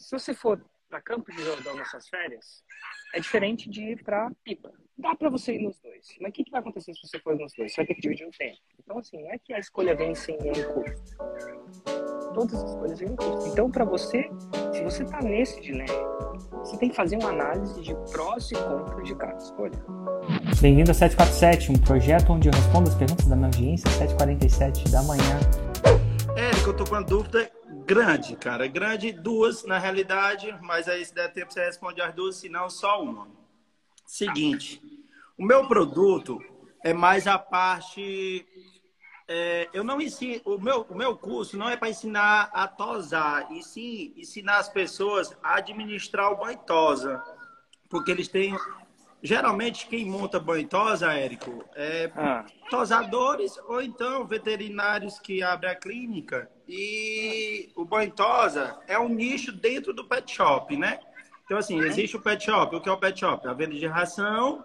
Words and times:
se 0.00 0.18
você 0.18 0.32
for 0.32 0.60
para 0.88 1.00
Campo 1.02 1.30
de 1.30 1.44
Jordão 1.44 1.76
nessas 1.76 2.08
férias, 2.08 2.64
é 3.14 3.20
diferente 3.20 3.68
de 3.68 3.92
ir 3.92 4.02
para 4.02 4.30
Pipa. 4.42 4.72
Dá 4.98 5.14
para 5.14 5.28
você 5.28 5.54
ir 5.54 5.62
nos 5.62 5.78
dois. 5.78 6.06
Mas 6.20 6.30
o 6.30 6.32
que, 6.32 6.44
que 6.44 6.50
vai 6.50 6.60
acontecer 6.60 6.94
se 6.94 7.06
você 7.06 7.18
for 7.20 7.36
nos 7.36 7.52
dois? 7.54 7.72
Você 7.72 7.76
vai 7.76 7.86
ter 7.86 7.94
que 7.94 8.00
dividir 8.00 8.26
o 8.26 8.30
tempo. 8.30 8.58
Então, 8.82 8.98
assim, 8.98 9.22
não 9.22 9.30
é 9.30 9.38
que 9.38 9.52
a 9.52 9.58
escolha 9.58 9.94
vem 9.94 10.14
sem 10.14 10.36
nenhum 10.38 10.72
custo. 10.72 11.16
Todas 12.34 12.54
as 12.54 12.70
escolhas 12.70 12.98
vêm 12.98 13.10
um 13.10 13.16
custo. 13.16 13.50
Então, 13.50 13.70
para 13.70 13.84
você, 13.84 14.28
se 14.72 14.82
você 14.82 15.04
está 15.04 15.20
nesse 15.20 15.60
dilema, 15.60 16.38
você 16.58 16.76
tem 16.78 16.88
que 16.88 16.96
fazer 16.96 17.16
uma 17.16 17.28
análise 17.28 17.80
de 17.82 17.94
prós 18.10 18.50
e 18.50 18.54
contras 18.54 19.06
de 19.06 19.14
cada 19.14 19.36
escolha. 19.36 19.84
Bem-vindo 20.60 20.90
a 20.90 20.94
747, 20.94 21.72
um 21.72 21.78
projeto 21.78 22.32
onde 22.32 22.48
eu 22.48 22.52
respondo 22.52 22.88
as 22.88 22.96
perguntas 22.96 23.26
da 23.26 23.36
minha 23.36 23.48
audiência, 23.48 23.88
7h47 23.90 24.90
da 24.90 25.02
manhã. 25.02 25.38
Érico, 26.36 26.70
eu 26.70 26.76
tô 26.76 26.84
com 26.84 26.94
uma 26.94 27.02
dúvida 27.02 27.50
grande, 27.90 28.36
cara. 28.36 28.68
Grande, 28.68 29.10
duas 29.10 29.64
na 29.64 29.76
realidade, 29.76 30.56
mas 30.62 30.88
aí 30.88 31.04
se 31.04 31.12
der 31.12 31.32
tempo 31.32 31.52
você 31.52 31.64
responde 31.64 32.00
as 32.00 32.14
duas, 32.14 32.36
se 32.36 32.48
não, 32.48 32.70
só 32.70 33.02
uma. 33.02 33.26
Seguinte, 34.06 34.80
o 35.36 35.44
meu 35.44 35.66
produto 35.66 36.38
é 36.84 36.92
mais 36.94 37.26
a 37.26 37.36
parte. 37.36 38.46
É, 39.26 39.68
eu 39.72 39.82
não 39.82 40.00
ensino. 40.00 40.40
O 40.44 40.56
meu, 40.56 40.86
o 40.88 40.94
meu 40.94 41.16
curso 41.16 41.58
não 41.58 41.68
é 41.68 41.76
para 41.76 41.90
ensinar 41.90 42.48
a 42.52 42.68
tosar, 42.68 43.50
e 43.50 43.60
sim 43.60 44.14
ensinar 44.16 44.58
as 44.58 44.68
pessoas 44.68 45.36
a 45.42 45.56
administrar 45.56 46.30
o 46.30 46.36
banho 46.36 46.58
tosa. 46.58 47.20
Porque 47.88 48.12
eles 48.12 48.28
têm 48.28 48.56
Geralmente, 49.22 49.86
quem 49.86 50.06
monta 50.06 50.40
banho 50.40 50.66
tosa, 50.66 51.12
Érico, 51.12 51.62
é 51.74 52.10
ah. 52.16 52.46
tosadores 52.70 53.58
ou 53.68 53.82
então 53.82 54.26
veterinários 54.26 55.18
que 55.18 55.42
abrem 55.42 55.70
a 55.70 55.74
clínica. 55.74 56.50
E 56.72 57.72
o 57.74 57.84
banho 57.84 58.12
tosa 58.12 58.78
é 58.86 58.96
um 58.96 59.08
nicho 59.08 59.50
dentro 59.50 59.92
do 59.92 60.04
pet 60.04 60.32
shop, 60.32 60.76
né? 60.76 61.00
Então, 61.44 61.58
assim, 61.58 61.80
existe 61.80 62.16
o 62.16 62.20
pet 62.20 62.44
shop. 62.44 62.76
O 62.76 62.80
que 62.80 62.88
é 62.88 62.92
o 62.92 62.96
pet 62.96 63.18
shop? 63.18 63.48
A 63.48 63.52
venda 63.52 63.74
de 63.74 63.86
ração, 63.88 64.64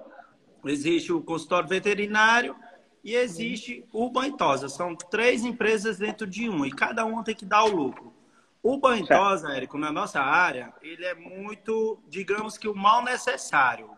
existe 0.64 1.12
o 1.12 1.20
consultório 1.20 1.68
veterinário 1.68 2.56
e 3.04 3.16
existe 3.16 3.84
o 3.92 4.08
banho 4.10 4.38
tosa. 4.38 4.70
São 4.70 4.96
três 4.96 5.44
empresas 5.44 5.98
dentro 5.98 6.28
de 6.28 6.48
um 6.48 6.64
e 6.64 6.72
cada 6.72 7.04
uma 7.06 7.24
tem 7.24 7.34
que 7.34 7.46
dar 7.46 7.64
o 7.64 7.76
lucro. 7.76 8.14
O 8.62 8.78
banho 8.78 9.06
tosa, 9.08 9.52
Érico, 9.52 9.78
na 9.78 9.92
nossa 9.92 10.22
área, 10.22 10.74
ele 10.84 11.06
é 11.06 11.16
muito, 11.16 12.00
digamos 12.08 12.56
que 12.56 12.68
o 12.68 12.76
mal 12.76 13.04
necessário 13.04 13.96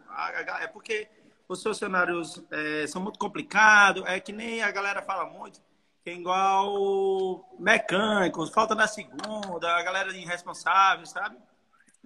é 0.61 0.67
porque 0.67 1.07
os 1.47 1.61
funcionários 1.61 2.43
é, 2.51 2.87
são 2.87 3.01
muito 3.01 3.19
complicados, 3.19 4.03
é 4.05 4.19
que 4.19 4.33
nem 4.33 4.61
a 4.61 4.71
galera 4.71 5.01
fala 5.01 5.25
muito, 5.25 5.61
que 6.07 6.11
é 6.11 6.13
igual 6.13 7.45
mecânicos, 7.59 8.49
falta 8.49 8.73
na 8.73 8.87
segunda, 8.87 9.75
a 9.75 9.83
galera 9.83 10.15
irresponsável, 10.15 11.05
sabe? 11.05 11.35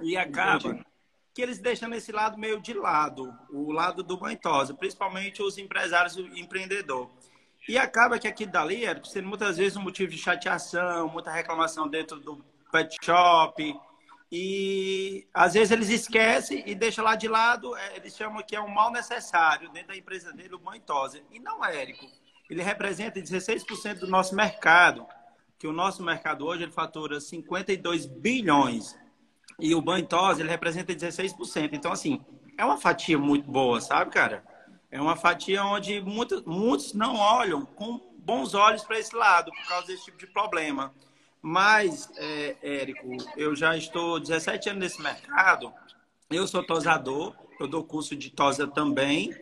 E 0.01 0.17
acaba 0.17 0.69
Entendi. 0.69 0.85
que 1.35 1.41
eles 1.43 1.59
deixam 1.59 1.93
esse 1.93 2.11
lado 2.11 2.35
meio 2.35 2.59
de 2.59 2.73
lado, 2.73 3.31
o 3.51 3.71
lado 3.71 4.01
do 4.01 4.17
banhosa, 4.17 4.73
principalmente 4.73 5.43
os 5.43 5.59
empresários 5.59 6.17
e 6.17 6.39
empreendedor. 6.39 7.11
E 7.69 7.77
acaba 7.77 8.17
que 8.17 8.27
aqui 8.27 8.47
dali 8.47 8.85
é 8.85 8.99
sendo 9.03 9.27
muitas 9.27 9.57
vezes 9.57 9.77
um 9.77 9.83
motivo 9.83 10.09
de 10.09 10.17
chateação, 10.17 11.07
muita 11.07 11.29
reclamação 11.31 11.87
dentro 11.87 12.19
do 12.19 12.43
pet 12.71 12.97
shop, 13.03 13.79
e 14.31 15.27
às 15.31 15.53
vezes 15.53 15.69
eles 15.69 15.89
esquecem 15.89 16.63
e 16.65 16.73
deixam 16.73 17.05
lá 17.05 17.15
de 17.15 17.27
lado, 17.27 17.77
é, 17.77 17.97
eles 17.97 18.17
chamam 18.17 18.41
que 18.41 18.55
é 18.55 18.61
um 18.61 18.67
mal 18.67 18.91
necessário 18.91 19.69
dentro 19.69 19.89
da 19.89 19.95
empresa 19.95 20.33
dele, 20.33 20.55
o 20.55 20.57
banho. 20.57 20.81
E 21.29 21.39
não 21.39 21.63
é, 21.63 21.83
Érico. 21.83 22.07
Ele 22.51 22.61
representa 22.61 23.21
16% 23.21 23.99
do 23.99 24.07
nosso 24.07 24.35
mercado, 24.35 25.07
que 25.57 25.65
o 25.65 25.71
nosso 25.71 26.03
mercado 26.03 26.45
hoje 26.45 26.63
ele 26.63 26.71
fatura 26.73 27.17
52 27.21 28.05
bilhões. 28.05 28.93
E 29.57 29.73
o 29.73 29.81
banho 29.81 30.05
tosa, 30.05 30.41
ele 30.41 30.49
representa 30.49 30.93
16%. 30.93 31.69
Então, 31.71 31.93
assim, 31.93 32.19
é 32.57 32.65
uma 32.65 32.77
fatia 32.77 33.17
muito 33.17 33.49
boa, 33.49 33.79
sabe, 33.79 34.11
cara? 34.11 34.43
É 34.91 34.99
uma 34.99 35.15
fatia 35.15 35.63
onde 35.63 36.01
muitos, 36.01 36.43
muitos 36.43 36.93
não 36.93 37.15
olham 37.15 37.65
com 37.65 38.01
bons 38.17 38.53
olhos 38.53 38.83
para 38.83 38.99
esse 38.99 39.15
lado, 39.15 39.49
por 39.49 39.67
causa 39.69 39.87
desse 39.87 40.03
tipo 40.03 40.17
de 40.17 40.27
problema. 40.27 40.93
Mas, 41.41 42.11
é, 42.17 42.57
Érico, 42.61 43.15
eu 43.37 43.55
já 43.55 43.77
estou 43.77 44.19
17 44.19 44.71
anos 44.71 44.81
nesse 44.81 45.01
mercado. 45.01 45.71
Eu 46.29 46.45
sou 46.45 46.61
tosador, 46.61 47.33
eu 47.61 47.67
dou 47.69 47.81
curso 47.81 48.13
de 48.13 48.29
tosa 48.29 48.67
também. 48.67 49.33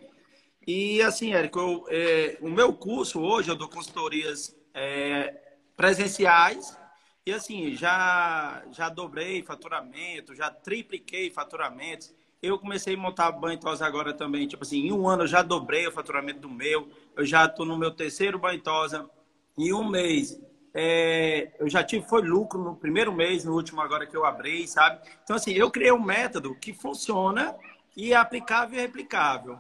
E, 0.72 1.02
assim, 1.02 1.34
Érico, 1.34 1.88
é, 1.90 2.38
o 2.42 2.48
meu 2.48 2.72
curso 2.72 3.20
hoje, 3.20 3.50
eu 3.50 3.56
dou 3.56 3.68
consultorias 3.68 4.56
é, 4.72 5.56
presenciais. 5.76 6.78
E, 7.26 7.34
assim, 7.34 7.76
já, 7.76 8.62
já 8.70 8.88
dobrei 8.88 9.42
faturamento, 9.42 10.36
já 10.36 10.52
tripliquei 10.52 11.32
faturamentos. 11.32 12.14
Eu 12.40 12.60
comecei 12.60 12.94
a 12.94 12.98
montar 13.00 13.32
banho 13.32 13.60
tosa 13.60 13.84
agora 13.84 14.14
também. 14.14 14.48
Tipo 14.48 14.62
assim, 14.62 14.86
em 14.86 14.92
um 14.92 15.10
ano 15.10 15.24
eu 15.24 15.28
já 15.28 15.42
dobrei 15.42 15.88
o 15.88 15.92
faturamento 15.92 16.42
do 16.42 16.50
meu. 16.52 16.88
Eu 17.16 17.26
já 17.26 17.46
estou 17.46 17.66
no 17.66 17.76
meu 17.76 17.90
terceiro 17.90 18.38
banho 18.38 18.62
tosa. 18.62 19.10
Em 19.58 19.74
um 19.74 19.90
mês 19.90 20.40
é, 20.72 21.52
eu 21.58 21.68
já 21.68 21.84
tive, 21.84 22.08
foi 22.08 22.22
lucro 22.22 22.64
no 22.64 22.76
primeiro 22.76 23.12
mês, 23.12 23.44
no 23.44 23.56
último 23.56 23.82
agora 23.82 24.06
que 24.06 24.16
eu 24.16 24.24
abri, 24.24 24.68
sabe? 24.68 25.02
Então, 25.24 25.36
assim, 25.36 25.52
eu 25.54 25.72
criei 25.72 25.92
um 25.92 26.00
método 26.00 26.54
que 26.54 26.74
funciona 26.74 27.56
e 27.98 28.14
é 28.14 28.16
aplicável 28.16 28.78
e 28.78 28.82
replicável. 28.84 29.60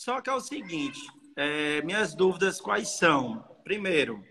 Só 0.00 0.22
que 0.22 0.30
é 0.30 0.32
o 0.32 0.40
seguinte, 0.40 0.98
é, 1.36 1.82
minhas 1.82 2.14
dúvidas 2.14 2.58
quais 2.58 2.88
são? 2.88 3.44
Primeiro, 3.62 4.24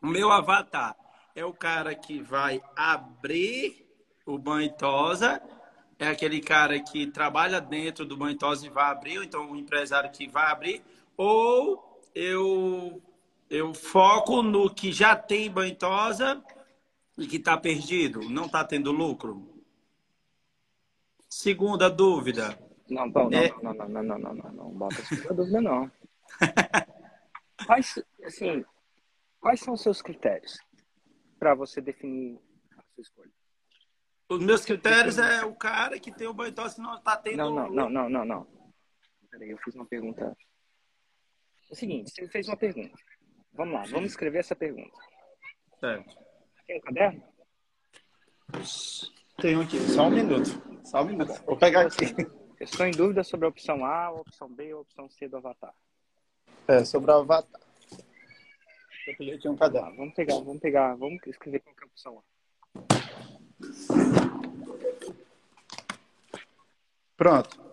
o 0.00 0.06
meu 0.06 0.30
avatar 0.30 0.94
é 1.34 1.44
o 1.44 1.52
cara 1.52 1.92
que 1.92 2.22
vai 2.22 2.62
abrir 2.76 3.84
o 4.24 4.38
banho 4.38 4.72
tosa, 4.74 5.42
é 5.98 6.06
aquele 6.06 6.40
cara 6.40 6.78
que 6.78 7.08
trabalha 7.08 7.60
dentro 7.60 8.06
do 8.06 8.16
banho 8.16 8.38
tosa 8.38 8.64
e 8.64 8.70
vai 8.70 8.92
abrir, 8.92 9.18
ou 9.18 9.24
então 9.24 9.50
o 9.50 9.56
empresário 9.56 10.08
que 10.12 10.28
vai 10.28 10.52
abrir, 10.52 10.84
ou 11.16 12.00
eu 12.14 13.02
eu 13.50 13.74
foco 13.74 14.40
no 14.40 14.72
que 14.72 14.92
já 14.92 15.16
tem 15.16 15.50
banhosa 15.50 16.40
e 17.16 17.26
que 17.26 17.38
está 17.38 17.56
perdido, 17.56 18.20
não 18.20 18.46
está 18.46 18.62
tendo 18.62 18.92
lucro. 18.92 19.64
Segunda 21.28 21.90
dúvida. 21.90 22.67
Não, 22.88 23.06
não, 23.06 23.30
é... 23.32 23.50
não, 23.62 23.74
não, 23.74 23.88
não, 23.88 24.02
não, 24.02 24.18
não, 24.18 24.34
não, 24.34 24.52
não, 24.52 24.70
bota 24.70 24.96
segunda 25.04 25.34
dúvida 25.34 25.60
não. 25.60 25.90
quais, 27.66 28.02
assim, 28.24 28.64
quais 29.40 29.60
são 29.60 29.74
os 29.74 29.82
seus 29.82 30.00
critérios 30.00 30.58
para 31.38 31.54
você 31.54 31.80
definir 31.80 32.38
a 32.76 32.82
sua 32.94 33.02
escolha? 33.02 33.30
Os 34.30 34.42
meus 34.42 34.64
critérios 34.64 35.18
é 35.18 35.44
o 35.44 35.54
cara 35.54 35.98
que 35.98 36.12
tem 36.12 36.26
o 36.26 36.34
banhosa 36.34 36.78
e 36.78 36.82
não 36.82 36.96
está 36.96 37.16
tendo... 37.16 37.36
Não, 37.36 37.54
não, 37.54 37.70
não, 37.70 37.88
não, 37.88 38.08
não, 38.08 38.24
não. 38.24 38.46
Peraí, 39.30 39.50
eu 39.50 39.58
fiz 39.58 39.74
uma 39.74 39.86
pergunta. 39.86 40.24
É 40.24 41.72
o 41.72 41.74
seguinte, 41.74 42.10
você 42.10 42.28
fez 42.28 42.48
uma 42.48 42.56
pergunta. 42.56 42.94
Vamos 43.52 43.74
lá, 43.74 43.82
vamos 43.90 44.10
escrever 44.10 44.38
essa 44.38 44.56
pergunta. 44.56 44.96
Certo. 45.80 46.16
Tem 46.66 46.78
um 46.78 46.80
caderno? 46.80 47.22
Tenho 49.38 49.60
aqui, 49.62 49.78
só 49.80 50.06
um 50.06 50.10
minuto. 50.10 50.50
Só 50.84 51.02
um 51.02 51.06
minuto. 51.06 51.42
Vou 51.44 51.56
pegar 51.56 51.86
aqui. 51.86 52.06
Eu 52.60 52.64
estou 52.64 52.84
em 52.84 52.90
dúvida 52.90 53.22
sobre 53.22 53.46
a 53.46 53.48
opção 53.48 53.84
A, 53.84 54.06
a 54.06 54.10
opção 54.10 54.48
B 54.48 54.74
ou 54.74 54.80
a 54.80 54.82
opção 54.82 55.08
C 55.08 55.28
do 55.28 55.36
avatar. 55.36 55.72
É, 56.66 56.84
sobre 56.84 57.10
o 57.12 57.14
avatar. 57.14 57.60
Eu 59.06 59.16
peguei 59.16 59.34
aqui 59.34 59.48
um 59.48 59.56
caderno. 59.56 59.96
Vamos 59.96 60.14
pegar, 60.14 60.34
vamos 60.34 60.60
pegar, 60.60 60.94
vamos 60.96 61.24
escrever 61.26 61.60
qual 61.60 61.76
é 61.78 61.82
a 61.82 61.86
opção 61.86 62.18
A. 62.18 62.22
Pronto. 67.16 67.68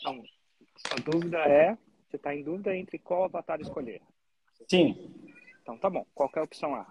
Então, 0.00 0.24
a 0.90 1.10
dúvida 1.10 1.38
é 1.38 1.76
você 2.08 2.16
está 2.16 2.34
em 2.34 2.42
dúvida 2.42 2.74
entre 2.74 2.98
qual 2.98 3.24
avatar 3.24 3.60
escolher? 3.60 4.00
Sim. 4.70 5.14
Então 5.60 5.76
tá 5.76 5.90
bom. 5.90 6.06
Qual 6.14 6.30
é 6.34 6.38
a 6.38 6.44
opção 6.44 6.74
A? 6.74 6.86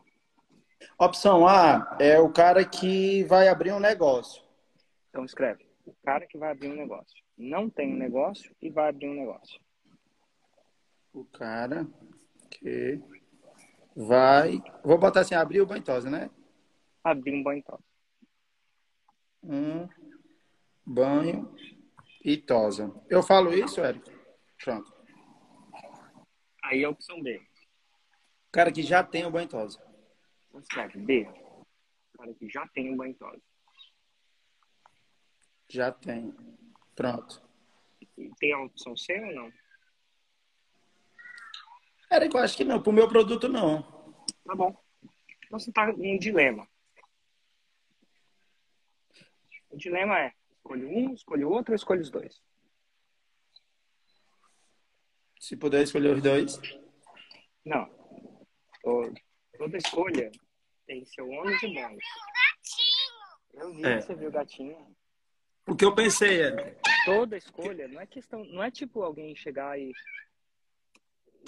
Opção 1.00 1.48
A 1.48 1.98
é 2.00 2.20
o 2.20 2.32
cara 2.32 2.64
que 2.64 3.24
vai 3.24 3.48
abrir 3.48 3.74
um 3.74 3.80
negócio. 3.80 4.47
Então 5.18 5.26
escreve. 5.26 5.68
O 5.84 5.96
cara 6.06 6.28
que 6.28 6.38
vai 6.38 6.52
abrir 6.52 6.70
um 6.70 6.76
negócio. 6.76 7.24
Não 7.36 7.72
tem 7.72 7.92
um 7.92 7.98
negócio 7.98 8.56
e 8.62 8.70
vai 8.70 8.90
abrir 8.90 9.10
um 9.10 9.16
negócio. 9.16 9.60
O 11.12 11.26
cara 11.26 11.88
que 12.52 13.02
vai. 13.96 14.62
Vou 14.84 15.00
botar 15.00 15.22
assim, 15.22 15.34
abrir 15.34 15.60
o 15.60 15.66
banhosa, 15.66 16.08
né? 16.08 16.30
Abrir 17.04 17.34
um 17.34 17.42
banho 17.42 17.64
tosa. 17.64 17.84
Um 19.42 19.90
banho 20.86 21.52
e 22.24 22.38
tosa. 22.38 22.94
Eu 23.10 23.24
falo 23.24 23.52
isso, 23.52 23.82
Érico? 23.82 24.12
Pronto. 24.64 24.94
Aí 26.64 26.86
a 26.86 26.92
opção 26.92 27.24
B. 27.24 27.42
O 28.50 28.52
cara 28.52 28.72
que 28.72 28.84
já 28.84 29.04
tem 29.04 29.26
o 29.26 29.32
banho 29.32 29.50
tosa. 29.50 29.84
Então 30.48 30.60
escreve 30.60 31.00
B. 31.00 31.28
O 32.14 32.18
cara 32.20 32.36
que 32.36 32.48
já 32.48 32.68
tem 32.68 32.94
o 32.94 32.96
banho 32.96 33.16
tosa. 33.16 33.42
Já 35.70 35.92
tem. 35.92 36.34
Pronto. 36.96 37.42
Tem 38.40 38.54
a 38.54 38.60
opção 38.64 38.96
C 38.96 39.14
ou 39.20 39.34
não? 39.36 39.54
Era 42.10 42.26
eu 42.26 42.38
acho 42.38 42.56
que 42.56 42.64
não. 42.64 42.82
Pro 42.82 42.92
meu 42.94 43.08
produto, 43.08 43.48
não. 43.50 43.84
Tá 44.46 44.56
bom. 44.56 44.76
Então 45.46 45.60
você 45.60 45.72
tá 45.72 45.90
em 45.92 46.16
um 46.16 46.20
dilema. 46.20 46.68
O 49.70 49.78
dilema 49.78 50.18
é, 50.20 50.34
escolho 50.52 50.90
um, 50.90 51.14
escolho 51.14 51.50
outro 51.50 51.74
ou 51.74 51.76
escolho 51.76 52.02
os 52.02 52.10
dois? 52.10 52.42
Se 55.40 55.56
puder 55.56 55.84
escolher 55.84 56.16
os 56.16 56.24
dois. 56.24 56.60
Não. 57.66 57.86
Toda 59.58 59.78
escolha 59.78 60.32
tem 60.86 61.06
seu 61.06 61.28
ônus 61.30 61.62
e 61.62 61.74
bônus. 61.74 62.04
Eu 63.54 63.74
vi 63.74 63.86
É. 63.86 63.98
que 63.98 64.02
você 64.04 64.16
viu 64.16 64.30
o 64.30 64.32
gatinho. 64.32 64.96
O 65.68 65.76
que 65.76 65.84
eu 65.86 65.94
pensei 65.94 66.42
é. 66.44 66.78
Toda 67.06 67.38
escolha 67.38 67.88
não 67.88 68.00
é 68.00 68.06
questão, 68.08 68.44
não 68.46 68.64
é 68.64 68.72
tipo 68.72 69.02
alguém 69.04 69.36
chegar 69.36 69.78
e 69.80 69.92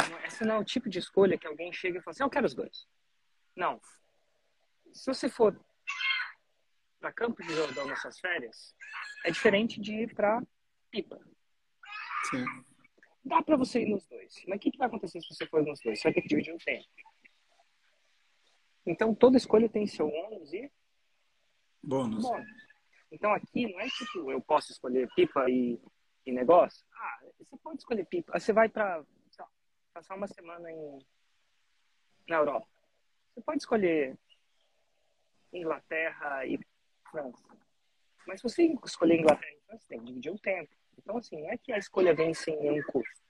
é- 0.01 0.25
essa 0.25 0.45
não 0.45 0.55
é 0.55 0.59
o 0.59 0.63
tipo 0.63 0.89
de 0.89 0.99
escolha 0.99 1.37
que 1.37 1.47
alguém 1.47 1.71
chega 1.71 1.97
e 1.99 2.01
fala 2.01 2.11
assim, 2.11 2.23
eu 2.23 2.29
quero 2.29 2.45
os 2.45 2.53
dois. 2.53 2.87
Não. 3.55 3.79
Se 4.93 5.05
você 5.05 5.29
for 5.29 5.57
para 6.99 7.13
Campos 7.13 7.45
de 7.47 7.53
Jordão 7.53 7.87
nas 7.87 8.01
suas 8.01 8.19
férias, 8.19 8.75
é 9.25 9.31
diferente 9.31 9.79
de 9.79 9.93
ir 9.93 10.13
para 10.13 10.41
Pipa. 10.91 11.19
Sim. 12.29 12.43
Dá 13.23 13.41
para 13.41 13.55
você 13.55 13.81
ir 13.81 13.89
nos 13.89 14.05
dois. 14.07 14.33
Mas 14.47 14.57
o 14.57 14.59
que, 14.59 14.71
que 14.71 14.77
vai 14.77 14.87
acontecer 14.87 15.21
se 15.21 15.33
você 15.33 15.45
for 15.47 15.63
nos 15.63 15.79
dois? 15.81 15.99
Você 15.99 16.03
vai 16.03 16.13
ter 16.13 16.21
que 16.21 16.27
dividir 16.27 16.53
o 16.53 16.57
tempo. 16.57 16.87
Então, 18.85 19.13
toda 19.13 19.37
escolha 19.37 19.69
tem 19.69 19.85
seu 19.85 20.07
ônus 20.07 20.51
e 20.51 20.69
Bônus. 21.81 22.23
bônus. 22.23 22.68
Então, 23.11 23.33
aqui 23.33 23.71
não 23.71 23.79
é 23.79 23.87
tipo, 23.87 24.31
eu 24.31 24.41
posso 24.41 24.71
escolher 24.71 25.07
pipa 25.15 25.49
e, 25.49 25.79
e 26.25 26.31
negócio. 26.31 26.85
Ah, 26.93 27.19
você 27.39 27.57
pode 27.57 27.79
escolher 27.79 28.05
pipa. 28.05 28.39
Você 28.39 28.53
vai 28.53 28.69
para 28.69 29.03
passar 29.93 30.15
uma 30.15 30.27
semana 30.27 30.71
em, 30.71 30.99
na 32.27 32.37
Europa. 32.37 32.67
Você 33.33 33.41
pode 33.41 33.59
escolher 33.59 34.17
Inglaterra 35.51 36.45
e 36.45 36.59
França. 37.09 37.43
Mas 38.27 38.41
se 38.41 38.43
você 38.43 38.63
escolher 38.85 39.19
Inglaterra 39.19 39.51
e 39.51 39.61
França, 39.65 39.85
tem 39.87 39.99
que 39.99 40.05
dividir 40.05 40.31
o 40.31 40.39
tempo. 40.39 40.69
Então, 40.97 41.17
assim, 41.17 41.41
não 41.41 41.49
é 41.49 41.57
que 41.57 41.71
a 41.71 41.77
escolha 41.77 42.13
vem 42.13 42.33
sem 42.33 42.59
nenhum 42.59 42.83
custo. 42.83 43.21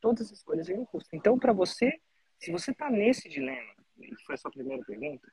Todas 0.00 0.32
as 0.32 0.38
escolhas 0.38 0.66
vêm 0.66 0.78
um 0.78 0.84
custo. 0.84 1.14
Então, 1.14 1.38
para 1.38 1.52
você, 1.52 2.00
se 2.38 2.50
você 2.50 2.72
está 2.72 2.90
nesse 2.90 3.28
dilema, 3.28 3.74
e 3.98 4.14
foi 4.24 4.34
a 4.34 4.38
sua 4.38 4.50
primeira 4.50 4.84
pergunta, 4.84 5.30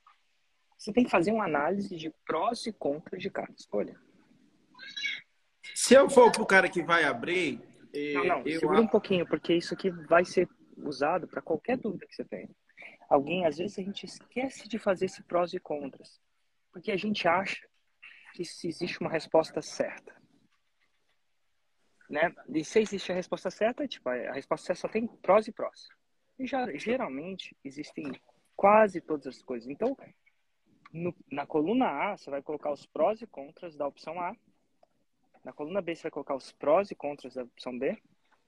você 0.78 0.92
tem 0.94 1.04
que 1.04 1.10
fazer 1.10 1.32
uma 1.32 1.46
análise 1.46 1.96
de 1.96 2.12
prós 2.26 2.66
e 2.66 2.74
contras 2.74 3.22
de 3.22 3.30
cada 3.30 3.52
escolha. 3.54 4.00
Se 5.74 5.94
eu 5.94 6.10
for 6.10 6.32
pro 6.32 6.46
cara 6.46 6.70
que 6.70 6.82
vai 6.84 7.04
abrir. 7.04 7.62
eh, 7.94 8.14
Não, 8.14 8.26
não, 8.26 8.40
eu 8.48 8.60
segura 8.60 8.82
um 8.82 8.88
pouquinho, 8.88 9.26
porque 9.28 9.54
isso 9.54 9.74
aqui 9.74 9.90
vai 9.90 10.24
ser 10.26 10.48
usado 10.78 11.28
para 11.28 11.42
qualquer 11.42 11.78
dúvida 11.78 12.06
que 12.08 12.16
você 12.16 12.24
tenha. 12.26 12.50
Alguém, 13.10 13.46
às 13.46 13.58
vezes, 13.58 13.78
a 13.80 13.84
gente 13.84 14.06
esquece 14.06 14.68
de 14.68 14.80
fazer 14.80 15.06
esse 15.06 15.24
prós 15.24 15.54
e 15.54 15.60
contras, 15.60 16.20
porque 16.72 16.92
a 16.92 16.98
gente 16.98 17.28
acha 17.28 17.68
que 18.34 18.44
se 18.44 18.68
existe 18.68 19.00
uma 19.00 19.10
resposta 19.10 19.62
certa. 19.62 20.14
Né? 22.10 22.34
E 22.50 22.64
se 22.64 22.80
existe 22.80 23.12
a 23.12 23.16
resposta 23.16 23.50
certa, 23.50 23.88
tipo, 23.88 24.08
a 24.10 24.34
resposta 24.34 24.68
certa 24.68 24.82
só 24.82 24.88
tem 24.88 25.08
prós 25.08 25.48
e 25.48 25.52
prós. 25.52 25.88
E 26.38 26.46
já, 26.46 26.72
geralmente 26.78 27.56
existem 27.64 28.12
quase 28.56 29.02
todas 29.02 29.28
as 29.28 29.42
coisas. 29.42 29.70
Então, 29.70 29.98
no- 30.96 31.16
na 31.30 31.46
coluna 31.46 31.88
A, 31.88 32.18
você 32.18 32.30
vai 32.30 32.42
colocar 32.42 32.72
os 32.72 32.86
prós 32.86 33.22
e 33.22 33.28
contras 33.28 33.76
da 33.76 33.86
opção 33.86 34.20
A. 34.20 34.36
Na 35.44 35.52
coluna 35.52 35.82
B, 35.82 35.96
você 35.96 36.04
vai 36.04 36.12
colocar 36.12 36.36
os 36.36 36.52
prós 36.54 36.90
e 36.90 36.96
contras 36.96 37.36
da 37.36 37.44
opção 37.44 37.78
B. 37.78 37.98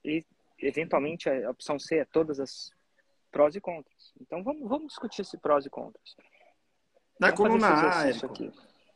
E, 0.03 0.25
eventualmente, 0.59 1.29
a 1.29 1.51
opção 1.51 1.77
C 1.77 1.97
é 1.97 2.05
todas 2.05 2.39
as 2.39 2.71
prós 3.31 3.55
e 3.55 3.61
contras. 3.61 4.13
Então, 4.21 4.43
vamos, 4.43 4.67
vamos 4.67 4.87
discutir 4.87 5.21
esse 5.21 5.37
prós 5.37 5.65
e 5.65 5.69
contras. 5.69 6.15
Na 7.19 7.31
Vamos 7.31 7.37
coluna 7.41 7.89
A, 7.97 8.07
Érico, 8.07 8.25
aqui. 8.27 8.51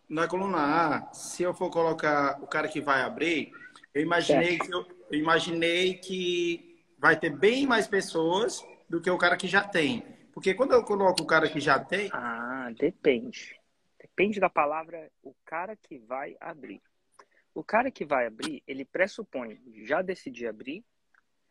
na 0.09 0.27
coluna 0.27 0.57
A, 0.57 1.13
se 1.13 1.43
eu 1.43 1.53
for 1.53 1.69
colocar 1.69 2.41
o 2.41 2.47
cara 2.47 2.67
que 2.67 2.79
vai 2.79 3.01
abrir, 3.01 3.51
eu 3.93 4.01
imaginei, 4.01 4.57
que, 4.57 4.73
eu, 4.73 4.85
eu 5.11 5.19
imaginei 5.19 5.95
que 5.95 6.83
vai 6.97 7.19
ter 7.19 7.29
bem 7.31 7.67
mais 7.67 7.87
pessoas 7.87 8.63
do 8.89 9.01
que 9.01 9.09
o 9.09 9.17
cara 9.17 9.35
que 9.35 9.47
já 9.47 9.63
tem. 9.67 10.01
Porque 10.33 10.53
quando 10.53 10.71
eu 10.73 10.83
coloco 10.83 11.23
o 11.23 11.27
cara 11.27 11.49
que 11.49 11.59
já 11.59 11.77
tem, 11.77 12.09
Ah, 12.13 12.30
depende. 12.73 13.59
Depende 13.99 14.39
da 14.39 14.49
palavra 14.49 15.11
o 15.21 15.33
cara 15.45 15.75
que 15.75 15.99
vai 15.99 16.35
abrir. 16.39 16.81
O 17.53 17.63
cara 17.63 17.91
que 17.91 18.05
vai 18.05 18.25
abrir, 18.27 18.63
ele 18.65 18.85
pressupõe, 18.85 19.61
já 19.85 20.01
decidi 20.01 20.47
abrir, 20.47 20.83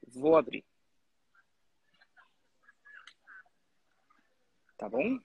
vou 0.06 0.36
abrir. 0.36 0.64
Tá 4.78 4.88
bom? 4.88 5.18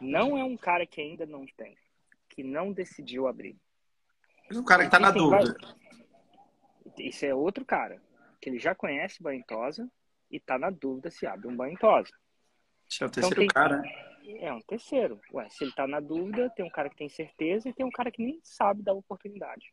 Não 0.00 0.36
é 0.36 0.44
um 0.44 0.56
cara 0.56 0.86
que 0.86 1.00
ainda 1.00 1.24
não 1.26 1.46
tem, 1.56 1.76
que 2.28 2.42
não 2.42 2.72
decidiu 2.72 3.26
abrir. 3.26 3.56
o 4.50 4.64
cara 4.64 4.84
que 4.84 4.90
tá 4.90 4.98
na 4.98 5.10
dúvida. 5.10 5.54
Isso 6.98 7.24
é 7.24 7.34
outro 7.34 7.64
cara, 7.64 8.00
que 8.40 8.50
ele 8.50 8.58
já 8.58 8.74
conhece 8.74 9.22
banho 9.22 9.42
e 10.30 10.38
tá 10.38 10.58
na 10.58 10.70
dúvida 10.70 11.10
se 11.10 11.26
abre 11.26 11.48
um 11.48 11.56
banho. 11.56 11.76
Esse 12.88 13.02
é 13.02 13.06
o 13.06 13.08
Então 13.08 13.10
terceiro 13.10 13.36
tem- 13.40 13.48
cara, 13.48 13.78
né? 13.78 14.09
É 14.38 14.52
um 14.52 14.60
terceiro. 14.60 15.20
Ué, 15.32 15.48
se 15.48 15.64
ele 15.64 15.72
tá 15.72 15.86
na 15.86 16.00
dúvida, 16.00 16.50
tem 16.50 16.64
um 16.64 16.70
cara 16.70 16.88
que 16.88 16.96
tem 16.96 17.08
certeza 17.08 17.68
e 17.68 17.72
tem 17.72 17.84
um 17.84 17.90
cara 17.90 18.10
que 18.10 18.22
nem 18.22 18.40
sabe 18.42 18.82
da 18.82 18.92
oportunidade. 18.92 19.72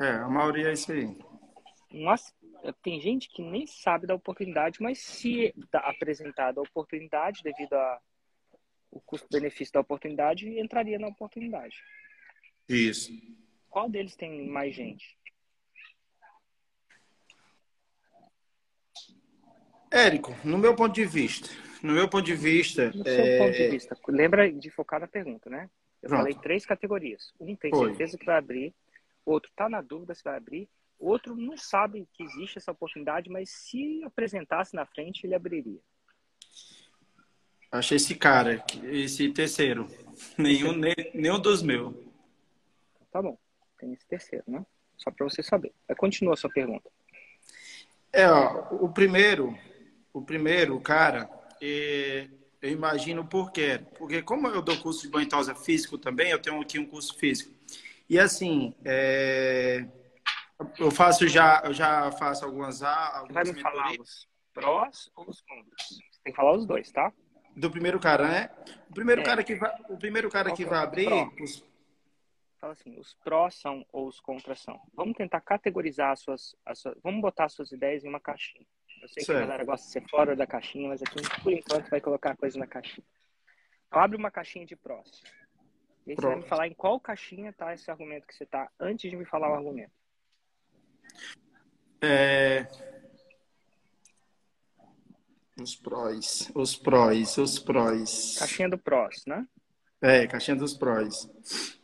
É, 0.00 0.10
a 0.10 0.28
maioria 0.28 0.68
é 0.68 0.72
isso 0.72 0.92
aí. 0.92 1.16
Nossa, 1.90 2.32
tem 2.82 3.00
gente 3.00 3.28
que 3.28 3.42
nem 3.42 3.66
sabe 3.66 4.06
da 4.06 4.14
oportunidade, 4.14 4.82
mas 4.82 4.98
se 4.98 5.54
apresentada 5.72 6.60
a 6.60 6.62
oportunidade 6.62 7.42
devido 7.42 7.74
a 7.74 8.00
o 8.90 9.00
custo-benefício 9.00 9.74
da 9.74 9.80
oportunidade, 9.80 10.48
entraria 10.58 10.98
na 10.98 11.08
oportunidade. 11.08 11.76
Isso. 12.68 13.12
Qual 13.68 13.90
deles 13.90 14.16
tem 14.16 14.48
mais 14.48 14.74
gente? 14.74 15.18
Érico, 19.90 20.34
no 20.44 20.58
meu 20.58 20.74
ponto 20.74 20.94
de 20.94 21.04
vista, 21.04 21.48
no 21.82 21.92
meu 21.92 22.08
ponto 22.08 22.24
de 22.24 22.34
vista, 22.34 22.90
No 22.94 23.06
é, 23.06 23.16
seu 23.16 23.38
ponto 23.38 23.56
de 23.56 23.68
vista, 23.68 23.96
lembra 24.08 24.50
de 24.52 24.70
focar 24.70 25.00
na 25.00 25.06
pergunta, 25.06 25.50
né? 25.50 25.70
Eu 26.02 26.08
Pronto. 26.08 26.20
falei 26.20 26.34
três 26.34 26.64
categorias. 26.64 27.32
Um 27.40 27.56
tem 27.56 27.70
Foi. 27.70 27.88
certeza 27.88 28.18
que 28.18 28.24
vai 28.26 28.36
abrir, 28.36 28.74
outro 29.24 29.50
tá 29.56 29.68
na 29.68 29.80
dúvida 29.80 30.14
se 30.14 30.22
vai 30.22 30.36
abrir, 30.36 30.68
outro 30.98 31.34
não 31.34 31.56
sabe 31.56 32.08
que 32.12 32.22
existe 32.22 32.58
essa 32.58 32.72
oportunidade, 32.72 33.28
mas 33.30 33.50
se 33.50 34.02
apresentasse 34.04 34.74
na 34.74 34.86
frente, 34.86 35.26
ele 35.26 35.34
abriria. 35.34 35.80
achei 37.70 37.96
esse 37.96 38.14
cara, 38.14 38.64
esse 38.84 39.28
terceiro. 39.30 39.86
Nenhum, 40.38 40.72
nem, 40.72 40.94
nenhum 41.12 41.38
dos 41.38 41.62
meus. 41.62 41.94
Tá 43.10 43.20
bom, 43.20 43.38
tem 43.78 43.92
esse 43.92 44.06
terceiro, 44.06 44.44
né? 44.46 44.64
Só 44.96 45.10
para 45.10 45.28
você 45.28 45.42
saber. 45.42 45.72
Aí 45.88 45.94
continua 45.94 46.34
a 46.34 46.36
sua 46.36 46.50
pergunta. 46.50 46.90
É, 48.12 48.26
ó, 48.30 48.74
o 48.76 48.88
primeiro, 48.88 49.58
o 50.12 50.22
primeiro, 50.22 50.80
cara, 50.80 51.28
eu 51.60 52.70
imagino 52.70 53.26
por 53.26 53.50
quê. 53.52 53.80
Porque 53.98 54.22
como 54.22 54.48
eu 54.48 54.62
dou 54.62 54.76
curso 54.78 55.02
de 55.02 55.08
banho 55.08 55.28
tosa 55.28 55.54
físico 55.54 55.96
também, 55.98 56.30
eu 56.30 56.40
tenho 56.40 56.60
aqui 56.60 56.78
um 56.78 56.86
curso 56.86 57.16
físico. 57.18 57.54
E 58.08 58.18
assim, 58.18 58.74
é, 58.84 59.86
eu 60.78 60.90
faço 60.90 61.26
já, 61.28 61.62
eu 61.64 61.72
já 61.74 62.10
faço 62.12 62.44
algumas 62.44 62.82
a- 62.82 63.24
Vai 63.30 63.44
me 63.44 63.60
falar 63.60 63.92
os 64.00 64.28
prós 64.54 65.10
ou 65.16 65.28
os 65.28 65.40
contras? 65.42 65.88
Você 65.88 66.20
tem 66.24 66.32
que 66.32 66.36
falar 66.36 66.52
os 66.54 66.66
dois, 66.66 66.90
tá? 66.92 67.12
do 67.58 67.70
primeiro 67.70 67.98
cara, 67.98 68.28
né? 68.28 68.50
O 68.90 68.92
primeiro 68.92 69.22
É. 69.22 69.24
cara 69.24 69.42
que 69.42 69.54
vai, 69.54 69.74
o 69.88 69.96
primeiro 69.96 70.28
cara 70.28 70.50
Qual 70.50 70.56
que 70.58 70.62
é 70.64 70.66
vai 70.66 70.78
abrir, 70.78 71.08
os- 71.40 71.64
Fala 72.60 72.72
assim, 72.74 72.98
os 72.98 73.14
prós 73.24 73.54
são 73.54 73.84
ou 73.92 74.06
os 74.08 74.20
contras 74.20 74.60
são. 74.60 74.78
Vamos 74.94 75.14
tentar 75.16 75.40
categorizar 75.40 76.10
as 76.12 76.20
suas, 76.20 76.54
as 76.66 76.78
suas- 76.80 76.96
Vamos 77.02 77.20
botar 77.22 77.44
as 77.46 77.52
suas 77.54 77.72
ideias 77.72 78.04
em 78.04 78.08
uma 78.08 78.20
caixinha. 78.20 78.66
Eu 79.02 79.08
sei 79.08 79.20
que 79.20 79.24
Certo. 79.24 79.38
a 79.38 79.40
galera 79.40 79.64
gosta 79.64 79.86
de 79.86 79.92
ser 79.92 80.08
fora 80.08 80.34
da 80.34 80.46
caixinha, 80.46 80.88
mas 80.88 81.02
aqui, 81.02 81.16
por 81.42 81.52
enquanto, 81.52 81.88
vai 81.90 82.00
colocar 82.00 82.32
a 82.32 82.36
coisa 82.36 82.58
na 82.58 82.66
caixinha. 82.66 83.06
Então, 83.86 84.00
abre 84.00 84.16
uma 84.16 84.30
caixinha 84.30 84.66
de 84.66 84.74
prós. 84.76 85.22
E 86.06 86.10
aí 86.10 86.16
você 86.16 86.26
vai 86.26 86.36
me 86.36 86.42
falar 86.48 86.66
em 86.68 86.74
qual 86.74 86.98
caixinha 87.00 87.52
tá 87.52 87.72
esse 87.74 87.90
argumento 87.90 88.26
que 88.26 88.34
você 88.34 88.46
tá 88.46 88.70
antes 88.80 89.10
de 89.10 89.16
me 89.16 89.24
falar 89.24 89.50
o 89.50 89.54
argumento. 89.54 89.92
é, 92.02 92.66
os 95.60 95.74
prós, 95.74 96.50
os 96.54 96.76
prós, 96.76 97.38
os 97.38 97.58
prós. 97.58 98.36
Caixinha 98.38 98.68
do 98.68 98.78
prós, 98.78 99.24
né? 99.26 99.46
É, 100.00 100.26
caixinha 100.26 100.56
dos 100.56 100.74
prós. 100.74 101.28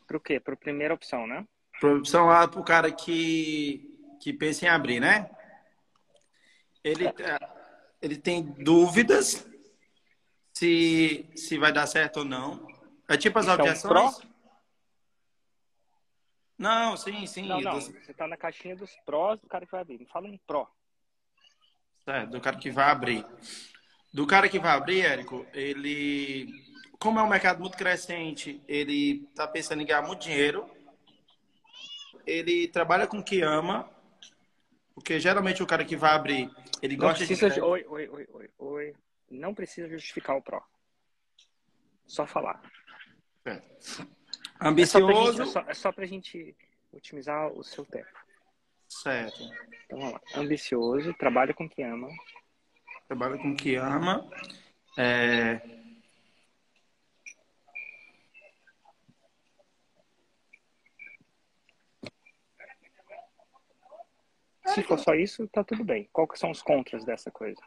Pro 0.06 0.20
quê? 0.20 0.38
Pro 0.38 0.56
primeira 0.56 0.92
opção, 0.92 1.26
né? 1.26 1.46
Opção 1.82 2.26
lá 2.26 2.46
pro 2.46 2.62
cara 2.62 2.92
que, 2.92 3.88
que 4.20 4.32
pensa 4.32 4.66
em 4.66 4.68
abrir, 4.68 5.00
né? 5.00 5.30
Ele, 6.84 7.06
é, 7.06 7.38
ele 8.00 8.16
tem 8.16 8.42
dúvidas 8.42 9.46
se, 10.52 11.30
se 11.36 11.58
vai 11.58 11.72
dar 11.72 11.86
certo 11.86 12.18
ou 12.18 12.24
não. 12.24 12.66
É 13.08 13.16
tipo 13.16 13.38
as 13.38 13.44
Isso 13.46 13.52
é 13.52 13.56
um 13.56 13.60
objeções? 13.60 13.92
pró? 14.16 14.32
Não, 16.58 16.96
sim, 16.96 17.26
sim. 17.26 17.46
Não, 17.46 17.60
não. 17.60 17.80
Você 17.80 18.14
tá 18.14 18.26
na 18.26 18.36
caixinha 18.36 18.76
dos 18.76 18.90
prós 19.04 19.40
do 19.40 19.48
cara 19.48 19.64
que 19.66 19.72
vai 19.72 19.80
abrir. 19.80 19.98
Me 19.98 20.06
fala 20.06 20.28
um 20.28 20.38
pró. 20.46 20.68
É, 22.06 22.26
do 22.26 22.40
cara 22.40 22.56
que 22.56 22.70
vai 22.70 22.90
abrir. 22.90 23.26
Do 24.12 24.26
cara 24.26 24.48
que 24.48 24.58
vai 24.58 24.72
abrir, 24.72 25.00
Érico, 25.02 25.46
ele. 25.52 26.48
Como 26.98 27.18
é 27.18 27.22
um 27.22 27.28
mercado 27.28 27.60
muito 27.60 27.76
crescente, 27.76 28.62
ele 28.68 29.26
tá 29.34 29.46
pensando 29.48 29.82
em 29.82 29.86
ganhar 29.86 30.02
muito 30.02 30.22
dinheiro. 30.22 30.68
ele 32.24 32.68
trabalha 32.68 33.06
com 33.08 33.18
o 33.18 33.24
que 33.24 33.40
ama, 33.42 33.88
porque 34.94 35.18
geralmente 35.18 35.62
o 35.62 35.66
cara 35.66 35.84
que 35.84 35.96
vai 35.96 36.12
abrir, 36.12 36.50
ele 36.80 36.96
Não 36.96 37.06
gosta 37.06 37.24
precisa 37.24 37.50
de... 37.50 37.60
Oi, 37.60 37.84
oi, 37.88 38.08
oi, 38.08 38.28
oi, 38.32 38.50
oi. 38.58 38.96
Não 39.30 39.54
precisa 39.54 39.88
justificar 39.88 40.36
o 40.36 40.42
pró. 40.42 40.62
Só 42.06 42.26
falar. 42.26 42.60
É 43.46 43.60
só, 43.80 44.04
pra 44.04 44.68
Ambicioso. 44.68 45.32
gente, 45.32 45.48
é, 45.48 45.52
só, 45.52 45.60
é 45.68 45.74
só 45.74 45.92
pra 45.92 46.06
gente 46.06 46.56
otimizar 46.92 47.52
o 47.52 47.64
seu 47.64 47.84
tempo. 47.84 48.08
Certo. 48.88 49.42
Então 49.86 49.98
vamos 49.98 50.14
lá. 50.14 50.20
Ambicioso, 50.36 51.14
trabalha 51.14 51.54
com 51.54 51.64
o 51.64 51.68
que 51.68 51.82
ama. 51.82 52.08
Trabalha 53.08 53.38
com 53.38 53.52
o 53.52 53.56
que 53.56 53.74
ama. 53.76 54.28
É... 54.98 55.81
Se 64.74 64.82
for 64.82 64.98
só 64.98 65.14
isso, 65.14 65.46
tá 65.48 65.62
tudo 65.62 65.84
bem. 65.84 66.08
Qual 66.12 66.26
que 66.26 66.38
são 66.38 66.50
os 66.50 66.62
contras 66.62 67.04
dessa 67.04 67.30
coisa? 67.30 67.60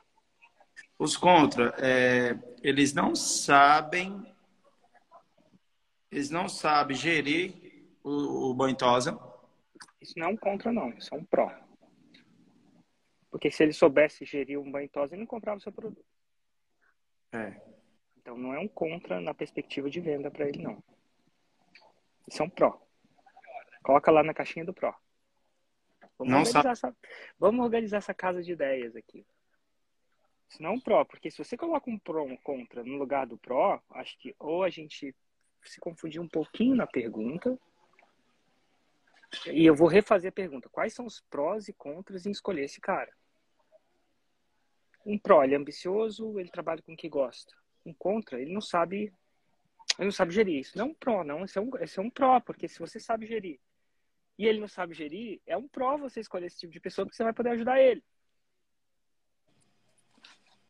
Os 0.97 1.15
contra, 1.15 1.74
é, 1.77 2.38
eles 2.63 2.93
não 2.93 3.15
sabem, 3.15 4.25
eles 6.12 6.29
não 6.29 6.47
sabem 6.47 6.95
gerir 6.95 7.88
o, 8.03 8.50
o 8.50 8.53
banho 8.53 8.75
tosa. 8.75 9.19
Isso 10.01 10.17
não 10.17 10.27
é 10.27 10.29
um 10.29 10.38
contra, 10.38 10.71
não. 10.71 10.89
Isso 10.89 11.13
é 11.13 11.17
um 11.17 11.24
pró. 11.24 11.51
Porque 13.29 13.51
se 13.51 13.63
ele 13.63 13.74
soubesse 13.74 14.24
gerir 14.24 14.59
um 14.59 14.71
banho 14.71 14.89
tosa, 14.89 15.13
ele 15.13 15.21
não 15.21 15.27
comprava 15.27 15.57
o 15.57 15.62
seu 15.62 15.71
produto. 15.71 16.05
É. 17.31 17.62
Então 18.17 18.38
não 18.38 18.53
é 18.53 18.59
um 18.59 18.67
contra 18.67 19.19
na 19.19 19.33
perspectiva 19.33 19.89
de 19.89 20.00
venda 20.00 20.31
para 20.31 20.47
ele, 20.47 20.63
não. 20.63 20.81
Isso 22.27 22.41
é 22.41 22.45
um 22.45 22.50
pró. 22.50 22.81
Coloca 23.83 24.12
lá 24.12 24.24
na 24.24 24.33
caixinha 24.33 24.65
do 24.65 24.74
pró. 24.74 24.95
Vamos, 26.17 26.31
Não 26.31 26.39
organizar, 26.39 26.72
essa, 26.72 26.98
vamos 27.38 27.65
organizar 27.65 27.98
essa 27.98 28.13
casa 28.13 28.41
de 28.41 28.53
ideias 28.53 28.95
aqui. 28.95 29.25
Isso 30.50 30.62
não 30.62 30.75
um 30.75 30.79
pró, 30.79 31.03
porque 31.03 31.29
se 31.29 31.38
você 31.38 31.57
coloca 31.57 31.89
um 31.89 32.00
pró 32.00 32.24
um 32.24 32.38
contra 32.38 32.84
no 32.84 32.98
lugar 32.98 33.27
do 33.27 33.38
pró, 33.38 33.81
acho 33.91 34.17
que 34.19 34.34
ou 34.39 34.63
a 34.63 34.69
gente 34.69 35.13
se 35.63 35.79
confundiu 35.79 36.22
um 36.22 36.27
pouquinho 36.27 36.75
na 36.75 36.88
pergunta. 36.88 37.57
E 39.48 39.65
eu 39.65 39.75
vou 39.75 39.88
refazer 39.88 40.29
a 40.29 40.31
pergunta. 40.31 40.69
Quais 40.69 40.93
são 40.93 41.05
os 41.05 41.19
prós 41.29 41.67
e 41.67 41.74
contras 41.74 42.25
em 42.25 42.31
escolher 42.31 42.63
esse 42.63 42.79
cara? 42.79 43.12
Um 45.05 45.17
pró, 45.17 45.43
ele 45.43 45.55
é 45.55 45.57
ambicioso, 45.57 46.39
ele 46.39 46.50
trabalha 46.50 46.81
com 46.81 46.93
o 46.93 46.98
que 46.98 47.10
gosta. 47.10 47.53
Um 47.86 47.93
contra, 47.93 48.39
ele 48.39 48.53
não 48.53 48.62
sabe, 48.62 49.13
ele 49.98 50.05
não 50.05 50.12
sabe 50.12 50.34
gerir. 50.34 50.60
Isso 50.60 50.77
não 50.77 50.86
é 50.86 50.89
um 50.89 50.93
pró, 50.93 51.24
não. 51.24 51.43
Esse 51.43 51.57
é 51.57 51.62
um, 51.62 51.69
esse 51.81 52.00
é 52.00 52.01
um 52.01 52.10
pró, 52.10 52.39
porque 52.39 52.67
se 52.67 52.79
você 52.79 53.00
sabe 53.00 53.25
gerir 53.25 53.60
e 54.38 54.46
ele 54.46 54.60
não 54.60 54.68
sabe 54.68 54.94
gerir, 54.94 55.42
é 55.46 55.56
um 55.56 55.68
pró 55.68 55.98
você 55.98 56.20
escolher 56.20 56.48
esse 56.48 56.60
tipo 56.60 56.74
de 56.74 56.80
pessoa, 56.80 57.06
porque 57.06 57.15
você 57.15 57.24
vai 57.24 57.34
poder 57.34 57.50
ajudar 57.51 57.80
ele. 57.82 58.04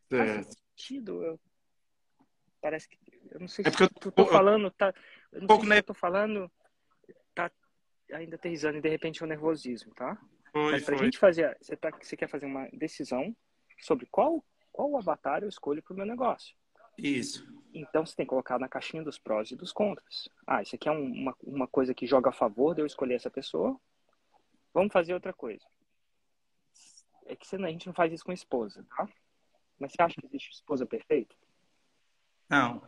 Faz 0.09 0.47
sentido. 0.77 1.23
Eu... 1.23 1.39
Parece 2.61 2.87
que. 2.89 2.97
Eu 3.31 3.39
não 3.39 3.47
sei 3.47 3.63
É 3.65 3.69
se 3.71 3.77
porque 3.77 3.83
eu 3.83 3.89
eu 4.07 4.11
tô 4.11 4.23
tô- 4.23 4.31
falando. 4.31 4.71
Tá... 4.71 4.93
Eu 5.31 5.41
não 5.41 5.47
pouco 5.47 5.63
sei 5.65 5.73
se 5.73 5.79
eu 5.79 5.83
tô 5.83 5.93
falando. 5.93 6.51
Tá 7.33 7.51
ainda 8.13 8.35
aterrizando 8.35 8.77
e 8.77 8.81
de 8.81 8.89
repente 8.89 9.21
é 9.21 9.25
um 9.25 9.29
nervosismo, 9.29 9.93
tá? 9.93 10.17
Foi, 10.51 10.71
Mas 10.73 10.83
pra 10.85 10.97
foi. 10.97 11.05
gente 11.05 11.17
fazer. 11.17 11.57
Você, 11.61 11.75
tá... 11.75 11.89
você 11.91 12.15
quer 12.15 12.27
fazer 12.29 12.45
uma 12.45 12.69
decisão 12.71 13.35
sobre 13.79 14.05
qual, 14.05 14.43
qual 14.71 14.95
avatar 14.97 15.43
eu 15.43 15.49
escolho 15.49 15.81
pro 15.83 15.95
meu 15.95 16.05
negócio. 16.05 16.55
Isso. 16.97 17.45
Então 17.77 18.05
você 18.05 18.15
tem 18.15 18.25
que 18.25 18.29
colocar 18.29 18.57
na 18.57 18.69
caixinha 18.69 19.03
dos 19.03 19.19
prós 19.19 19.51
e 19.51 19.55
dos 19.55 19.73
contras. 19.73 20.29
Ah, 20.47 20.61
isso 20.61 20.75
aqui 20.75 20.87
é 20.87 20.91
um- 20.93 21.11
uma, 21.11 21.35
uma 21.43 21.67
coisa 21.67 21.93
que 21.93 22.07
joga 22.07 22.29
a 22.29 22.33
favor 22.33 22.73
de 22.73 22.81
eu 22.81 22.85
escolher 22.85 23.15
essa 23.15 23.29
pessoa. 23.29 23.77
Vamos 24.73 24.93
fazer 24.93 25.13
outra 25.13 25.33
coisa. 25.33 25.65
É 27.25 27.35
que 27.35 27.45
você 27.45 27.57
a 27.57 27.69
gente 27.69 27.87
não 27.87 27.93
faz 27.93 28.13
isso 28.13 28.23
com 28.23 28.31
esposa, 28.31 28.85
tá? 28.95 29.09
Mas 29.77 29.91
você 29.91 30.01
acha 30.01 30.21
que 30.21 30.25
existe 30.27 30.51
esposa 30.53 30.85
perfeita? 30.85 31.35
Não. 32.49 32.81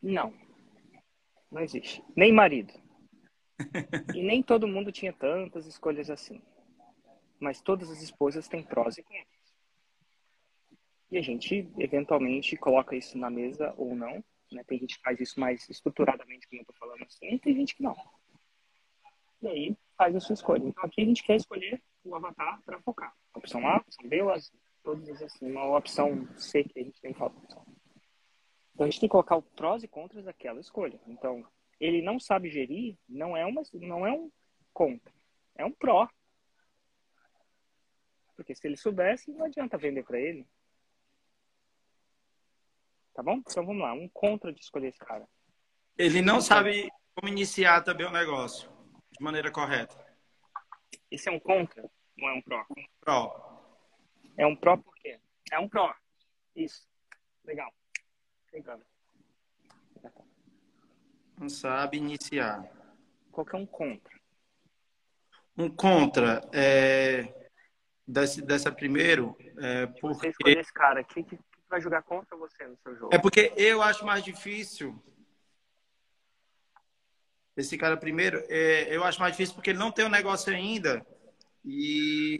Não. 0.00 0.32
Não 1.50 1.60
existe. 1.60 2.02
Nem 2.16 2.32
marido. 2.32 2.72
e 4.16 4.22
nem 4.22 4.42
todo 4.42 4.66
mundo 4.66 4.90
tinha 4.90 5.12
tantas 5.12 5.66
escolhas 5.66 6.08
assim. 6.08 6.40
Mas 7.38 7.60
todas 7.60 7.90
as 7.90 8.00
esposas 8.00 8.48
têm 8.48 8.62
prós 8.62 8.96
e 8.96 9.02
contras. 9.02 9.26
E 11.10 11.18
a 11.18 11.22
gente, 11.22 11.68
eventualmente, 11.76 12.56
coloca 12.56 12.96
isso 12.96 13.18
na 13.18 13.28
mesa 13.28 13.74
ou 13.76 13.94
não. 13.94 14.24
Né? 14.52 14.64
Tem 14.64 14.78
gente 14.78 14.96
que 14.96 15.02
faz 15.02 15.20
isso 15.20 15.38
mais 15.38 15.68
estruturadamente, 15.68 16.48
como 16.48 16.62
eu 16.62 16.66
tô 16.66 16.72
falando 16.74 17.02
assim, 17.04 17.34
e 17.34 17.38
tem 17.38 17.54
gente 17.54 17.74
que 17.74 17.82
não. 17.82 17.96
E 19.42 19.48
aí, 19.48 19.76
faz 19.96 20.14
a 20.14 20.20
sua 20.20 20.34
escolha. 20.34 20.66
Então, 20.66 20.84
aqui 20.84 21.02
a 21.02 21.04
gente 21.04 21.22
quer 21.22 21.36
escolher 21.36 21.82
o 22.04 22.14
avatar 22.14 22.60
para 22.62 22.80
focar. 22.80 23.14
Opção 23.34 23.66
A, 23.66 23.76
opção 23.78 24.08
B 24.08 24.22
ou 24.22 24.30
as, 24.30 24.52
todas 24.82 25.08
as 25.08 25.22
acima, 25.22 25.64
ou 25.64 25.76
opção 25.76 26.28
C 26.38 26.64
que 26.64 26.80
a 26.80 26.82
gente 26.82 27.00
tem 27.00 27.14
falado. 27.14 27.40
Então, 27.44 27.64
a 28.80 28.84
gente 28.84 29.00
tem 29.00 29.08
que 29.08 29.12
colocar 29.12 29.36
o 29.36 29.42
prós 29.42 29.82
e 29.82 29.88
contras 29.88 30.24
daquela 30.24 30.60
escolha. 30.60 31.00
Então, 31.06 31.46
ele 31.78 32.02
não 32.02 32.18
sabe 32.18 32.50
gerir, 32.50 32.96
não 33.08 33.36
é, 33.36 33.44
uma, 33.44 33.62
não 33.74 34.06
é 34.06 34.12
um 34.12 34.30
contra, 34.72 35.12
é 35.56 35.64
um 35.64 35.72
pró. 35.72 36.08
Porque 38.36 38.54
se 38.54 38.66
ele 38.66 38.76
soubesse, 38.76 39.30
não 39.32 39.44
adianta 39.44 39.76
vender 39.76 40.02
para 40.02 40.18
ele. 40.18 40.46
Tá 43.14 43.22
bom? 43.22 43.38
Então 43.38 43.66
vamos 43.66 43.82
lá, 43.82 43.92
um 43.92 44.08
contra 44.08 44.52
de 44.52 44.60
escolher 44.60 44.88
esse 44.88 44.98
cara. 44.98 45.26
Ele 45.98 46.22
não 46.22 46.40
sabe 46.40 46.88
como 47.14 47.28
iniciar 47.28 47.82
também 47.82 48.06
o 48.06 48.10
negócio 48.10 48.70
de 49.12 49.22
maneira 49.22 49.50
correta. 49.50 49.94
Esse 51.10 51.28
é 51.28 51.32
um 51.32 51.40
contra 51.40 51.82
ou 51.82 52.28
é 52.28 52.32
um 52.32 52.42
pró? 52.42 52.64
Pró. 53.00 53.60
É 54.36 54.46
um 54.46 54.56
pró 54.56 54.76
por 54.76 54.94
quê? 54.96 55.18
É 55.50 55.58
um 55.58 55.68
pró. 55.68 55.94
Isso. 56.54 56.88
Legal. 57.44 57.72
Legal. 58.52 58.80
Não 61.38 61.48
sabe 61.48 61.96
iniciar. 61.96 62.70
Qual 63.32 63.46
que 63.46 63.56
é 63.56 63.58
um 63.58 63.66
contra? 63.66 64.20
Um 65.56 65.68
contra 65.68 66.42
é, 66.52 67.50
desse, 68.06 68.42
dessa 68.42 68.70
primeiro 68.70 69.36
é 69.58 69.86
Você 69.86 70.00
porque, 70.00 70.28
escolher 70.28 70.58
esse 70.58 70.72
cara, 70.72 71.02
quem 71.04 71.24
que, 71.24 71.36
que 71.36 71.49
vai 71.70 71.80
jogar 71.80 72.02
contra 72.02 72.36
você 72.36 72.66
no 72.66 72.76
seu 72.78 72.94
jogo? 72.96 73.14
é 73.14 73.18
porque 73.18 73.52
eu 73.56 73.80
acho 73.80 74.04
mais 74.04 74.22
difícil. 74.22 75.00
Esse 77.56 77.78
cara 77.78 77.96
primeiro, 77.96 78.42
é, 78.48 78.94
eu 78.94 79.04
acho 79.04 79.20
mais 79.20 79.32
difícil 79.32 79.54
porque 79.54 79.70
ele 79.70 79.78
não 79.78 79.92
tem 79.92 80.04
o 80.04 80.10
negócio 80.10 80.52
ainda 80.52 81.06
e 81.64 82.38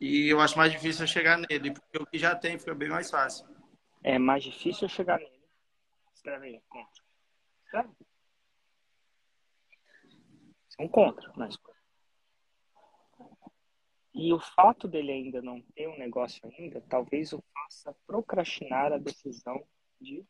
e 0.00 0.28
eu 0.28 0.40
acho 0.40 0.58
mais 0.58 0.72
difícil 0.72 1.04
eu 1.04 1.08
chegar 1.08 1.38
nele, 1.38 1.72
porque 1.72 1.98
o 1.98 2.06
que 2.06 2.18
já 2.18 2.34
tem 2.34 2.58
fica 2.58 2.74
bem 2.74 2.88
mais 2.88 3.10
fácil. 3.10 3.46
É 4.02 4.18
mais 4.18 4.42
difícil 4.42 4.84
eu 4.84 4.88
chegar 4.88 5.18
nele. 5.18 5.40
Escreve 6.14 6.46
aí, 6.46 6.60
contra. 6.68 7.02
Escreve. 7.64 7.88
Isso 10.68 10.76
é 10.78 10.82
um 10.82 10.88
contra 10.88 11.48
escolha. 11.48 11.73
E 14.14 14.32
o 14.32 14.38
fato 14.38 14.86
dele 14.86 15.10
ainda 15.10 15.42
não 15.42 15.60
ter 15.74 15.88
um 15.88 15.98
negócio 15.98 16.40
ainda, 16.56 16.80
talvez 16.88 17.32
o 17.32 17.42
faça 17.52 17.94
procrastinar 18.06 18.92
a 18.92 18.98
decisão 18.98 19.66
de 20.00 20.24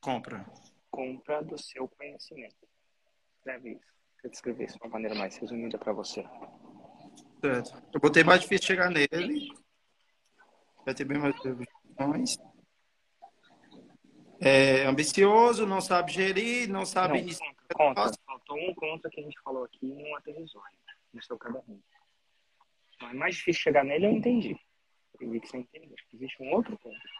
Compra. 0.00 0.44
compra 0.90 1.42
do 1.42 1.58
seu 1.60 1.88
conhecimento. 1.88 2.68
Escreve 3.38 3.72
isso. 3.72 3.94
Eu 4.22 4.30
descrever 4.30 4.64
isso 4.66 4.78
de 4.78 4.84
uma 4.84 4.92
maneira 4.92 5.14
mais 5.14 5.36
resumida 5.36 5.76
para 5.78 5.92
você. 5.92 6.24
Certo. 7.40 7.82
Eu 7.92 8.00
botei 8.00 8.22
mais 8.22 8.40
difícil 8.42 8.66
chegar 8.66 8.90
nele. 8.90 9.48
Vai 10.84 10.94
ter 10.94 11.04
bem 11.04 11.18
mais 11.18 11.34
opções. 11.40 12.36
É 14.40 14.84
ambicioso, 14.86 15.66
não 15.66 15.80
sabe 15.80 16.12
gerir, 16.12 16.68
não 16.68 16.84
sabe 16.84 17.14
Não, 17.14 17.20
iniciar. 17.20 17.54
contra, 17.72 18.04
contra. 18.04 18.18
Faltou 18.26 18.58
um 18.58 18.74
contra 18.74 19.10
que 19.10 19.20
a 19.20 19.22
gente 19.22 19.40
falou 19.42 19.64
aqui 19.64 19.86
e 19.86 19.94
não 20.02 20.16
aterrizou 20.16 20.62
ainda 20.62 20.98
no 21.12 21.22
seu 21.22 21.38
caderno. 21.38 21.82
Então, 23.04 23.10
é 23.10 23.14
mais 23.14 23.36
difícil 23.36 23.62
chegar 23.62 23.84
nele, 23.84 24.06
eu 24.06 24.12
entendi. 24.12 24.56
Eu 25.20 25.30
vi 25.30 25.40
que 25.40 25.46
você 25.46 25.58
entendeu. 25.58 25.94
Existe 26.12 26.42
um 26.42 26.50
outro 26.52 26.78
contra. 26.78 27.10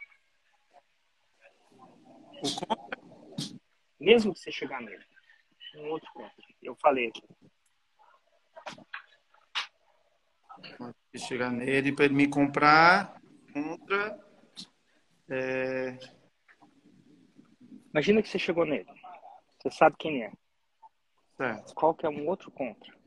O 2.42 2.66
contra 2.66 2.98
Mesmo 4.00 4.32
que 4.32 4.40
você 4.40 4.50
chegar 4.50 4.80
nele. 4.80 5.04
Um 5.76 5.90
outro 5.90 6.10
contra. 6.14 6.32
Eu 6.62 6.74
falei 6.76 7.08
aqui. 7.08 7.22
chegar 11.16 11.50
nele 11.50 11.92
para 11.94 12.06
ele 12.06 12.14
me 12.14 12.28
comprar. 12.28 13.20
Contra. 13.52 14.18
É, 15.28 15.98
Imagina 17.90 18.22
que 18.22 18.28
você 18.28 18.38
chegou 18.38 18.64
nele. 18.64 18.90
Você 19.58 19.70
sabe 19.70 19.96
quem 19.98 20.24
é. 20.24 20.32
certo. 21.36 21.74
Qual 21.74 21.94
que 21.94 22.06
é 22.06 22.08
um 22.08 22.26
outro 22.26 22.50
contra? 22.50 23.03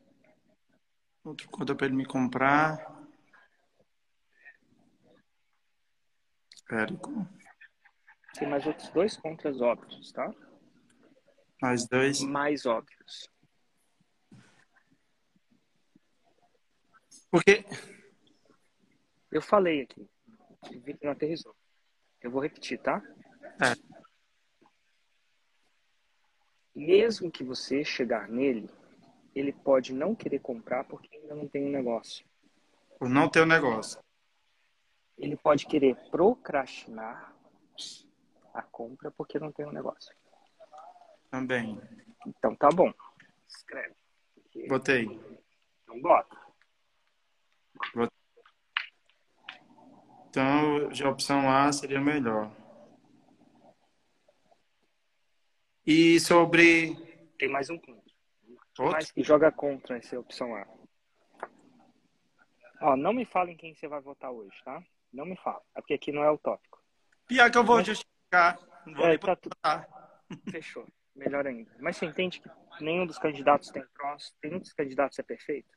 Outro 1.27 1.49
contra 1.49 1.75
para 1.75 1.87
ele 1.87 1.95
me 1.97 2.05
comprar. 2.05 2.77
Érico. 6.71 7.27
Tem 8.33 8.47
mais 8.47 8.65
outros 8.65 8.89
dois 8.91 9.17
contras 9.17 9.59
óbvios, 9.59 10.13
tá? 10.13 10.33
Mais 11.61 11.85
dois. 11.85 12.21
Mais 12.21 12.65
óbvios. 12.65 13.29
Porque. 17.29 17.65
Eu 19.29 19.41
falei 19.41 19.81
aqui. 19.81 20.09
O 20.63 21.05
não 21.05 21.11
aterrizou. 21.11 21.53
Eu 22.21 22.31
vou 22.31 22.41
repetir, 22.41 22.81
tá? 22.81 23.03
É. 23.61 23.75
Mesmo 26.73 27.29
que 27.29 27.43
você 27.43 27.83
chegar 27.83 28.29
nele, 28.29 28.69
ele 29.39 29.53
pode 29.53 29.93
não 29.93 30.15
querer 30.15 30.39
comprar 30.39 30.83
porque 30.83 31.15
ainda 31.17 31.35
não 31.35 31.47
tem 31.47 31.65
um 31.65 31.71
negócio. 31.71 32.25
Por 32.97 33.09
não 33.09 33.29
ter 33.29 33.41
o 33.41 33.45
negócio. 33.45 33.99
Ele 35.17 35.35
pode 35.35 35.65
querer 35.65 35.95
procrastinar 36.09 37.35
a 38.53 38.61
compra 38.61 39.11
porque 39.11 39.39
não 39.39 39.51
tem 39.51 39.65
um 39.65 39.71
negócio. 39.71 40.15
Também. 41.29 41.79
Então 42.25 42.55
tá 42.55 42.69
bom. 42.69 42.91
Escreve. 43.47 43.95
Porque- 44.33 44.67
Botei. 44.67 45.19
Então 45.83 46.01
bota. 46.01 46.37
Então, 50.29 50.93
já 50.93 51.07
a 51.07 51.11
opção 51.11 51.49
A 51.49 51.71
seria 51.71 51.99
melhor. 52.01 52.51
E 55.85 56.19
sobre. 56.19 56.95
Tem 57.39 57.49
mais 57.49 57.69
um 57.69 57.77
contra. 57.77 57.96
Outro? 58.79 58.93
Mas 58.93 59.11
que 59.11 59.23
joga 59.23 59.51
contra 59.51 59.97
essa 59.97 60.19
opção 60.19 60.55
A. 60.55 60.67
Ó, 62.81 62.95
não 62.95 63.13
me 63.13 63.25
falem 63.25 63.57
quem 63.57 63.73
você 63.73 63.87
vai 63.87 64.01
votar 64.01 64.31
hoje, 64.31 64.55
tá? 64.63 64.83
Não 65.11 65.25
me 65.25 65.35
fala. 65.37 65.61
É 65.75 65.81
porque 65.81 65.95
aqui 65.95 66.11
não 66.11 66.23
é 66.23 66.29
o 66.29 66.37
tópico. 66.37 66.81
Pior 67.27 67.49
que 67.49 67.57
eu 67.57 67.63
vou 67.63 67.83
justificar. 67.83 68.59
Não 68.85 68.93
vou 68.93 69.07
É, 69.07 69.17
tá 69.17 69.35
botar. 69.35 69.87
Fechou. 70.51 70.87
Melhor 71.15 71.47
ainda. 71.47 71.71
Mas 71.79 71.97
você 71.97 72.05
entende 72.05 72.39
que 72.39 72.49
nenhum 72.79 73.05
dos 73.05 73.17
candidatos 73.17 73.71
tem 73.71 73.83
prós? 73.93 74.35
Nenhum 74.43 74.59
dos 74.59 74.71
candidatos 74.73 75.17
é 75.17 75.23
perfeito? 75.23 75.69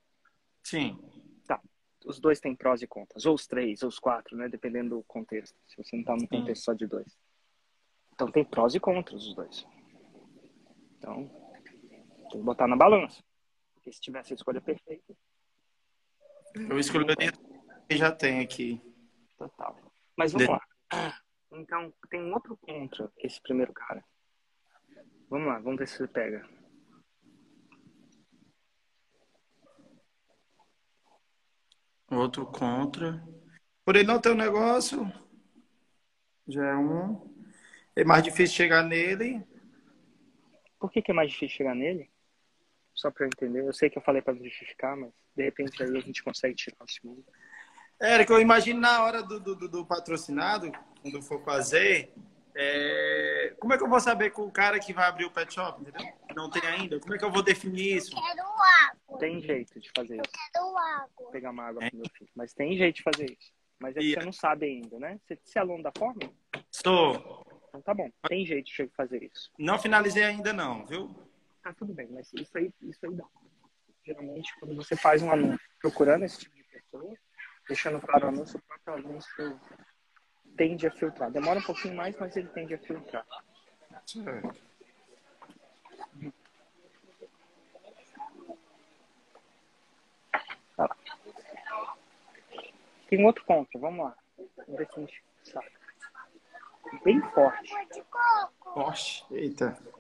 Sim. 0.63 0.99
Os 2.05 2.19
dois 2.19 2.41
têm 2.41 2.55
prós 2.57 2.81
e 2.81 2.87
contras. 2.87 3.27
Ou 3.27 3.35
os 3.35 3.47
três, 3.47 3.83
ou 3.83 3.89
os 3.89 3.99
quatro, 3.99 4.37
né? 4.37 4.49
Dependendo 4.49 4.97
do 4.97 5.03
contexto. 5.05 5.55
Se 5.67 5.77
você 5.77 5.97
não 5.97 6.05
tá 6.05 6.17
no 6.17 6.27
contexto 6.27 6.65
só 6.65 6.73
de 6.73 6.87
dois. 6.87 7.19
Então 8.15 8.31
tem 8.31 8.45
prós 8.45 8.75
e 8.75 8.81
contras 8.81 9.27
os 9.27 9.35
dois. 9.35 9.67
Então, 10.99 11.31
tem 12.31 12.41
que 12.41 12.45
botar 12.47 12.67
na 12.67 12.77
balança. 12.77 13.23
Porque 13.75 13.93
se 13.93 14.01
tivesse 14.01 14.33
a 14.33 14.37
escolha 14.37 14.61
perfeita, 14.61 15.15
Eu 16.55 16.79
escolheria 16.79 17.33
já 17.91 18.13
tem 18.13 18.41
aqui. 18.41 18.81
total. 19.37 19.77
Mas 20.17 20.33
vamos 20.33 20.49
lá. 20.49 20.61
Então, 21.53 21.93
tem 22.09 22.21
um 22.23 22.33
outro 22.33 22.57
contra 22.59 23.11
esse 23.19 23.41
primeiro 23.43 23.73
cara. 23.73 24.05
Vamos 25.29 25.49
lá, 25.49 25.59
vamos 25.61 25.79
ver 25.79 25.89
se 25.89 25.97
você 25.97 26.09
pega. 26.09 26.49
Outro 32.11 32.45
contra. 32.47 33.25
Por 33.85 33.97
ele 33.97 34.07
não 34.07 34.21
ter 34.21 34.31
o 34.31 34.35
negócio, 34.35 35.11
já 36.47 36.67
é 36.67 36.77
um. 36.77 37.31
É 37.95 38.05
mais 38.05 38.23
difícil 38.23 38.57
chegar 38.57 38.83
nele. 38.83 39.45
Por 40.79 40.91
que, 40.91 41.03
que 41.03 41.11
é 41.11 41.15
mais 41.15 41.31
difícil 41.31 41.57
chegar 41.57 41.75
nele? 41.75 42.10
Só 42.95 43.11
pra 43.11 43.25
eu 43.25 43.29
entender. 43.29 43.61
Eu 43.61 43.73
sei 43.73 43.89
que 43.91 43.99
eu 43.99 44.03
falei 44.03 44.21
pra 44.23 44.35
justificar, 44.35 44.97
mas 44.97 45.11
de 45.37 45.43
repente 45.45 45.83
aí 45.83 45.97
a 45.97 46.01
gente 46.01 46.23
consegue 46.23 46.55
tirar 46.55 46.77
o 46.85 46.89
segundo. 46.91 47.25
Érico, 48.01 48.33
eu 48.33 48.41
imagino 48.41 48.81
na 48.81 49.03
hora 49.05 49.23
do, 49.23 49.39
do, 49.41 49.55
do- 49.55 49.69
do 49.69 49.87
patrocinado, 49.87 50.71
quando 51.03 51.21
for 51.23 51.43
fazer, 51.45 52.13
é, 52.55 53.55
como 53.61 53.73
é 53.75 53.79
que 53.79 53.85
eu 53.85 53.89
vou 53.89 54.01
saber 54.01 54.31
com 54.31 54.43
o 54.43 54.51
cara 54.51 54.79
que 54.79 54.93
vai 54.93 55.07
abrir 55.07 55.25
o 55.27 55.31
pet 55.31 55.53
shop, 55.53 55.81
entendeu? 55.83 56.13
Não 56.35 56.49
tem 56.51 56.63
ainda. 56.67 56.99
Como 57.01 57.15
é 57.15 57.19
que 57.19 57.25
eu 57.25 57.31
vou 57.31 57.43
definir 57.43 57.97
isso? 57.97 58.11
Quero 58.15 58.41
água. 58.49 59.19
Tem 59.19 59.41
jeito 59.41 59.79
de 59.79 59.91
fazer 59.95 60.15
isso. 60.15 60.31
Quero 60.53 60.77
água. 60.79 61.09
Vou 61.19 61.31
pegar 61.31 61.51
uma 61.51 61.65
água 61.65 61.81
pro 61.89 61.97
meu 61.99 62.11
filho. 62.17 62.31
Mas 62.35 62.53
tem 62.55 62.77
jeito 62.77 62.97
de 62.97 63.03
fazer 63.03 63.31
isso. 63.39 63.53
Mas 63.79 63.97
é 63.97 64.01
que 64.01 64.07
E- 64.07 64.15
você 64.15 64.25
não 64.25 64.33
sabe 64.33 64.67
ainda, 64.67 64.99
né? 64.99 65.19
Você, 65.27 65.39
você 65.43 65.59
é 65.59 65.63
aluno 65.63 65.83
da 65.83 65.93
forma? 65.97 66.21
Sou. 66.71 67.47
Então 67.69 67.81
tá 67.83 67.95
bom. 67.95 68.11
Tem 68.29 68.45
jeito 68.45 68.67
de 68.71 68.89
fazer 68.97 69.23
isso. 69.23 69.51
Não 69.59 69.79
finalizei 69.79 70.25
ainda 70.25 70.53
não, 70.53 70.85
viu? 70.87 71.15
Tá 71.71 71.75
tudo 71.79 71.95
bem, 71.95 72.09
mas 72.11 72.33
isso 72.33 72.59
aí, 72.59 72.75
isso 72.83 73.07
aí 73.07 73.15
dá. 73.15 73.25
Geralmente, 74.05 74.53
quando 74.59 74.75
você 74.75 74.97
faz 74.97 75.23
um 75.23 75.31
anúncio 75.31 75.61
procurando 75.79 76.25
esse 76.25 76.41
tipo 76.41 76.57
de 76.57 76.65
pessoa, 76.65 77.15
deixando 77.69 78.01
claro 78.01 78.27
o 78.27 78.29
anúncio, 78.31 78.59
o 78.59 78.63
próprio 78.63 78.95
anúncio 78.95 79.61
tende 80.57 80.85
a 80.89 80.91
filtrar. 80.91 81.31
Demora 81.31 81.61
um 81.61 81.63
pouquinho 81.63 81.95
mais, 81.95 82.17
mas 82.19 82.37
ele 82.37 82.49
tende 82.49 82.75
a 82.75 82.79
filtrar. 82.79 83.25
Tem 93.09 93.23
um 93.23 93.27
outro 93.27 93.45
contra, 93.45 93.79
vamos 93.79 94.07
lá. 94.07 94.17
Vamos 94.57 94.77
ver 94.77 94.89
se 94.89 94.97
a 94.97 95.01
gente 95.03 95.23
sabe. 95.45 95.71
Bem 97.05 97.21
forte. 97.31 97.73
Poxa, 98.75 99.25
eita. 99.31 100.00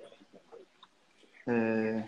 É, 1.48 2.04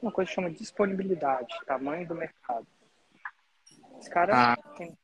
Uma 0.00 0.12
coisa 0.12 0.28
que 0.28 0.34
chama 0.34 0.50
disponibilidade, 0.50 1.48
tamanho 1.66 2.06
do 2.06 2.14
mercado. 2.14 2.66
Esse 3.98 4.08
cara 4.10 4.52
Ah. 4.52 4.56
tem, 4.76 4.96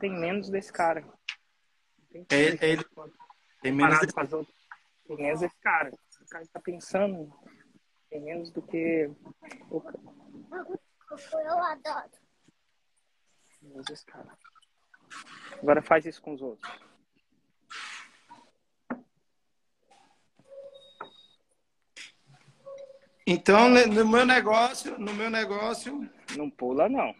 tem 0.00 0.10
menos 0.10 0.50
desse 0.50 0.72
cara. 0.72 1.02
Tem 2.10 2.26
Ele- 2.30 2.58
ele- 2.60 2.84
tem 3.62 3.72
menos 3.72 4.00
de... 4.00 4.06
as 4.16 4.32
outras. 4.32 4.56
Tem 5.06 5.16
menos 5.16 5.40
desse 5.40 5.56
cara. 5.60 5.90
O 6.20 6.26
cara 6.28 6.42
está 6.42 6.60
pensando 6.60 7.32
tem 8.10 8.20
menos 8.20 8.50
do 8.50 8.62
que 8.62 9.10
eu 9.70 9.82
adoro. 11.58 12.10
menos 13.62 13.86
desse 13.86 14.04
cara. 14.06 14.36
Agora 15.62 15.82
faz 15.82 16.04
isso 16.06 16.20
com 16.22 16.32
os 16.34 16.42
outros. 16.42 16.70
Então, 23.26 23.68
no 23.68 24.06
meu 24.06 24.24
negócio, 24.24 24.96
no 24.98 25.12
meu 25.12 25.28
negócio, 25.28 26.08
Não 26.36 26.48
pula, 26.48 26.88
não. 26.88 27.12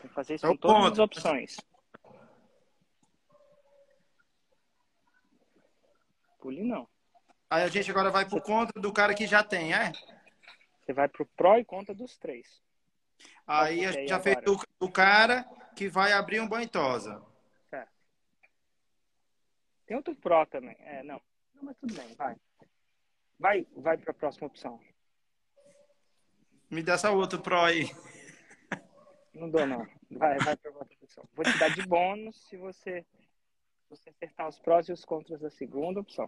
Tem 0.00 0.08
que 0.08 0.14
fazer 0.14 0.34
isso 0.34 0.46
É 0.46 0.48
com 0.48 0.56
todas 0.56 0.76
ponto. 0.76 0.92
as 0.92 0.98
opções. 0.98 1.56
Pule 6.40 6.62
não. 6.64 6.88
aí 7.50 7.62
a 7.62 7.68
gente 7.68 7.90
agora 7.90 8.10
vai 8.10 8.26
por 8.26 8.40
conta 8.42 8.72
do 8.80 8.92
cara 8.92 9.14
que 9.14 9.26
já 9.26 9.44
tem, 9.44 9.74
é? 9.74 9.92
Você 10.80 10.92
vai 10.92 11.06
pro 11.08 11.26
pró 11.36 11.56
e 11.58 11.64
contra 11.64 11.94
dos 11.94 12.16
três. 12.16 12.60
Aí 13.46 13.84
a 13.84 13.92
gente 13.92 14.08
já 14.08 14.18
fez 14.18 14.38
agora. 14.38 14.56
do, 14.56 14.66
do 14.86 14.90
cara 14.90 15.46
que 15.80 15.88
vai 15.88 16.12
abrir 16.12 16.40
um 16.40 16.46
banho 16.46 16.68
tosa. 16.68 17.22
Certo. 17.70 17.90
Tem 19.86 19.96
outro 19.96 20.14
pró 20.14 20.44
também. 20.44 20.76
É, 20.80 21.02
não. 21.02 21.18
Não, 21.54 21.62
mas 21.62 21.76
tudo 21.78 21.94
bem, 21.94 22.14
vai. 22.16 22.36
Vai, 23.38 23.66
vai 23.74 23.96
pra 23.96 24.12
próxima 24.12 24.46
opção. 24.46 24.78
Me 26.70 26.82
dá 26.82 26.92
essa 26.92 27.10
outra 27.10 27.38
pro 27.38 27.58
aí. 27.62 27.84
Não 29.32 29.48
dou, 29.48 29.66
não. 29.66 29.86
Vai, 30.10 30.36
vai 30.38 30.54
pra 30.56 30.70
outra 30.72 30.96
opção. 31.00 31.24
Vou 31.34 31.44
te 31.44 31.56
dar 31.56 31.70
de 31.70 31.86
bônus 31.86 32.36
se 32.48 32.58
você, 32.58 33.06
você 33.88 34.10
acertar 34.10 34.48
os 34.48 34.58
prós 34.58 34.86
e 34.88 34.92
os 34.92 35.04
contras 35.04 35.40
da 35.40 35.48
segunda 35.48 36.00
opção. 36.00 36.26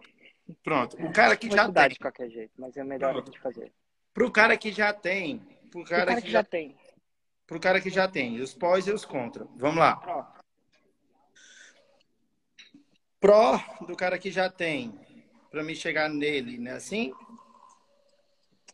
Pronto. 0.63 0.95
O 0.97 1.13
cara 1.13 1.37
que 1.37 1.47
Vou 1.47 1.55
já 1.57 1.67
te 1.67 1.73
tem. 1.73 1.89
de 1.89 1.99
qualquer 1.99 2.29
jeito, 2.29 2.53
mas 2.57 2.75
é 2.75 2.83
melhor 2.83 3.15
a 3.15 3.19
gente 3.19 3.39
fazer. 3.39 3.71
Pro 4.13 4.31
cara 4.31 4.57
que 4.57 4.71
já 4.71 4.93
tem. 4.93 5.39
Pro 5.69 5.81
O 5.81 5.85
cara, 5.85 6.05
cara 6.07 6.21
que 6.21 6.27
que 6.27 6.31
já, 6.31 6.39
já 6.39 6.43
tem. 6.43 6.75
Pro 7.45 7.59
cara 7.59 7.81
que 7.81 7.89
já 7.89 8.07
tem. 8.07 8.39
Os 8.41 8.53
pós 8.53 8.87
e 8.87 8.91
os 8.91 9.05
contra. 9.05 9.47
Vamos 9.55 9.77
lá. 9.77 10.35
Pró. 13.19 13.57
Do 13.87 13.95
cara 13.95 14.17
que 14.19 14.31
já 14.31 14.49
tem. 14.49 14.99
Pra 15.49 15.63
mim 15.63 15.75
chegar 15.75 16.09
nele, 16.09 16.57
né? 16.57 16.73
Assim? 16.73 17.13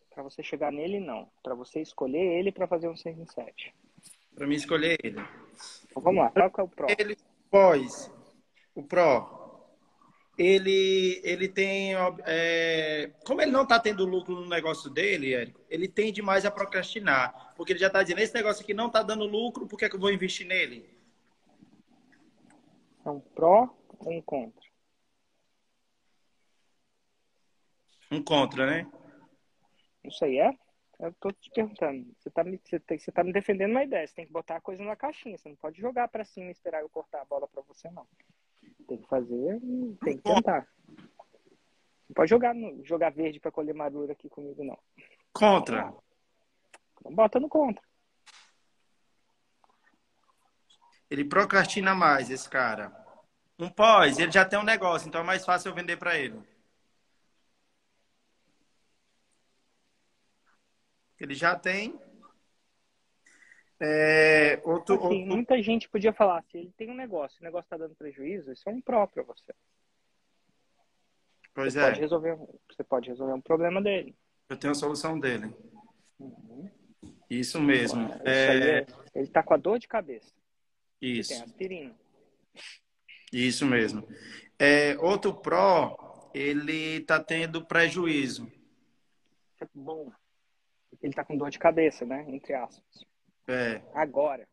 Pra 0.09 0.23
você 0.23 0.41
chegar 0.43 0.71
nele, 0.71 0.99
não. 0.99 1.29
Pra 1.43 1.55
você 1.55 1.81
escolher 1.81 2.39
ele 2.39 2.51
pra 2.51 2.67
fazer 2.67 2.89
um 2.89 2.95
6 2.95 3.17
em 3.17 3.25
7. 3.25 3.73
Pra 4.35 4.47
mim 4.47 4.55
escolher 4.55 4.97
ele. 5.03 5.19
Então 5.85 6.01
vamos 6.01 6.23
lá. 6.23 6.49
Qual 6.49 6.51
é 6.57 6.61
o 6.63 6.67
pró? 6.67 6.87
Ele, 6.97 7.17
pós, 7.49 8.11
o 8.73 8.83
pró, 8.83 9.38
ele, 10.39 11.19
ele 11.21 11.49
tem. 11.49 11.91
é, 12.25 13.11
como 13.25 13.41
ele 13.41 13.51
não 13.51 13.63
está 13.63 13.77
tendo 13.77 14.05
lucro 14.05 14.33
no 14.33 14.47
negócio 14.47 14.89
dele, 14.89 15.33
Érico, 15.33 15.59
ele 15.69 15.85
tende 15.85 16.21
mais 16.21 16.45
a 16.45 16.51
procrastinar. 16.51 17.53
Porque 17.57 17.73
ele 17.73 17.79
já 17.79 17.87
está 17.87 18.01
dizendo: 18.01 18.21
esse 18.21 18.33
negócio 18.33 18.63
aqui 18.63 18.73
não 18.73 18.87
está 18.87 19.03
dando 19.03 19.25
lucro, 19.25 19.67
por 19.67 19.77
que, 19.77 19.83
é 19.83 19.89
que 19.89 19.97
eu 19.97 19.99
vou 19.99 20.09
investir 20.09 20.47
nele? 20.47 20.89
É 23.05 23.09
um 23.09 23.19
pró 23.19 23.75
ou 23.99 24.13
um 24.13 24.21
contra? 24.21 24.69
Um 28.09 28.23
contra, 28.23 28.65
né? 28.65 28.87
Isso 30.05 30.23
aí 30.23 30.39
é? 30.39 30.57
Eu 31.01 31.13
tô 31.19 31.33
te 31.33 31.49
perguntando. 31.51 32.07
Você 32.17 32.29
tá, 32.29 32.45
me, 32.45 32.57
você, 32.63 32.81
você 32.97 33.11
tá 33.11 33.25
me 33.25 33.33
defendendo 33.33 33.71
uma 33.71 33.83
ideia. 33.83 34.07
Você 34.07 34.15
tem 34.15 34.25
que 34.25 34.31
botar 34.31 34.55
a 34.55 34.61
coisa 34.61 34.81
na 34.83 34.95
caixinha. 34.95 35.37
Você 35.37 35.49
não 35.49 35.55
pode 35.57 35.81
jogar 35.81 36.07
pra 36.07 36.23
cima 36.23 36.47
e 36.47 36.51
esperar 36.51 36.81
eu 36.81 36.89
cortar 36.89 37.21
a 37.21 37.25
bola 37.25 37.47
pra 37.47 37.61
você, 37.61 37.89
não. 37.91 38.07
Tem 38.89 38.97
que 38.97 39.07
fazer, 39.07 39.61
tem 40.03 40.17
que 40.17 40.23
tentar. 40.23 40.67
Não 40.97 42.15
pode 42.15 42.27
jogar, 42.27 42.55
jogar 42.83 43.11
verde 43.11 43.39
pra 43.39 43.51
colher 43.51 43.75
madura 43.75 44.13
aqui 44.13 44.27
comigo, 44.27 44.63
não. 44.63 44.77
Contra. 45.31 45.93
Então 46.99 47.13
bota 47.13 47.39
no 47.39 47.47
contra. 47.47 47.83
Ele 51.07 51.23
procrastina 51.23 51.93
mais, 51.93 52.31
esse 52.31 52.49
cara. 52.49 52.91
Um 53.59 53.69
pós, 53.69 54.17
ele 54.17 54.31
já 54.31 54.43
tem 54.43 54.57
um 54.57 54.63
negócio, 54.63 55.07
então 55.07 55.21
é 55.21 55.23
mais 55.23 55.45
fácil 55.45 55.69
eu 55.69 55.75
vender 55.75 55.97
para 55.97 56.17
ele. 56.17 56.41
Ele 61.19 61.35
já 61.35 61.55
tem. 61.55 61.99
É, 63.81 64.59
outro, 64.65 64.95
Assim, 64.95 65.03
outro- 65.21 65.35
muita 65.35 65.61
gente 65.61 65.87
podia 65.89 66.11
falar, 66.11 66.43
se 66.51 66.57
ele 66.57 66.73
tem 66.77 66.89
um 66.89 66.95
negócio, 66.95 67.39
o 67.39 67.43
negócio 67.43 67.69
tá 67.69 67.77
dando 67.77 67.95
prejuízo, 67.95 68.51
isso 68.51 68.67
é 68.67 68.71
um 68.71 68.81
pró 68.81 69.07
pra 69.07 69.23
você. 69.23 69.53
Pois 71.53 71.73
Você 71.73 71.79
é, 71.79 71.85
pode 71.85 71.99
resolver, 72.01 72.37
você 72.69 72.83
pode 72.83 73.09
resolver 73.09 73.33
um 73.33 73.41
problema 73.41 73.81
dele. 73.81 74.15
eu 74.49 74.57
tenho 74.57 74.71
a 74.71 74.75
solução 74.75 75.19
dele. 75.19 75.53
Isso 77.29 77.61
mesmo. 77.61 78.03
Isso 78.07 78.27
É, 78.27 78.79
é- 78.79 78.85
ele 79.15 79.27
tá 79.27 79.41
com 79.43 79.53
a 79.53 79.57
dor 79.57 79.79
de 79.79 79.87
cabeça. 79.87 80.33
Tem 80.99 81.19
isso, 81.19 81.43
aspirina. 81.43 81.95
isso 83.31 83.65
mesmo. 83.65 84.05
É, 84.57 84.97
outro 84.99 85.33
pró, 85.33 86.29
ele 86.33 86.99
tá 87.01 87.23
tendo 87.23 87.65
prejuízo. 87.65 88.51
Bom. 89.73 90.11
Ele 91.01 91.13
tá 91.13 91.23
com 91.23 91.37
dor 91.37 91.49
de 91.49 91.59
cabeça, 91.59 92.05
né? 92.05 92.25
Entre 92.27 92.53
aspas. 92.53 93.05
É, 93.49 93.81
Agora, 93.93 94.47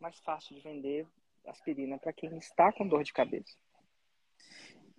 mais 0.00 0.18
fácil 0.20 0.56
de 0.56 0.60
vender 0.60 1.06
aspirina 1.46 1.98
para 1.98 2.12
quem 2.12 2.36
está 2.36 2.72
com 2.72 2.88
dor 2.88 3.04
de 3.04 3.12
cabeça. 3.12 3.56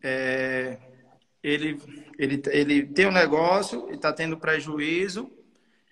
é, 0.01 0.79
ele, 1.43 1.77
ele, 2.17 2.41
ele 2.47 2.87
tem 2.87 3.07
um 3.07 3.11
negócio, 3.11 3.85
ele 3.87 3.97
está 3.97 4.13
tendo 4.13 4.37
prejuízo, 4.37 5.31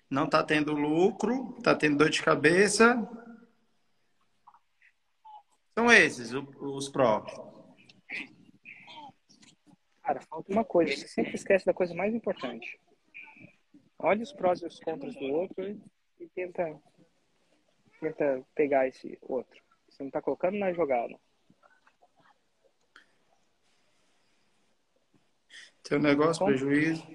não 0.08 0.24
está 0.24 0.42
tendo 0.42 0.72
lucro, 0.72 1.54
está 1.58 1.74
tendo 1.74 1.98
dor 1.98 2.08
de 2.08 2.22
cabeça. 2.22 2.96
São 5.78 5.92
esses 5.92 6.32
os 6.32 6.88
pró. 6.88 7.24
Cara, 10.02 10.20
falta 10.22 10.52
uma 10.52 10.64
coisa. 10.64 10.96
Você 10.96 11.08
sempre 11.08 11.34
esquece 11.34 11.66
da 11.66 11.74
coisa 11.74 11.94
mais 11.94 12.14
importante. 12.14 12.80
Olha 13.98 14.22
os 14.22 14.32
prós 14.32 14.60
e 14.62 14.66
os 14.66 14.80
contras 14.80 15.14
do 15.14 15.24
outro 15.26 15.66
e, 15.66 15.80
e 16.18 16.28
tenta, 16.28 16.80
tenta 18.00 18.44
pegar 18.54 18.86
esse 18.86 19.18
outro. 19.22 19.62
Você 19.88 20.02
não 20.02 20.08
está 20.08 20.20
colocando 20.20 20.58
na 20.58 20.72
jogada. 20.72 21.18
Tem 25.82 25.98
um 25.98 26.02
negócio, 26.02 26.40
Bom. 26.40 26.46
prejuízo. 26.46 27.06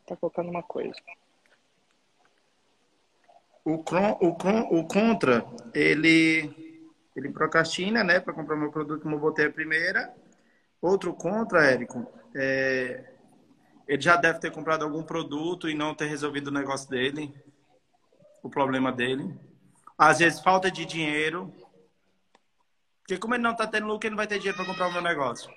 Está 0.00 0.16
colocando 0.16 0.50
uma 0.50 0.62
coisa. 0.62 0.98
O, 3.64 3.84
cron, 3.84 4.16
o, 4.22 4.34
cron, 4.34 4.60
o 4.70 4.88
contra, 4.88 5.44
ele, 5.74 6.82
ele 7.14 7.30
procrastina, 7.30 8.02
né, 8.02 8.18
para 8.18 8.32
comprar 8.32 8.56
meu 8.56 8.72
produto 8.72 9.02
como 9.02 9.16
eu 9.16 9.20
botei 9.20 9.46
a 9.46 9.52
primeira. 9.52 10.14
Outro 10.80 11.12
contra, 11.12 11.66
Érico, 11.66 12.10
é, 12.34 13.12
ele 13.88 14.02
já 14.02 14.16
deve 14.16 14.38
ter 14.38 14.52
comprado 14.52 14.84
algum 14.84 15.02
produto 15.02 15.66
e 15.66 15.74
não 15.74 15.94
ter 15.94 16.04
resolvido 16.04 16.48
o 16.48 16.52
negócio 16.52 16.90
dele, 16.90 17.34
o 18.42 18.50
problema 18.50 18.92
dele. 18.92 19.34
Às 19.96 20.18
vezes 20.18 20.40
falta 20.40 20.70
de 20.70 20.84
dinheiro. 20.84 21.50
Porque 23.00 23.16
como 23.16 23.34
ele 23.34 23.42
não 23.42 23.52
está 23.52 23.66
tendo 23.66 23.86
lucro, 23.86 24.06
ele 24.06 24.10
não 24.10 24.18
vai 24.18 24.26
ter 24.26 24.38
dinheiro 24.38 24.58
para 24.58 24.66
comprar 24.66 24.88
o 24.88 24.92
meu 24.92 25.00
negócio. 25.00 25.50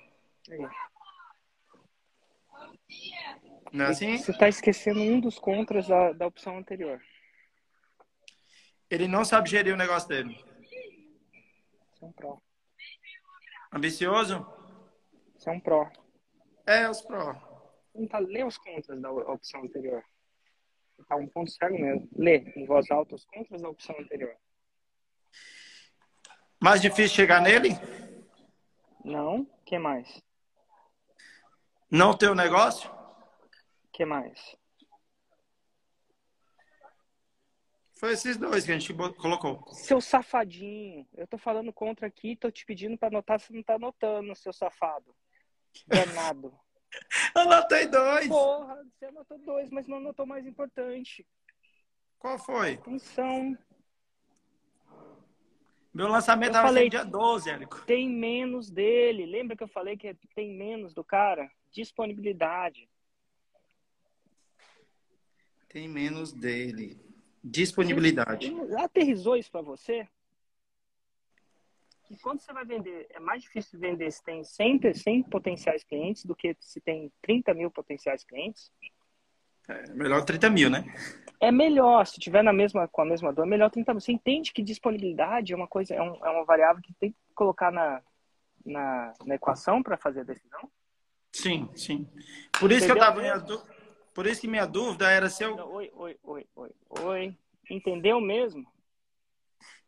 Não 3.70 3.84
é 3.84 3.88
assim? 3.88 4.16
Você 4.16 4.30
está 4.30 4.48
esquecendo 4.48 5.00
um 5.00 5.20
dos 5.20 5.38
contras 5.38 5.86
da, 5.86 6.12
da 6.12 6.26
opção 6.26 6.56
anterior. 6.56 7.02
Ele 8.88 9.06
não 9.06 9.26
sabe 9.26 9.50
gerir 9.50 9.74
o 9.74 9.78
negócio 9.78 10.08
dele. 10.08 10.42
Isso 11.94 12.04
é 12.04 12.06
um 12.06 12.12
pró. 12.12 12.38
Ambicioso? 13.70 14.46
Isso 15.36 15.50
é 15.50 15.52
um 15.52 15.60
pró. 15.60 15.90
É, 16.66 16.88
os 16.88 17.02
pró. 17.02 17.51
Tenta 17.92 18.18
ler 18.18 18.46
os 18.46 18.56
contras 18.58 19.00
da 19.00 19.10
opção 19.10 19.62
anterior. 19.62 20.02
Tá 21.08 21.16
um 21.16 21.28
ponto 21.28 21.50
cego 21.50 21.78
mesmo. 21.78 22.08
Lê 22.16 22.38
em 22.56 22.64
voz 22.64 22.90
alta 22.90 23.14
os 23.14 23.24
contras 23.24 23.60
da 23.60 23.68
opção 23.68 23.94
anterior. 23.98 24.34
Mais 26.60 26.80
difícil 26.80 27.16
chegar 27.16 27.40
nele? 27.42 27.70
Não. 29.04 29.44
Que 29.66 29.78
mais? 29.78 30.22
Não 31.90 32.16
ter 32.16 32.30
o 32.30 32.34
negócio? 32.34 32.90
Que 33.92 34.04
mais? 34.04 34.56
Foi 38.02 38.12
esses 38.12 38.36
dois 38.36 38.64
que 38.64 38.72
a 38.72 38.78
gente 38.78 38.92
colocou. 38.94 39.64
Seu 39.74 40.00
safadinho. 40.00 41.06
Eu 41.14 41.26
tô 41.26 41.38
falando 41.38 41.72
contra 41.72 42.06
aqui, 42.06 42.34
tô 42.34 42.50
te 42.50 42.64
pedindo 42.66 42.98
pra 42.98 43.08
anotar, 43.08 43.38
você 43.38 43.52
não 43.52 43.62
tá 43.62 43.74
anotando, 43.74 44.34
seu 44.34 44.52
safado. 44.52 45.14
Danado. 45.86 46.52
Anotei 47.34 47.86
dois. 47.86 48.28
Porra, 48.28 48.84
você 48.84 49.06
anotou 49.06 49.38
dois, 49.38 49.70
mas 49.70 49.86
não 49.86 49.96
anotou 49.98 50.26
mais 50.26 50.46
importante. 50.46 51.26
Qual 52.18 52.38
foi? 52.38 52.74
Atenção. 52.74 53.56
Meu 55.92 56.08
lançamento 56.08 56.56
Eu 56.56 56.62
falei- 56.62 56.88
dia 56.88 57.04
12, 57.04 57.50
Érico. 57.50 57.84
Tem 57.84 58.08
menos 58.08 58.70
dele. 58.70 59.26
Lembra 59.26 59.56
que 59.56 59.62
eu 59.62 59.68
falei 59.68 59.96
que 59.96 60.14
tem 60.34 60.56
menos 60.56 60.94
do 60.94 61.04
cara? 61.04 61.50
Disponibilidade. 61.70 62.88
Tem 65.68 65.88
menos 65.88 66.32
dele. 66.32 66.98
Disponibilidade. 67.42 68.54
Aterrizou 68.78 69.36
isso 69.36 69.50
pra 69.50 69.60
você? 69.62 70.08
E 72.12 72.18
quando 72.18 72.40
você 72.40 72.52
vai 72.52 72.62
vender, 72.66 73.06
é 73.08 73.18
mais 73.18 73.42
difícil 73.42 73.78
vender 73.80 74.10
se 74.12 74.22
tem 74.22 74.44
100, 74.44 74.78
pe- 74.78 74.92
100 74.94 75.22
potenciais 75.22 75.82
clientes 75.82 76.26
do 76.26 76.36
que 76.36 76.54
se 76.60 76.78
tem 76.78 77.10
30 77.22 77.54
mil 77.54 77.70
potenciais 77.70 78.22
clientes? 78.22 78.70
É, 79.66 79.90
melhor 79.94 80.22
30 80.22 80.50
mil, 80.50 80.68
né? 80.68 80.84
É 81.40 81.50
melhor, 81.50 82.06
se 82.06 82.20
tiver 82.20 82.42
na 82.42 82.52
mesma, 82.52 82.86
com 82.86 83.00
a 83.00 83.04
mesma 83.06 83.32
dor, 83.32 83.46
é 83.46 83.48
melhor 83.48 83.70
30 83.70 83.94
mil. 83.94 84.00
Você 84.02 84.12
entende 84.12 84.52
que 84.52 84.62
disponibilidade 84.62 85.54
é 85.54 85.56
uma 85.56 85.66
coisa, 85.66 85.94
é, 85.94 86.02
um- 86.02 86.22
é 86.24 86.28
uma 86.30 86.44
variável 86.44 86.82
que 86.82 86.92
tem 86.94 87.12
que 87.12 87.16
colocar 87.34 87.72
na, 87.72 88.02
na, 88.64 89.14
na 89.24 89.34
equação 89.36 89.82
para 89.82 89.96
fazer 89.96 90.20
a 90.20 90.24
decisão? 90.24 90.70
Sim, 91.32 91.70
sim. 91.74 92.06
Por 92.60 92.70
isso 92.70 92.84
que 92.84 92.92
eu 92.92 92.96
Entendeu 92.96 93.00
tava. 93.00 93.20
minha 93.22 93.40
Por 94.14 94.26
isso 94.26 94.42
que 94.42 94.48
minha 94.48 94.66
dúvida 94.66 95.10
era 95.10 95.30
se 95.30 95.42
eu. 95.42 95.56
Oi, 95.56 95.90
oi, 95.94 96.18
oi, 96.22 96.46
oi, 96.54 96.70
oi. 96.90 97.38
Entendeu 97.70 98.20
mesmo? 98.20 98.70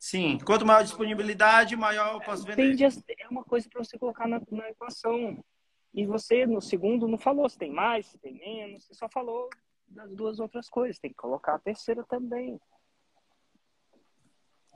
Sim. 0.05 0.37
Quanto 0.37 0.63
maior 0.67 0.81
a 0.81 0.83
disponibilidade, 0.83 1.75
maior 1.75 2.13
eu 2.13 2.21
posso 2.21 2.45
vender. 2.45 2.77
É 3.17 3.27
uma 3.27 3.43
coisa 3.43 3.67
para 3.67 3.83
você 3.83 3.97
colocar 3.97 4.27
na, 4.27 4.39
na 4.51 4.69
equação. 4.69 5.43
E 5.91 6.05
você, 6.05 6.45
no 6.45 6.61
segundo, 6.61 7.07
não 7.07 7.17
falou 7.17 7.49
se 7.49 7.57
tem 7.57 7.71
mais, 7.71 8.05
se 8.05 8.19
tem 8.19 8.35
menos. 8.35 8.85
Você 8.85 8.93
só 8.93 9.09
falou 9.09 9.49
das 9.87 10.13
duas 10.13 10.39
outras 10.39 10.69
coisas. 10.69 10.99
Tem 10.99 11.09
que 11.09 11.17
colocar 11.17 11.55
a 11.55 11.59
terceira 11.59 12.03
também. 12.03 12.61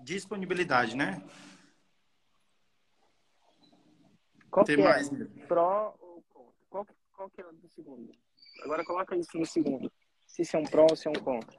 Disponibilidade, 0.02 0.98
né? 0.98 1.22
Qual 4.50 4.65
Tem 4.65 4.78
que 4.78 4.82
mais. 4.82 5.13
é? 5.13 5.26
Pró 5.46 5.96
ou 6.00 6.24
contra? 6.28 6.56
Qual, 6.72 6.86
que- 6.86 6.94
qual 7.13 7.30
que 7.30 7.42
é 7.42 7.46
o 7.46 7.54
do 7.54 7.70
segundo? 7.70 8.12
Agora 8.63 8.84
coloca 8.84 9.15
isso 9.15 9.38
no 9.38 9.46
segundo. 9.46 9.92
Se 10.26 10.42
isso 10.42 10.58
é 10.58 10.60
um 10.60 10.63
pró 10.65 10.88
ou 10.89 10.96
se 10.96 11.08
é 11.08 11.12
um 11.12 11.22
contra. 11.22 11.56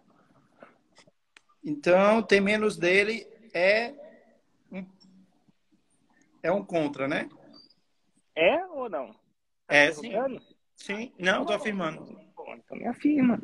Então, 1.62 2.20
tem 2.20 2.40
menos 2.40 2.76
dele 2.76 3.38
é 3.52 3.94
um, 4.70 4.86
é 6.42 6.52
um 6.52 6.64
contra, 6.64 7.06
né? 7.08 7.28
É 8.34 8.64
ou 8.66 8.88
não? 8.88 9.12
Tá 9.12 9.74
É, 9.74 9.92
sim. 9.92 10.12
Sim. 10.76 11.12
Não, 11.18 11.44
tô 11.44 11.52
afirmando. 11.52 12.04
Bom, 12.34 12.54
então 12.54 12.76
me 12.76 12.86
afirma. 12.86 13.40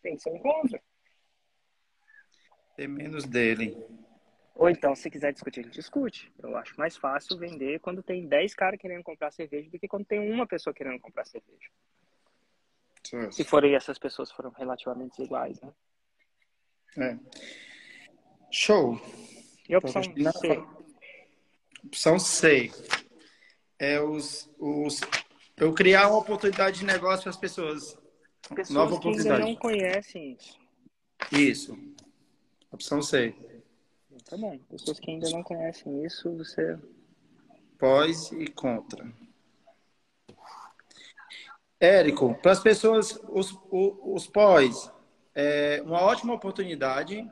Tem 0.00 0.14
que 0.16 0.22
ser 0.22 0.30
um 0.30 0.38
contra. 0.38 0.80
Tem 2.76 2.86
menos 2.86 3.24
dele. 3.24 3.76
Ou 4.54 4.68
então, 4.68 4.94
se 4.94 5.10
quiser 5.10 5.32
discutir, 5.32 5.60
a 5.60 5.62
gente 5.64 5.74
discute. 5.74 6.32
Eu 6.38 6.56
acho 6.56 6.76
mais 6.78 6.96
fácil 6.96 7.38
vender 7.38 7.80
quando 7.80 8.02
tem 8.02 8.26
10 8.26 8.54
caras 8.54 8.78
querendo 8.78 9.02
comprar 9.02 9.30
cerveja 9.30 9.70
do 9.70 9.78
que 9.78 9.88
quando 9.88 10.04
tem 10.04 10.32
uma 10.32 10.46
pessoa 10.46 10.74
querendo 10.74 11.00
comprar 11.00 11.24
cerveja. 11.24 11.68
Se 13.30 13.44
forem 13.44 13.74
essas 13.74 13.98
pessoas 13.98 14.30
foram 14.30 14.50
relativamente 14.50 15.22
iguais, 15.22 15.60
né? 15.60 15.72
É. 16.98 17.18
Show. 18.50 19.00
E 19.68 19.74
a 19.74 19.78
opção 19.78 20.02
Não, 20.16 20.32
C? 20.32 20.64
Opção 21.84 22.18
C. 22.18 22.72
É 23.78 24.00
os, 24.00 24.50
os. 24.58 25.00
Eu 25.56 25.72
criar 25.74 26.08
uma 26.08 26.18
oportunidade 26.18 26.80
de 26.80 26.84
negócio 26.84 27.22
para 27.22 27.30
as 27.30 27.36
pessoas. 27.36 27.96
Pessoas 28.48 28.70
Nova 28.70 28.98
que 28.98 29.08
ainda 29.08 29.10
oportunidade. 29.10 29.42
não 29.42 29.56
conhecem 29.56 30.32
isso. 30.32 30.58
Isso. 31.32 31.78
Opção 32.70 33.02
C. 33.02 33.34
Tá 34.24 34.36
bom. 34.36 34.58
Pessoas 34.70 34.98
que 34.98 35.10
ainda 35.10 35.30
não 35.30 35.42
conhecem 35.42 36.04
isso, 36.04 36.34
você. 36.36 36.78
Pós 37.78 38.32
e 38.32 38.46
contra. 38.48 39.12
Érico, 41.80 42.34
para 42.42 42.52
as 42.52 42.60
pessoas, 42.60 43.20
os, 43.28 43.52
os, 43.70 43.94
os 44.02 44.26
pós, 44.26 44.90
é 45.34 45.80
uma 45.84 46.00
ótima 46.00 46.34
oportunidade. 46.34 47.30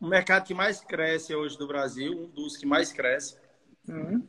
O 0.00 0.06
mercado 0.06 0.46
que 0.46 0.54
mais 0.54 0.80
cresce 0.80 1.34
hoje 1.34 1.58
do 1.58 1.66
Brasil, 1.66 2.12
um 2.12 2.28
dos 2.28 2.56
que 2.56 2.64
mais 2.64 2.92
cresce. 2.92 3.36
Uhum. 3.88 4.26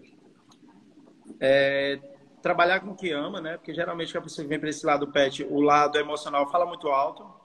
É, 1.39 1.99
trabalhar 2.41 2.79
com 2.79 2.91
o 2.91 2.95
que 2.95 3.11
ama, 3.11 3.39
né? 3.39 3.57
Porque 3.57 3.73
geralmente 3.73 4.11
quando 4.11 4.23
a 4.23 4.23
pessoa 4.23 4.47
vem 4.47 4.59
para 4.59 4.69
esse 4.69 4.85
lado 4.85 5.11
pet, 5.11 5.43
o 5.43 5.61
lado 5.61 5.97
emocional 5.97 6.49
fala 6.49 6.65
muito 6.65 6.87
alto. 6.87 7.39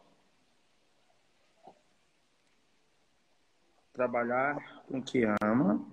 Trabalhar 3.92 4.84
com 4.88 4.98
o 4.98 5.02
que 5.02 5.24
ama. 5.42 5.86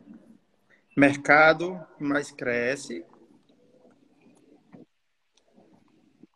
Mercado 0.95 1.85
que 1.97 2.03
mais 2.03 2.31
cresce. 2.31 3.05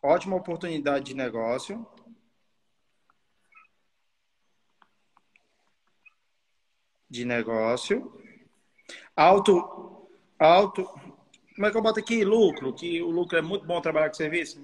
Ótima 0.02 0.36
oportunidade 0.36 1.06
de 1.06 1.14
negócio. 1.14 1.86
De 7.08 7.24
negócio. 7.24 8.12
Alto, 9.14 10.08
alto. 10.38 10.84
Como 11.54 11.66
é 11.66 11.70
que 11.70 11.76
eu 11.76 11.82
boto 11.82 12.00
aqui? 12.00 12.24
Lucro, 12.24 12.74
que 12.74 13.02
o 13.02 13.10
lucro 13.10 13.38
é 13.38 13.42
muito 13.42 13.66
bom 13.66 13.80
trabalhar 13.80 14.08
com 14.08 14.14
serviço. 14.14 14.62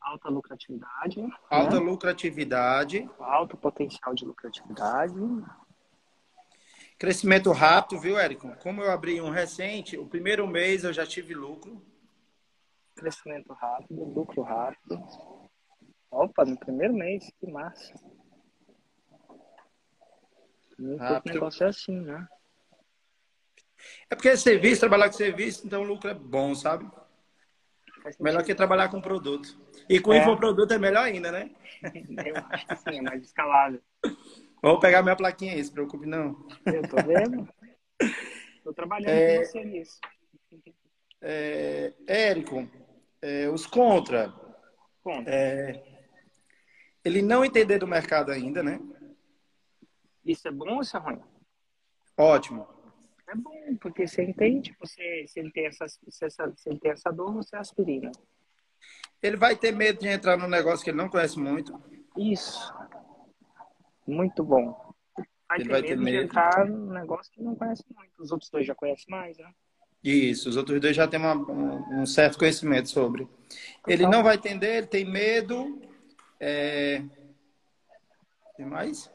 Alta 0.00 0.28
lucratividade. 0.30 1.20
Alta 1.50 1.78
né? 1.78 1.86
lucratividade. 1.86 3.10
Alto 3.18 3.56
potencial 3.56 4.14
de 4.14 4.24
lucratividade. 4.24 5.14
Crescimento 6.98 7.52
rápido, 7.52 8.00
viu, 8.00 8.18
Érico? 8.18 8.56
Como 8.56 8.82
eu 8.82 8.90
abri 8.90 9.20
um 9.20 9.30
recente, 9.30 9.96
o 9.96 10.06
primeiro 10.06 10.46
mês 10.48 10.82
eu 10.82 10.92
já 10.92 11.06
tive 11.06 11.34
lucro. 11.34 11.80
Crescimento 12.96 13.52
rápido, 13.52 14.02
lucro 14.02 14.42
rápido. 14.42 15.00
Opa, 16.10 16.44
no 16.44 16.58
primeiro 16.58 16.94
mês, 16.94 17.30
que 17.38 17.46
massa. 17.46 17.94
Muito 20.78 21.00
Rápido. 21.00 21.32
negócio 21.34 21.64
é 21.64 21.68
assim, 21.68 22.00
né? 22.00 22.26
É 24.10 24.14
porque 24.14 24.28
é 24.28 24.36
serviço, 24.36 24.80
trabalhar 24.80 25.06
com 25.08 25.12
serviço, 25.16 25.66
então 25.66 25.82
o 25.82 25.86
lucro 25.86 26.10
é 26.10 26.14
bom, 26.14 26.54
sabe? 26.54 26.88
Melhor 28.20 28.42
que 28.44 28.54
trabalhar 28.54 28.88
com 28.88 29.00
produto. 29.00 29.58
E 29.88 30.00
com 30.00 30.12
É. 30.14 30.18
infoproduto 30.18 30.72
é 30.72 30.78
melhor 30.78 31.02
ainda, 31.04 31.30
né? 31.30 31.50
Eu 32.26 32.36
acho 32.50 32.66
que 32.66 32.76
sim, 32.76 32.98
é 32.98 33.02
mais 33.02 33.22
escalável. 33.22 33.80
Vou 34.62 34.78
pegar 34.80 35.02
minha 35.02 35.16
plaquinha 35.16 35.52
aí, 35.54 35.62
se 35.64 35.70
preocupe 35.70 36.06
não. 36.06 36.46
Eu 36.66 36.82
tô 36.88 36.96
vendo. 36.96 37.48
Tô 38.64 38.72
trabalhando 38.74 39.10
É. 39.10 39.38
com 39.38 39.44
você 39.44 39.64
nisso. 39.64 39.98
É, 41.22 41.92
Érico, 42.06 42.68
é, 43.22 43.48
os 43.48 43.66
contra, 43.66 44.32
Conta. 45.02 45.28
é, 45.30 45.82
ele 47.04 47.22
não 47.22 47.44
entender 47.44 47.78
do 47.78 47.86
mercado 47.86 48.30
ainda, 48.30 48.62
né? 48.62 48.78
Isso 50.28 50.46
é 50.46 50.50
bom 50.50 50.74
ou 50.76 50.80
isso 50.82 50.96
é 50.96 51.00
ruim? 51.00 51.20
Ótimo. 52.16 52.68
É 53.28 53.34
bom, 53.34 53.76
porque 53.80 54.06
você 54.06 54.22
entende, 54.22 54.74
você, 54.78 55.24
se, 55.26 55.40
ele 55.40 55.50
tem 55.50 55.66
essa, 55.66 55.86
se, 55.88 56.24
essa, 56.24 56.52
se 56.56 56.68
ele 56.68 56.78
tem 56.78 56.90
essa 56.92 57.10
dor, 57.10 57.32
você 57.34 57.56
é 57.56 57.58
aspirina. 57.58 58.10
Ele 59.22 59.36
vai 59.36 59.56
ter 59.56 59.72
medo 59.72 60.00
de 60.00 60.08
entrar 60.08 60.36
num 60.36 60.48
negócio 60.48 60.84
que 60.84 60.90
ele 60.90 60.96
não 60.98 61.08
conhece 61.08 61.38
muito. 61.38 61.80
Isso. 62.16 62.72
Muito 64.06 64.42
bom. 64.44 64.94
Vai 65.48 65.58
Ele 65.58 65.64
ter 65.64 65.70
vai 65.70 65.80
medo 65.82 65.88
ter 65.88 65.96
de 65.98 66.04
medo. 66.04 66.24
entrar 66.24 66.66
num 66.66 66.90
negócio 66.92 67.32
que 67.32 67.42
não 67.42 67.54
conhece 67.54 67.84
muito. 67.94 68.12
Os 68.22 68.30
outros 68.32 68.50
dois 68.50 68.66
já 68.66 68.74
conhecem 68.74 69.06
mais, 69.08 69.36
né? 69.38 69.50
Isso, 70.04 70.48
os 70.48 70.56
outros 70.56 70.80
dois 70.80 70.94
já 70.94 71.08
têm 71.08 71.18
uma- 71.18 71.34
um, 71.34 72.02
um 72.02 72.06
certo 72.06 72.38
conhecimento 72.38 72.88
sobre. 72.88 73.28
Ele 73.86 74.04
Então- 74.04 74.10
não 74.10 74.22
vai 74.22 74.36
entender, 74.36 74.78
ele 74.78 74.86
tem 74.86 75.04
medo. 75.04 75.82
É... 76.40 77.02
Tem 78.56 78.64
mais? 78.66 79.10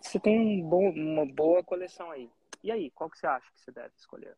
Você 0.00 0.18
tem 0.18 0.38
um 0.38 0.68
bom, 0.68 0.90
uma 0.90 1.26
boa 1.26 1.62
coleção 1.62 2.10
aí. 2.10 2.30
E 2.62 2.70
aí, 2.70 2.90
qual 2.90 3.10
que 3.10 3.18
você 3.18 3.26
acha 3.26 3.46
que 3.52 3.60
você 3.60 3.72
deve 3.72 3.90
escolher? 3.96 4.36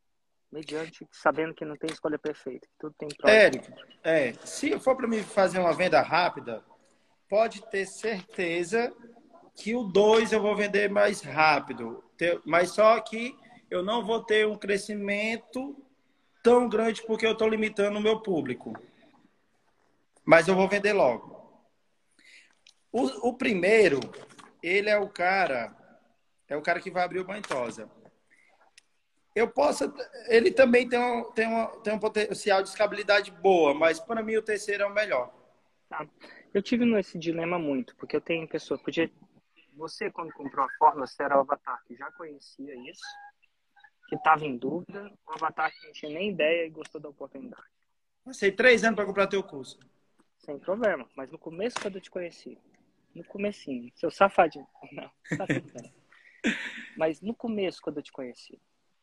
Mediante, 0.51 1.07
sabendo 1.11 1.55
que 1.55 1.65
não 1.65 1.77
tem 1.77 1.91
escolha 1.91 2.19
perfeita, 2.19 2.67
que 2.67 2.75
tudo 2.79 2.95
tem. 2.97 3.09
Érico, 3.25 3.73
é, 4.03 4.33
se 4.45 4.79
for 4.79 4.97
para 4.97 5.09
mim 5.09 5.23
fazer 5.23 5.59
uma 5.59 5.73
venda 5.73 6.01
rápida, 6.01 6.65
pode 7.29 7.61
ter 7.71 7.87
certeza 7.87 8.95
que 9.57 9.75
o 9.75 9.85
2 9.85 10.33
eu 10.33 10.41
vou 10.41 10.55
vender 10.55 10.89
mais 10.89 11.21
rápido. 11.21 12.05
Mas 12.45 12.71
só 12.71 13.01
que 13.01 13.37
eu 13.71 13.83
não 13.83 14.05
vou 14.05 14.23
ter 14.23 14.47
um 14.47 14.57
crescimento 14.57 15.77
tão 16.43 16.69
grande 16.69 17.03
porque 17.07 17.27
eu 17.27 17.33
estou 17.33 17.49
limitando 17.49 17.99
o 17.99 18.03
meu 18.03 18.21
público. 18.21 18.73
Mas 20.25 20.47
eu 20.47 20.55
vou 20.55 20.69
vender 20.69 20.93
logo. 20.93 21.35
O, 22.93 23.29
o 23.29 23.35
primeiro, 23.35 23.99
ele 24.67 24.89
é 24.89 24.99
o 24.99 25.09
cara, 25.09 25.75
é 26.49 26.57
o 26.57 26.63
cara 26.63 26.81
que 26.81 26.91
vai 26.91 27.05
abrir 27.05 27.21
o 27.21 27.25
Bantosa. 27.25 27.91
Eu 29.35 29.49
posso. 29.49 29.93
Ele 30.29 30.53
também 30.53 30.89
tem 30.89 30.99
um, 30.99 31.31
tem, 31.33 31.47
uma, 31.47 31.67
tem 31.83 31.93
um 31.93 31.99
potencial 31.99 32.63
de 32.63 32.69
escalabilidade 32.69 33.33
boa, 33.33 33.75
mas 33.75 33.99
para 33.99 34.23
mim 34.23 34.37
o 34.37 34.43
terceiro 34.43 34.85
é 34.85 34.87
o 34.87 34.95
melhor. 34.95 35.35
Tá. 35.89 36.07
Eu 36.53 36.63
tive 36.63 36.85
nesse 36.85 37.19
dilema 37.19 37.59
muito, 37.59 37.97
porque 37.97 38.15
eu 38.15 38.21
tenho 38.21 38.49
pessoa. 38.49 38.79
Podia, 38.79 39.11
você, 39.77 40.11
quando 40.11 40.33
comprou 40.33 40.65
a 40.65 40.71
fórmula, 40.79 41.07
você 41.07 41.23
era 41.23 41.37
o 41.37 41.41
avatar 41.41 41.83
que 41.85 41.97
já 41.97 42.11
conhecia 42.13 42.75
isso, 42.89 43.03
que 44.09 44.15
estava 44.15 44.45
em 44.45 44.57
dúvida, 44.57 45.13
o 45.27 45.33
avatar 45.33 45.73
que 45.73 45.87
não 45.87 45.93
tinha 45.93 46.13
nem 46.13 46.31
ideia 46.31 46.67
e 46.67 46.71
gostou 46.71 47.01
da 47.01 47.09
oportunidade. 47.09 47.65
Passei 48.25 48.53
três 48.53 48.85
anos 48.85 48.97
para 48.97 49.05
comprar 49.05 49.27
teu 49.27 49.43
curso. 49.43 49.79
Sem 50.39 50.59
problema. 50.59 51.09
Mas 51.17 51.31
no 51.31 51.39
começo, 51.39 51.77
quando 51.81 51.97
eu 51.97 52.01
te 52.01 52.11
conheci, 52.11 52.57
no 53.15 53.25
comecinho, 53.25 53.91
seu 53.95 54.11
safadinho. 54.11 54.67
Não, 54.93 55.11
tá. 55.37 55.47
Mas 56.97 57.21
no 57.21 57.35
começo, 57.35 57.81
quando 57.83 57.99
eu 57.99 58.03
te 58.03 58.13
conheci, 58.13 58.61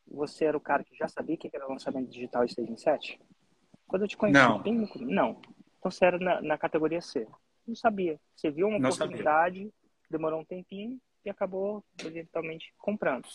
você 0.07 0.45
era 0.45 0.57
o 0.57 0.61
cara 0.61 0.83
que 0.83 0.95
já 0.95 1.07
sabia 1.07 1.37
que 1.37 1.49
era 1.53 1.67
lançamento 1.67 2.09
digital 2.09 2.43
e 2.43 2.49
6 2.53 2.69
em 2.69 2.77
7? 2.77 3.19
Quando 3.87 4.03
eu 4.03 4.07
te 4.07 4.17
conheci, 4.17 4.39
Não. 4.39 4.61
bem 4.61 4.73
no 4.73 4.87
começo. 4.87 5.11
Não. 5.11 5.41
Então 5.79 5.91
você 5.91 6.05
era 6.05 6.19
na, 6.19 6.41
na 6.41 6.57
categoria 6.57 7.01
C. 7.01 7.27
Não 7.67 7.75
sabia. 7.75 8.19
Você 8.35 8.49
viu 8.49 8.67
uma 8.67 8.79
Não 8.79 8.89
oportunidade, 8.89 9.71
demorou 10.09 10.41
um 10.41 10.45
tempinho 10.45 10.99
e 11.25 11.29
acabou 11.29 11.83
eventualmente 12.03 12.73
comprando. 12.77 13.27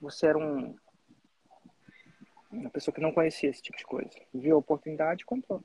Você 0.00 0.26
era 0.26 0.38
um 0.38 0.76
uma 2.50 2.70
pessoa 2.70 2.94
que 2.94 3.00
não 3.00 3.12
conhecia 3.12 3.50
esse 3.50 3.60
tipo 3.60 3.76
de 3.76 3.84
coisa. 3.84 4.10
Viu 4.32 4.54
a 4.54 4.58
oportunidade 4.58 5.22
e 5.22 5.26
comprou. 5.26 5.62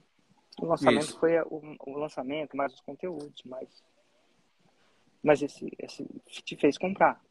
O 0.61 0.65
lançamento 0.65 1.03
Isso. 1.03 1.19
foi 1.19 1.39
o, 1.41 1.77
o 1.79 1.97
lançamento, 1.97 2.57
mais 2.57 2.73
os 2.73 2.81
conteúdos, 2.81 3.43
mais. 3.43 3.83
Mas 5.23 5.41
esse, 5.41 5.71
esse 5.79 6.05
te 6.43 6.55
fez 6.55 6.77
comprar. 6.77 7.21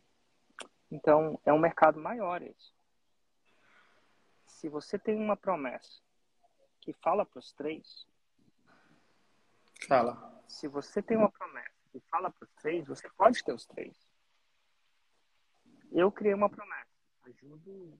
Então, 0.91 1.39
é 1.45 1.53
um 1.53 1.59
mercado 1.59 2.01
maior 2.01 2.43
esse. 2.43 2.73
Se 4.47 4.69
você 4.69 4.99
tem 4.99 5.17
uma 5.17 5.37
promessa 5.37 6.01
que 6.81 6.93
fala 6.93 7.25
para 7.25 7.39
os 7.39 7.53
três, 7.53 8.07
Fala. 9.87 10.43
se 10.49 10.67
você 10.67 11.03
tem 11.03 11.17
uma 11.17 11.31
promessa 11.31 11.71
que 11.93 12.01
fala 12.11 12.31
para 12.31 12.45
os 12.45 12.53
três, 12.55 12.87
você 12.87 13.09
pode 13.11 13.43
ter 13.45 13.53
os 13.53 13.67
três. 13.67 13.95
Eu 15.93 16.11
criei 16.11 16.35
uma 16.35 16.49
promessa. 16.49 16.89
Ajudo 17.25 17.99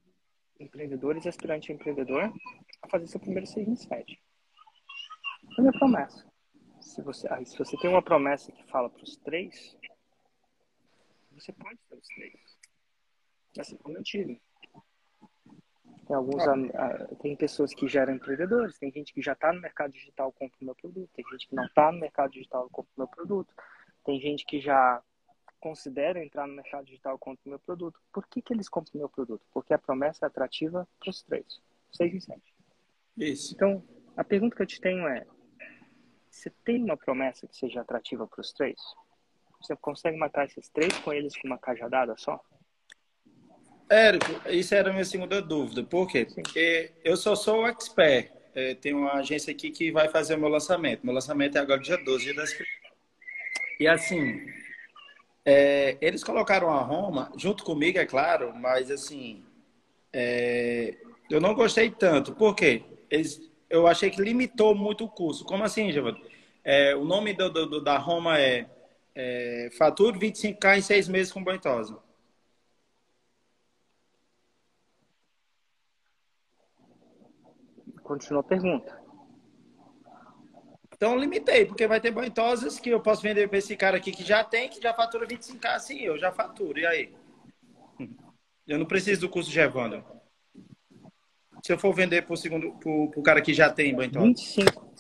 empreendedores 0.59 1.25
e 1.25 1.29
aspirantes 1.29 1.71
a 1.71 1.73
empreendedor 1.73 2.33
a 2.83 2.89
fazer 2.89 3.07
seu 3.07 3.21
primeiro 3.21 3.47
6 3.47 3.69
em 3.69 3.77
7. 3.77 4.21
É 5.59 5.61
minha 5.61 5.73
promessa. 5.73 6.25
Se 6.81 7.03
você, 7.03 7.27
ah, 7.29 7.45
se 7.45 7.59
você 7.59 7.77
tem 7.79 7.91
uma 7.91 8.01
promessa 8.01 8.53
que 8.53 8.65
fala 8.71 8.89
para 8.89 9.03
os 9.03 9.17
três, 9.17 9.77
você 11.33 11.53
pode 11.53 11.77
ter 11.89 11.97
os 11.97 12.07
três. 12.07 12.59
Assim 13.59 13.77
como 13.79 13.99
eu 13.99 14.03
tive. 14.05 14.41
Tem 16.07 16.17
alguns 16.17 16.47
am- 16.47 16.71
ah, 16.75 17.15
tem 17.21 17.37
pessoas 17.37 17.75
que 17.75 17.89
já 17.89 18.03
eram 18.03 18.15
empreendedores, 18.15 18.79
tem 18.79 18.91
gente 18.93 19.13
que 19.13 19.21
já 19.21 19.33
está 19.33 19.53
no 19.53 19.61
mercado 19.61 19.93
digital 19.93 20.33
compra 20.33 20.57
o 20.61 20.65
meu 20.65 20.75
produto, 20.77 21.11
tem 21.13 21.25
gente 21.33 21.49
que 21.49 21.57
não 21.57 21.65
está 21.65 21.91
no 21.91 21.99
mercado 21.99 22.31
digital 22.31 22.69
compra 22.71 22.93
o 22.97 23.01
meu 23.01 23.09
produto, 23.09 23.53
tem 24.05 24.21
gente 24.21 24.47
que 24.47 24.61
já 24.61 25.03
considera 25.61 26.25
entrar 26.25 26.47
no 26.47 26.55
mercado 26.55 26.87
digital 26.87 27.19
compra 27.19 27.43
o 27.45 27.49
meu 27.49 27.59
produto. 27.59 28.01
Por 28.13 28.27
que, 28.29 28.41
que 28.41 28.55
eles 28.55 28.69
compram 28.69 28.93
o 28.95 28.99
meu 28.99 29.09
produto? 29.09 29.45
Porque 29.53 29.75
a 29.75 29.79
promessa 29.79 30.25
é 30.25 30.29
atrativa 30.29 30.89
para 31.01 31.11
os 31.11 31.21
três, 31.25 31.61
seis 31.93 32.15
em 32.15 32.21
sete. 32.21 32.55
Isso. 33.17 33.55
Então, 33.55 33.85
a 34.17 34.23
pergunta 34.23 34.55
que 34.55 34.63
eu 34.63 34.67
te 34.67 34.81
tenho 34.81 35.07
é: 35.09 35.27
você 36.39 36.51
tem 36.65 36.83
uma 36.83 36.97
promessa 36.97 37.47
que 37.47 37.57
seja 37.57 37.81
atrativa 37.81 38.27
para 38.27 38.41
os 38.41 38.53
três? 38.53 38.79
Você 39.61 39.75
consegue 39.77 40.17
matar 40.17 40.47
esses 40.47 40.69
três 40.69 40.97
com 40.99 41.13
eles 41.13 41.37
com 41.37 41.49
uma 41.49 41.59
cajadada 41.59 42.15
só? 42.17 42.41
Érico, 43.91 44.49
isso 44.49 44.75
era 44.75 44.91
a 44.91 44.93
minha 44.93 45.05
segunda 45.05 45.43
dúvida. 45.43 45.83
Por 45.83 46.07
quê? 46.07 46.27
Porque 46.33 46.93
eu 47.03 47.17
só 47.17 47.35
sou 47.35 47.63
o 47.63 47.67
expert. 47.67 48.31
É, 48.55 48.75
tem 48.75 48.95
uma 48.95 49.15
agência 49.15 49.51
aqui 49.51 49.71
que 49.71 49.91
vai 49.91 50.09
fazer 50.09 50.37
o 50.37 50.39
meu 50.39 50.49
lançamento. 50.49 51.05
Meu 51.05 51.15
lançamento 51.15 51.57
é 51.57 51.61
agora 51.61 51.81
dia 51.81 51.97
12, 51.97 52.25
dia 52.25 52.35
das. 52.35 52.55
E 53.81 53.89
assim, 53.89 54.47
é, 55.45 55.97
eles 56.01 56.23
colocaram 56.23 56.71
a 56.71 56.83
Roma 56.83 57.33
junto 57.37 57.65
comigo, 57.65 57.99
é 57.99 58.07
claro, 58.07 58.55
mas 58.55 58.91
assim, 58.91 59.45
é, 60.13 60.97
eu 61.31 61.41
não 61.41 61.55
gostei 61.55 61.91
tanto. 61.91 62.35
Por 62.35 62.55
quê? 62.55 62.83
Eles 63.11 63.49
eu 63.71 63.87
achei 63.87 64.11
que 64.11 64.21
limitou 64.21 64.75
muito 64.75 65.05
o 65.05 65.09
custo. 65.09 65.45
Como 65.45 65.63
assim, 65.63 65.93
Giovanni? 65.93 66.23
É, 66.71 66.95
o 66.95 67.03
nome 67.03 67.33
do, 67.33 67.49
do, 67.49 67.81
da 67.81 67.97
Roma 67.97 68.39
é, 68.39 68.69
é 69.15 69.71
Fatura 69.79 70.19
25K 70.19 70.77
em 70.77 70.83
seis 70.83 71.09
meses 71.09 71.33
com 71.33 71.43
banhosa. 71.43 71.99
Continua 78.03 78.41
a 78.41 78.45
pergunta. 78.45 79.01
Então 80.95 81.17
limitei, 81.17 81.65
porque 81.65 81.87
vai 81.87 82.03
ter 82.03 82.11
banhosas 82.11 82.79
que 82.79 82.91
eu 82.91 83.01
posso 83.01 83.23
vender 83.23 83.49
para 83.49 83.57
esse 83.57 83.75
cara 83.75 83.97
aqui 83.97 84.13
que 84.13 84.23
já 84.23 84.45
tem, 84.45 84.69
que 84.69 84.79
já 84.79 84.93
fatura 84.93 85.27
25k, 85.27 85.75
assim, 85.75 86.01
eu 86.01 86.19
já 86.19 86.31
faturo. 86.31 86.79
E 86.79 86.85
aí? 86.85 87.15
Eu 88.67 88.79
não 88.79 88.85
preciso 88.85 89.23
do 89.23 89.31
custo 89.31 89.51
de 89.51 89.59
Evandro. 89.59 90.05
Se 91.65 91.73
eu 91.73 91.79
for 91.79 91.93
vender 91.93 92.23
para 92.23 92.35
o 92.35 93.23
cara 93.23 93.41
que 93.41 93.53
já 93.53 93.71
tem 93.71 93.95
banhosa. 93.95 94.21
25. 94.21 94.95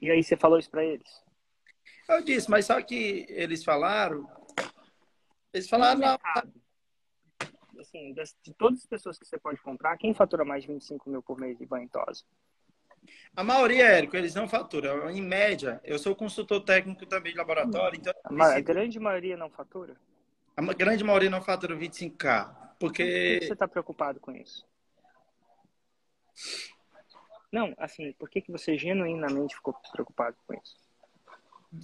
E 0.00 0.10
aí 0.10 0.22
você 0.22 0.36
falou 0.36 0.58
isso 0.58 0.70
para 0.70 0.84
eles? 0.84 1.08
Eu 2.08 2.22
disse, 2.22 2.50
mas 2.50 2.66
só 2.66 2.80
que 2.80 3.26
eles 3.28 3.64
falaram. 3.64 4.26
Eles 5.52 5.68
falaram. 5.68 6.00
Não, 6.00 6.18
assim, 7.80 8.14
de 8.42 8.54
todas 8.54 8.80
as 8.80 8.86
pessoas 8.86 9.18
que 9.18 9.26
você 9.26 9.38
pode 9.38 9.60
comprar, 9.60 9.96
quem 9.96 10.14
fatura 10.14 10.44
mais 10.44 10.62
de 10.62 10.72
25 10.72 11.10
mil 11.10 11.22
por 11.22 11.38
mês 11.38 11.56
de 11.58 11.66
banho 11.66 11.88
tosa? 11.88 12.22
A 13.34 13.44
maioria, 13.44 13.84
Érico, 13.84 14.16
eles 14.16 14.34
não 14.34 14.48
faturam. 14.48 15.08
Em 15.10 15.22
média, 15.22 15.80
eu 15.84 15.98
sou 15.98 16.14
consultor 16.14 16.62
técnico 16.64 17.06
também 17.06 17.32
de 17.32 17.38
laboratório. 17.38 17.98
Então 17.98 18.12
a, 18.24 18.56
a 18.56 18.60
grande 18.60 18.98
maioria 18.98 19.36
não 19.36 19.50
fatura? 19.50 19.96
A 20.56 20.62
grande 20.74 21.04
maioria 21.04 21.30
não 21.30 21.40
fatura 21.40 21.76
25K. 21.76 22.74
Porque. 22.78 23.02
Por 23.02 23.40
que 23.40 23.46
você 23.46 23.52
está 23.52 23.68
preocupado 23.68 24.20
com 24.20 24.32
isso? 24.32 24.66
Não, 27.50 27.74
assim, 27.78 28.12
por 28.12 28.28
que, 28.28 28.42
que 28.42 28.52
você 28.52 28.76
genuinamente 28.76 29.56
ficou 29.56 29.74
preocupado 29.92 30.36
com 30.46 30.54
isso? 30.54 30.76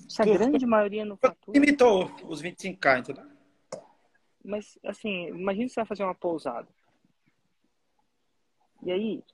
Se 0.09 0.23
a 0.23 0.25
grande 0.25 0.67
maioria 0.67 1.05
não 1.05 1.17
fatura. 1.17 1.59
Limitou 1.59 2.11
os 2.25 2.43
25K, 2.43 3.01
entendeu? 3.01 3.31
Mas, 4.45 4.79
assim, 4.85 5.29
imagina 5.29 5.69
você 5.69 5.77
vai 5.77 5.87
fazer 5.87 6.05
uma 6.05 6.15
pousada. 6.15 6.69
E 8.83 8.93
aí, 8.93 9.25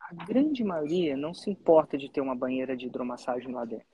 a 0.00 0.14
grande 0.24 0.62
maioria 0.62 1.16
não 1.16 1.32
se 1.32 1.50
importa 1.50 1.96
de 1.96 2.10
ter 2.10 2.20
uma 2.20 2.36
banheira 2.36 2.76
de 2.76 2.86
hidromassagem 2.86 3.52
lá 3.52 3.64
dentro. 3.64 3.86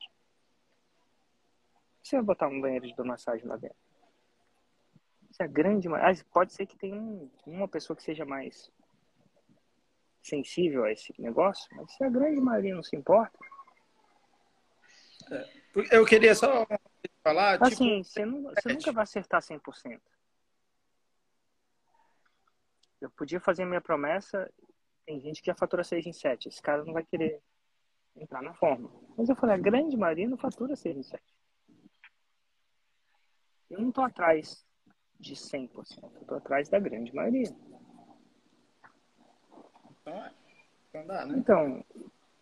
Você 2.03 2.17
vai 2.17 2.25
botar 2.25 2.49
uma 2.49 2.61
banheira 2.61 2.87
de 2.87 2.93
hidromassagem 2.93 3.47
lá 3.47 3.57
dentro? 3.57 3.77
Se 5.31 5.43
a 5.43 5.47
grande 5.47 5.89
maioria... 5.89 6.25
Pode 6.33 6.53
ser 6.53 6.67
que 6.67 6.77
tenha 6.77 6.97
um, 6.97 7.31
uma 7.47 7.67
pessoa 7.67 7.97
que 7.97 8.03
seja 8.03 8.25
mais 8.25 8.71
sensível 10.27 10.85
a 10.85 10.93
esse 10.93 11.15
negócio, 11.19 11.69
mas 11.77 11.93
se 11.93 12.03
a 12.05 12.09
grande 12.09 12.41
maioria 12.41 12.75
não 12.75 12.83
se 12.83 12.97
importa... 12.97 13.39
É, 15.31 15.49
eu 15.93 16.05
queria 16.05 16.35
só 16.35 16.67
falar... 17.23 17.63
Assim, 17.63 18.03
tipo, 18.03 18.05
você, 18.05 18.25
não, 18.25 18.43
você 18.43 18.73
nunca 18.73 18.93
vai 18.93 19.03
acertar 19.05 19.41
100%. 19.41 20.01
Eu 23.01 23.11
podia 23.11 23.41
fazer 23.41 23.65
a 23.65 23.67
minha 23.67 23.81
promessa 23.81 24.51
tem 25.05 25.21
gente 25.21 25.41
que 25.41 25.47
já 25.47 25.55
fatura 25.55 25.85
6 25.85 26.07
em 26.07 26.13
7. 26.13 26.49
Esse 26.49 26.63
cara 26.63 26.85
não 26.85 26.93
vai 26.93 27.05
querer 27.05 27.41
entrar 28.17 28.43
na 28.43 28.55
forma. 28.55 28.91
Mas 29.17 29.29
eu 29.29 29.37
falei, 29.37 29.55
a 29.55 29.59
grande 29.59 29.97
maioria 29.97 30.29
não 30.29 30.37
fatura 30.37 30.75
6 30.75 30.97
em 30.97 31.03
7. 31.03 31.23
Eu 33.71 33.81
não 33.81 33.89
estou 33.89 34.05
atrás 34.05 34.65
de 35.19 35.35
100%. 35.35 35.71
Eu 36.03 36.21
estou 36.21 36.39
atrás 36.39 36.69
da 36.69 36.79
grande 36.79 37.15
maioria. 37.15 37.55
Então, 40.89 41.07
dá, 41.07 41.27
né? 41.27 41.39
Então, 41.39 41.85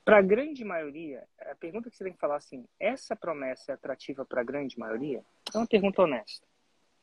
para 0.04 0.18
a 0.18 0.22
grande 0.22 0.64
maioria, 0.64 1.26
a 1.40 1.54
pergunta 1.54 1.90
que 1.90 1.96
você 1.96 2.04
tem 2.04 2.12
que 2.12 2.18
falar 2.18 2.36
assim, 2.36 2.66
essa 2.78 3.14
promessa 3.14 3.72
é 3.72 3.74
atrativa 3.74 4.24
para 4.24 4.40
a 4.40 4.44
grande 4.44 4.78
maioria? 4.78 5.24
É 5.54 5.58
uma 5.58 5.66
pergunta 5.66 6.02
honesta. 6.02 6.46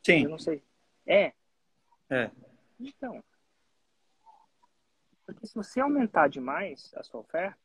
Sim. 0.04 0.24
Eu 0.24 0.30
não 0.30 0.38
sei. 0.38 0.62
É? 1.06 1.32
É. 2.08 2.30
Então, 2.78 3.22
porque 5.32 5.46
se 5.46 5.54
você 5.54 5.80
aumentar 5.80 6.28
demais 6.28 6.92
a 6.96 7.02
sua 7.02 7.20
oferta, 7.20 7.56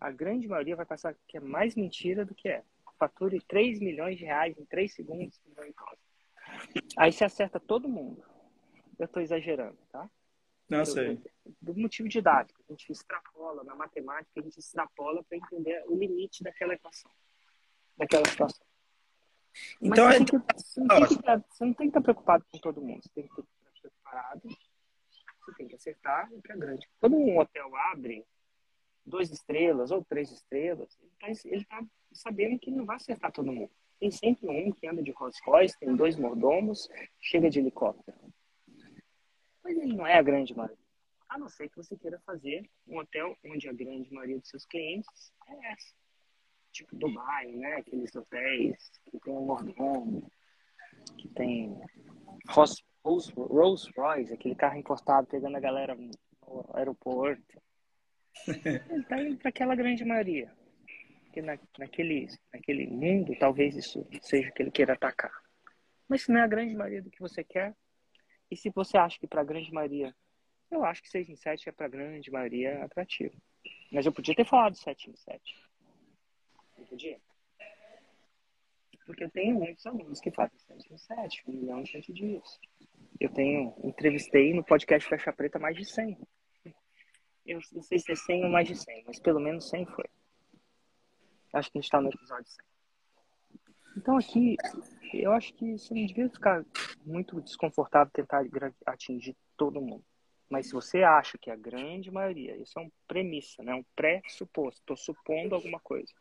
a 0.00 0.10
grande 0.10 0.46
maioria 0.48 0.76
vai 0.76 0.86
passar 0.86 1.14
que 1.26 1.36
é 1.36 1.40
mais 1.40 1.74
mentira 1.74 2.24
do 2.24 2.34
que 2.34 2.48
é. 2.48 2.62
Fature 2.98 3.40
3 3.40 3.80
milhões 3.80 4.18
de 4.18 4.24
reais 4.24 4.56
em 4.58 4.64
3 4.64 4.92
segundos. 4.92 5.40
Aí 6.96 7.12
você 7.12 7.24
acerta 7.24 7.58
todo 7.58 7.88
mundo. 7.88 8.22
Eu 8.98 9.06
estou 9.06 9.22
exagerando, 9.22 9.78
tá? 9.90 10.08
Não 10.68 10.84
sei. 10.84 11.20
Do 11.60 11.74
motivo 11.74 12.08
didático. 12.08 12.62
A 12.68 12.72
gente 12.72 12.92
extrapola, 12.92 13.64
na 13.64 13.74
matemática, 13.74 14.40
a 14.40 14.42
gente 14.42 14.58
extrapola 14.58 15.22
para 15.24 15.38
entender 15.38 15.84
o 15.86 15.96
limite 15.96 16.42
daquela 16.42 16.74
equação, 16.74 17.10
daquela 17.96 18.24
situação. 18.28 18.66
Então, 19.80 20.06
Mas 20.06 20.18
você, 20.18 20.22
é... 20.22 20.26
que, 20.26 20.54
você, 20.54 20.80
não 20.80 20.88
tem 20.88 21.06
que, 21.06 21.14
você 21.14 21.64
não 21.64 21.74
tem 21.74 21.86
que 21.86 21.90
estar 21.90 22.00
preocupado 22.00 22.44
com 22.50 22.58
todo 22.58 22.80
mundo. 22.80 23.02
Você 23.02 23.10
tem 23.14 23.26
que 23.26 23.40
estar 23.40 23.44
preparado 23.82 24.48
você 25.50 25.56
tem 25.56 25.68
que 25.68 25.74
acertar 25.74 26.30
e 26.32 26.40
para 26.40 26.56
grande. 26.56 26.88
Quando 27.00 27.16
um 27.16 27.38
hotel 27.38 27.74
abre 27.92 28.24
duas 29.04 29.30
estrelas 29.30 29.90
ou 29.90 30.04
três 30.04 30.30
estrelas, 30.30 30.98
ele 31.44 31.62
está 31.62 31.78
tá 31.80 31.86
sabendo 32.12 32.58
que 32.58 32.70
não 32.70 32.84
vai 32.84 32.96
acertar 32.96 33.32
todo 33.32 33.52
mundo. 33.52 33.70
Tem 33.98 34.10
sempre 34.10 34.48
um 34.48 34.72
que 34.72 34.86
anda 34.86 35.02
de 35.02 35.10
Rolls 35.10 35.40
Royce, 35.44 35.78
tem 35.78 35.94
dois 35.94 36.16
mordomos, 36.16 36.88
chega 37.20 37.50
de 37.50 37.58
helicóptero. 37.58 38.16
Mas 39.62 39.76
ele 39.76 39.94
não 39.94 40.06
é 40.06 40.18
a 40.18 40.22
grande 40.22 40.54
maioria. 40.54 40.78
A 41.30 41.38
não 41.38 41.48
ser 41.48 41.68
que 41.68 41.76
você 41.76 41.96
queira 41.96 42.18
fazer 42.26 42.68
um 42.88 42.98
hotel 42.98 43.38
onde 43.46 43.68
a 43.68 43.72
grande 43.72 44.12
maioria 44.12 44.38
dos 44.38 44.48
seus 44.48 44.66
clientes 44.66 45.32
é 45.46 45.72
essa. 45.72 45.94
Tipo 46.72 46.96
Dubai, 46.96 47.46
né? 47.52 47.76
Aqueles 47.76 48.14
hotéis 48.14 48.90
que 49.10 49.18
tem 49.20 49.32
um 49.32 49.46
mordomo, 49.46 50.30
que 51.16 51.28
tem 51.28 51.80
Rolls 52.48 53.92
Royce, 53.96 54.34
aquele 54.34 54.56
carro 54.56 54.76
importado 54.76 55.28
pegando 55.28 55.56
a 55.56 55.60
galera 55.60 55.94
no 55.94 56.10
aeroporto. 56.74 57.62
Ele 58.90 59.04
tá 59.04 59.22
indo 59.22 59.36
para 59.38 59.50
aquela 59.50 59.76
grande 59.76 60.04
maioria. 60.04 60.52
Porque 61.24 61.42
na, 61.42 61.56
naquele, 61.78 62.26
naquele 62.52 62.88
mundo, 62.88 63.36
talvez 63.38 63.76
isso 63.76 64.04
seja 64.20 64.48
o 64.48 64.52
que 64.52 64.62
ele 64.64 64.70
queira 64.72 64.94
atacar. 64.94 65.32
Mas 66.08 66.22
se 66.22 66.32
não 66.32 66.40
é 66.40 66.42
a 66.42 66.48
grande 66.48 66.74
maioria 66.74 67.00
do 67.00 67.10
que 67.10 67.20
você 67.20 67.44
quer, 67.44 67.72
e 68.50 68.56
se 68.56 68.68
você 68.70 68.98
acha 68.98 69.16
que 69.16 69.28
para 69.28 69.42
a 69.42 69.44
grande 69.44 69.72
maioria, 69.72 70.12
eu 70.70 70.84
acho 70.84 71.02
que 71.02 71.10
6 71.10 71.28
em 71.28 71.36
7 71.36 71.68
é 71.68 71.72
para 71.72 71.86
a 71.86 71.88
grande 71.88 72.30
maioria 72.30 72.84
atrativo. 72.84 73.36
Mas 73.90 74.06
eu 74.06 74.12
podia 74.12 74.34
ter 74.34 74.46
falado 74.46 74.76
7 74.76 75.10
em 75.10 75.16
7. 75.16 75.42
Não 76.78 76.86
podia? 76.86 77.20
Porque 79.04 79.24
eu 79.24 79.30
tenho 79.30 79.56
muitos 79.56 79.84
alunos 79.86 80.20
que 80.20 80.30
fazem 80.30 80.58
7 80.58 80.92
em 80.92 80.98
7, 80.98 81.42
1 81.48 81.52
milhão 81.52 81.80
em 81.80 81.86
7 81.86 82.12
dias. 82.12 82.60
Eu 83.18 83.28
tenho, 83.30 83.74
entrevistei 83.82 84.54
no 84.54 84.64
podcast 84.64 85.08
Fecha 85.08 85.32
Preta 85.32 85.58
mais 85.58 85.76
de 85.76 85.84
100. 85.84 86.16
Eu 87.44 87.58
não 87.72 87.82
sei 87.82 87.98
se 87.98 88.12
é 88.12 88.14
100 88.14 88.44
ou 88.44 88.50
mais 88.50 88.68
de 88.68 88.76
100, 88.76 89.04
mas 89.06 89.18
pelo 89.18 89.40
menos 89.40 89.68
100 89.68 89.86
foi. 89.86 90.04
Acho 91.52 91.70
que 91.72 91.78
a 91.78 91.80
gente 91.80 91.84
está 91.86 92.00
no 92.00 92.08
episódio 92.08 92.46
100. 92.46 92.64
Então 93.96 94.16
aqui, 94.16 94.56
eu 95.12 95.32
acho 95.32 95.52
que 95.54 95.76
você 95.76 95.92
não 95.92 96.06
devia 96.06 96.30
ficar 96.30 96.64
muito 97.04 97.40
desconfortável 97.40 98.12
tentar 98.12 98.44
atingir 98.86 99.36
todo 99.56 99.80
mundo. 99.80 100.04
Mas 100.50 100.66
se 100.66 100.72
você 100.72 101.04
acha 101.04 101.38
que 101.38 101.48
a 101.48 101.54
grande 101.54 102.10
maioria, 102.10 102.56
isso 102.56 102.76
é 102.76 102.82
uma 102.82 102.90
premissa, 103.06 103.62
né? 103.62 103.72
um 103.72 103.84
pré-suposto, 103.94 104.80
estou 104.80 104.96
supondo 104.96 105.54
alguma 105.54 105.78
coisa. 105.78 106.12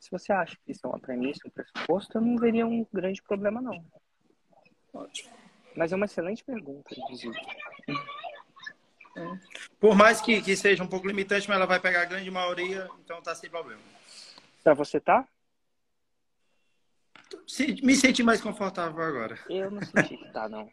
Se 0.00 0.10
você 0.10 0.32
acha 0.32 0.56
que 0.56 0.72
isso 0.72 0.84
é 0.84 0.88
uma 0.88 0.98
premissa, 0.98 1.46
um 1.46 1.50
pressuposto, 1.50 2.18
eu 2.18 2.22
não 2.22 2.36
veria 2.36 2.66
um 2.66 2.84
grande 2.92 3.22
problema, 3.22 3.62
não. 3.62 3.84
Ótimo. 4.92 5.30
Mas 5.76 5.92
é 5.92 5.96
uma 5.96 6.06
excelente 6.06 6.42
pergunta, 6.42 6.92
inclusive. 6.98 7.38
Por 9.78 9.94
mais 9.94 10.20
que, 10.20 10.42
que 10.42 10.56
seja 10.56 10.82
um 10.82 10.88
pouco 10.88 11.06
limitante, 11.06 11.48
mas 11.48 11.56
ela 11.56 11.66
vai 11.66 11.78
pegar 11.78 12.02
a 12.02 12.06
grande 12.06 12.30
maioria, 12.30 12.88
então 13.04 13.22
tá 13.22 13.36
sem 13.36 13.48
problema. 13.48 13.80
Pra 14.64 14.74
você 14.74 14.98
tá? 14.98 15.26
me 17.82 17.94
senti 17.94 18.22
mais 18.24 18.40
confortável 18.40 19.00
agora. 19.00 19.38
Eu 19.48 19.70
não 19.70 19.80
senti 19.82 20.16
que 20.16 20.32
tá, 20.32 20.48
não. 20.48 20.68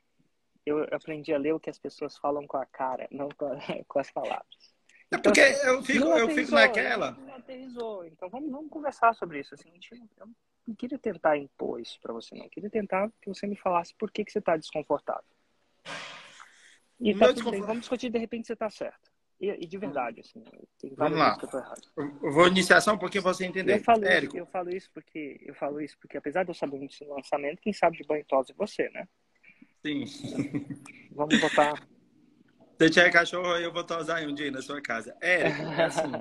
Eu 0.65 0.83
aprendi 0.91 1.33
a 1.33 1.37
ler 1.37 1.53
o 1.53 1.59
que 1.59 1.69
as 1.69 1.77
pessoas 1.77 2.17
falam 2.17 2.47
com 2.47 2.57
a 2.57 2.65
cara, 2.65 3.07
não 3.11 3.29
com, 3.29 3.45
a, 3.45 3.57
com 3.87 3.99
as 3.99 4.11
palavras. 4.11 4.73
É 5.11 5.17
porque 5.17 5.41
então, 5.41 5.75
eu 5.75 5.83
fico, 5.83 6.05
eu 6.05 6.29
fico 6.29 6.51
naquela. 6.51 7.11
Não 7.11 7.35
aterrizou. 7.35 8.05
Então 8.05 8.29
vamos, 8.29 8.49
vamos 8.51 8.71
conversar 8.71 9.13
sobre 9.13 9.39
isso. 9.39 9.53
Assim, 9.53 9.71
eu 10.17 10.27
não 10.65 10.75
queria 10.75 10.97
tentar 10.97 11.37
impor 11.37 11.79
isso 11.79 11.99
para 12.01 12.13
você, 12.13 12.35
não. 12.35 12.45
Eu 12.45 12.49
queria 12.49 12.69
tentar 12.69 13.11
que 13.21 13.29
você 13.29 13.45
me 13.45 13.55
falasse 13.55 13.93
por 13.93 14.09
que, 14.11 14.25
que 14.25 14.31
você 14.31 14.39
está 14.39 14.57
desconfortável. 14.57 15.23
E 16.99 17.13
tá. 17.13 17.27
Vamos 17.27 17.81
discutir, 17.81 18.09
de 18.09 18.17
repente 18.17 18.47
você 18.47 18.53
está 18.53 18.69
certo. 18.69 19.11
E, 19.39 19.49
e, 19.49 19.67
de 19.67 19.77
verdade, 19.77 20.21
assim, 20.21 20.41
tem 20.79 20.93
Vamos 20.95 21.19
lá. 21.19 21.37
que 21.37 21.45
eu 21.45 21.49
tô 21.49 21.57
errado. 21.57 21.81
Eu 21.97 22.31
vou 22.31 22.47
iniciar 22.47 22.79
só 22.79 22.93
um 22.93 22.97
pouquinho 22.97 23.23
para 23.23 23.33
você 23.33 23.45
entender. 23.45 23.75
Eu 23.75 23.83
falo, 23.83 24.05
isso, 24.07 24.37
eu 24.37 24.45
falo 24.45 24.69
isso 24.69 24.89
porque 24.93 25.41
eu 25.45 25.53
falo 25.53 25.81
isso 25.81 25.97
porque 25.99 26.17
apesar 26.17 26.43
de 26.43 26.51
eu 26.51 26.55
saber 26.55 26.77
muito 26.77 26.97
do 26.97 27.13
lançamento, 27.13 27.61
quem 27.61 27.73
sabe 27.73 27.97
de 27.97 28.05
banho 28.05 28.23
tosa 28.25 28.53
é 28.53 28.55
você, 28.55 28.89
né? 28.91 29.05
Sim. 29.85 30.05
Vamos 31.11 31.39
botar 31.41 31.75
Se 32.79 32.89
tiver 32.89 33.11
cachorro, 33.11 33.57
eu 33.57 33.71
vou 33.71 33.83
tosar 33.83 34.23
um 34.23 34.33
dia 34.33 34.49
na 34.49 34.61
sua 34.61 34.81
casa. 34.81 35.15
Érico, 35.21 35.61
é 35.61 35.83
assim, 35.83 36.11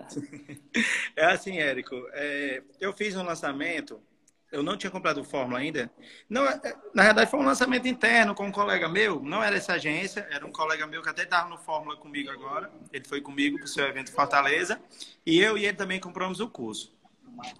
é 1.16 1.24
assim 1.24 1.58
Érico. 1.58 1.94
É, 2.12 2.62
eu 2.80 2.92
fiz 2.92 3.14
um 3.14 3.22
lançamento, 3.22 4.02
eu 4.50 4.64
não 4.64 4.76
tinha 4.76 4.90
comprado 4.90 5.20
o 5.20 5.24
Fórmula 5.24 5.60
ainda. 5.60 5.90
Não, 6.28 6.44
é, 6.44 6.60
na 6.92 7.04
verdade, 7.04 7.30
foi 7.30 7.38
um 7.38 7.44
lançamento 7.44 7.86
interno 7.86 8.34
com 8.34 8.46
um 8.46 8.52
colega 8.52 8.88
meu. 8.88 9.22
Não 9.22 9.42
era 9.42 9.56
essa 9.56 9.74
agência, 9.74 10.26
era 10.30 10.44
um 10.44 10.52
colega 10.52 10.86
meu 10.86 11.00
que 11.00 11.08
até 11.08 11.22
estava 11.22 11.48
no 11.48 11.56
Fórmula 11.56 11.96
comigo 11.96 12.30
agora. 12.30 12.70
Ele 12.92 13.04
foi 13.04 13.20
comigo 13.20 13.58
para 13.58 13.64
o 13.64 13.68
seu 13.68 13.86
evento 13.86 14.12
Fortaleza. 14.12 14.80
E 15.24 15.40
eu 15.40 15.56
e 15.56 15.64
ele 15.64 15.76
também 15.76 16.00
compramos 16.00 16.40
o 16.40 16.48
curso. 16.48 16.94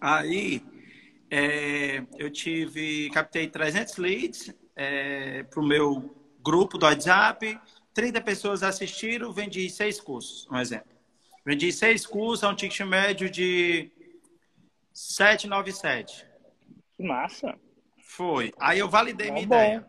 Aí, 0.00 0.62
é, 1.30 2.02
eu 2.18 2.30
tive, 2.30 3.08
captei 3.10 3.46
300 3.46 3.96
leads 3.96 4.61
é, 4.76 5.42
para 5.44 5.60
o 5.60 5.66
meu 5.66 6.14
grupo 6.42 6.78
do 6.78 6.86
WhatsApp 6.86 7.58
30 7.94 8.20
pessoas 8.22 8.62
assistiram, 8.62 9.32
vendi 9.32 9.68
seis 9.68 10.00
cursos, 10.00 10.48
um 10.50 10.58
exemplo. 10.58 10.90
Vendi 11.44 11.70
seis 11.72 12.06
cursos 12.06 12.42
a 12.44 12.48
um 12.48 12.54
ticket 12.54 12.80
médio 12.86 13.28
de 13.28 13.90
797. 14.92 16.26
Que 16.96 17.02
massa. 17.02 17.58
Foi. 18.02 18.52
Aí 18.58 18.78
eu 18.78 18.88
validei 18.88 19.28
Bom, 19.28 19.34
minha 19.34 19.46
bom. 19.46 19.54
ideia. 19.54 19.88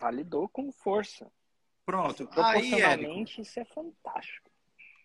Validou 0.00 0.48
com 0.48 0.72
força. 0.72 1.30
Pronto. 1.84 2.28
Aí, 2.36 2.80
Érico, 2.80 3.40
isso 3.40 3.60
é 3.60 3.64
fantástico. 3.66 4.50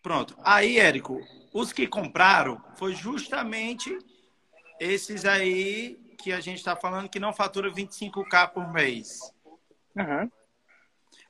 pronto. 0.01 0.37
Aí, 0.43 0.79
Érico, 0.79 1.19
os 1.53 1.73
que 1.73 1.85
compraram 1.85 2.63
foi 2.77 2.95
justamente 2.95 3.95
esses 4.79 5.25
aí 5.25 5.99
que 6.21 6.33
a 6.33 6.39
gente 6.39 6.57
está 6.57 6.75
falando 6.75 7.09
que 7.09 7.19
não 7.19 7.33
fatura 7.33 7.71
25k 7.71 8.49
por 8.49 8.71
mês. 8.71 9.33
Aham. 9.97 10.29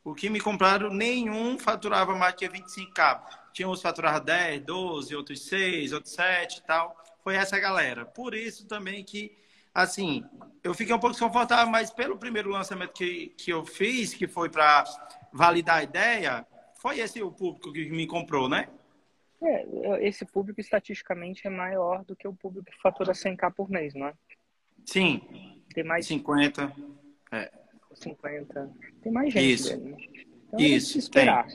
O 0.04 0.16
que 0.16 0.30
me 0.30 0.40
compraram, 0.40 0.90
nenhum 0.90 1.60
faturava 1.60 2.16
mais 2.16 2.34
que 2.34 2.48
25k. 2.48 3.22
Tinha 3.54 3.68
uns 3.68 3.82
faturavam 3.82 4.24
10, 4.24 4.62
12, 4.62 5.16
outros 5.16 5.46
6, 5.46 5.94
outros 5.94 6.14
7 6.14 6.58
e 6.58 6.64
tal. 6.64 6.98
Foi 7.24 7.36
essa 7.36 7.60
galera. 7.60 8.06
Por 8.06 8.34
isso 8.34 8.66
também 8.68 9.04
que, 9.04 9.38
assim, 9.74 10.24
eu 10.64 10.74
fiquei 10.74 10.96
um 10.96 11.00
pouco 11.00 11.14
desconfortável, 11.14 11.68
mas 11.68 11.92
pelo 11.92 12.18
primeiro 12.18 12.50
lançamento 12.50 12.94
que, 12.94 13.28
que 13.38 13.52
eu 13.52 13.66
fiz, 13.66 14.14
que 14.14 14.28
foi 14.28 14.50
para 14.50 14.84
validar 15.32 15.78
a 15.78 15.84
ideia, 15.84 16.48
foi 16.76 17.00
esse 17.00 17.22
o 17.22 17.32
público 17.32 17.72
que 17.72 17.90
me 17.90 18.08
comprou, 18.08 18.50
né? 18.50 18.68
É, 19.42 20.08
esse 20.08 20.26
público 20.26 20.60
estatisticamente 20.60 21.48
é 21.48 21.50
maior 21.50 22.04
do 22.04 22.16
que 22.16 22.28
o 22.28 22.34
público 22.34 22.70
que 22.70 22.82
fatura 22.82 23.14
100k 23.14 23.54
por 23.54 23.70
mês, 23.70 23.94
não 23.94 24.08
é? 24.08 24.14
Sim, 24.90 25.22
Tem 25.72 25.84
mais 25.84 26.08
50. 26.08 26.76
É. 27.32 27.52
50. 27.94 28.74
Tem 29.04 29.12
mais 29.12 29.32
gente 29.32 29.54
Isso. 29.54 29.70
dele, 29.70 29.92
né? 29.92 29.98
Então, 30.48 30.60
é 30.60 30.64
Isso, 30.64 30.94
se 30.94 30.98
esperar. 30.98 31.48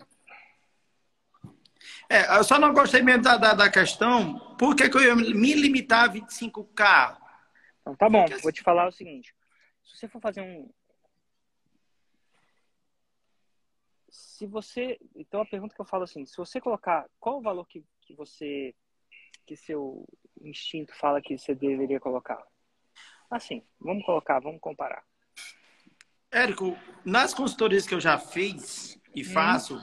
É, 2.08 2.38
eu 2.38 2.44
só 2.44 2.60
não 2.60 2.72
gostei 2.72 3.02
mesmo 3.02 3.24
da, 3.24 3.36
da, 3.36 3.54
da 3.54 3.68
questão, 3.68 4.38
por 4.56 4.76
que, 4.76 4.88
que 4.88 4.96
eu 4.96 5.02
ia 5.02 5.16
me 5.16 5.52
limitar 5.52 6.08
a 6.08 6.12
25k? 6.12 7.18
Então, 7.80 7.96
tá 7.96 8.08
bom, 8.08 8.24
Porque 8.24 8.40
vou 8.40 8.52
te 8.52 8.62
falar 8.62 8.86
o 8.86 8.92
seguinte. 8.92 9.34
Se 9.82 9.96
você 9.98 10.06
for 10.06 10.20
fazer 10.20 10.40
um. 10.40 10.70
Se 14.08 14.46
você. 14.46 14.96
Então 15.16 15.40
a 15.40 15.46
pergunta 15.46 15.74
que 15.74 15.80
eu 15.80 15.86
falo 15.86 16.04
assim, 16.04 16.24
se 16.24 16.36
você 16.36 16.60
colocar 16.60 17.04
qual 17.18 17.38
o 17.38 17.42
valor 17.42 17.66
que, 17.66 17.84
que 18.02 18.14
você. 18.14 18.72
que 19.44 19.56
seu 19.56 20.06
instinto 20.40 20.94
fala 20.94 21.20
que 21.20 21.36
você 21.36 21.52
deveria 21.52 21.98
colocar? 21.98 22.40
Assim, 23.30 23.62
vamos 23.80 24.04
colocar, 24.04 24.40
vamos 24.40 24.60
comparar. 24.60 25.04
Érico, 26.30 26.76
nas 27.04 27.32
consultorias 27.32 27.86
que 27.86 27.94
eu 27.94 28.00
já 28.00 28.18
fiz 28.18 29.00
e 29.14 29.22
Hum. 29.22 29.32
faço, 29.32 29.80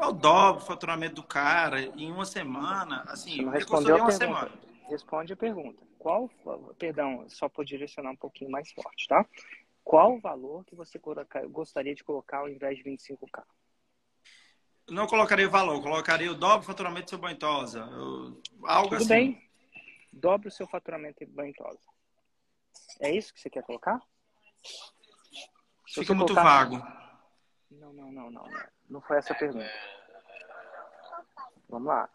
eu 0.00 0.12
dobro 0.12 0.62
o 0.62 0.66
faturamento 0.66 1.16
do 1.16 1.22
cara 1.22 1.80
em 1.80 2.10
uma 2.12 2.24
semana. 2.26 3.02
Assim, 3.08 3.44
Você 3.44 3.58
respondeu 3.58 3.96
a 3.96 3.98
uma 3.98 4.06
pergunta. 4.06 4.50
semana. 4.50 4.60
Responde 4.88 5.32
a 5.32 5.36
pergunta. 5.36 5.82
Qual, 5.98 6.28
perdão, 6.78 7.26
só 7.30 7.48
para 7.48 7.64
direcionar 7.64 8.10
um 8.10 8.16
pouquinho 8.16 8.50
mais 8.50 8.70
forte, 8.72 9.08
tá? 9.08 9.24
Qual 9.82 10.14
o 10.14 10.20
valor 10.20 10.64
que 10.64 10.74
você 10.74 11.00
gostaria 11.50 11.94
de 11.94 12.04
colocar 12.04 12.38
ao 12.38 12.48
invés 12.48 12.76
de 12.76 12.84
25k? 12.84 13.42
Não 14.90 15.06
colocaria 15.06 15.48
valor, 15.48 15.80
colocaria 15.82 16.30
o 16.30 16.34
dobro 16.34 16.60
do 16.60 16.66
faturamento 16.66 17.06
do 17.06 17.10
seu 17.10 17.18
banho 17.18 17.38
tosa. 17.38 17.80
eu- 17.80 18.42
Algo 18.64 18.90
Tudo 18.90 18.96
assim. 18.98 19.08
bem. 19.08 19.50
Dobre 20.12 20.48
o 20.48 20.50
seu 20.50 20.66
faturamento 20.66 21.24
em 21.24 21.26
banho 21.26 21.54
tosa. 21.54 21.80
É 23.00 23.10
isso 23.10 23.32
que 23.32 23.40
você 23.40 23.50
quer 23.50 23.62
colocar? 23.62 24.00
Se 25.86 26.00
Fica 26.00 26.14
muito 26.14 26.32
colocar- 26.34 26.64
vago. 26.68 26.76
Não, 27.70 27.92
não, 27.92 28.12
não, 28.12 28.30
não, 28.30 28.44
não. 28.88 29.00
Foi 29.02 29.18
essa 29.18 29.32
a 29.32 29.36
pergunta. 29.36 29.70
Vamos 31.68 31.88
lá. 31.88 32.08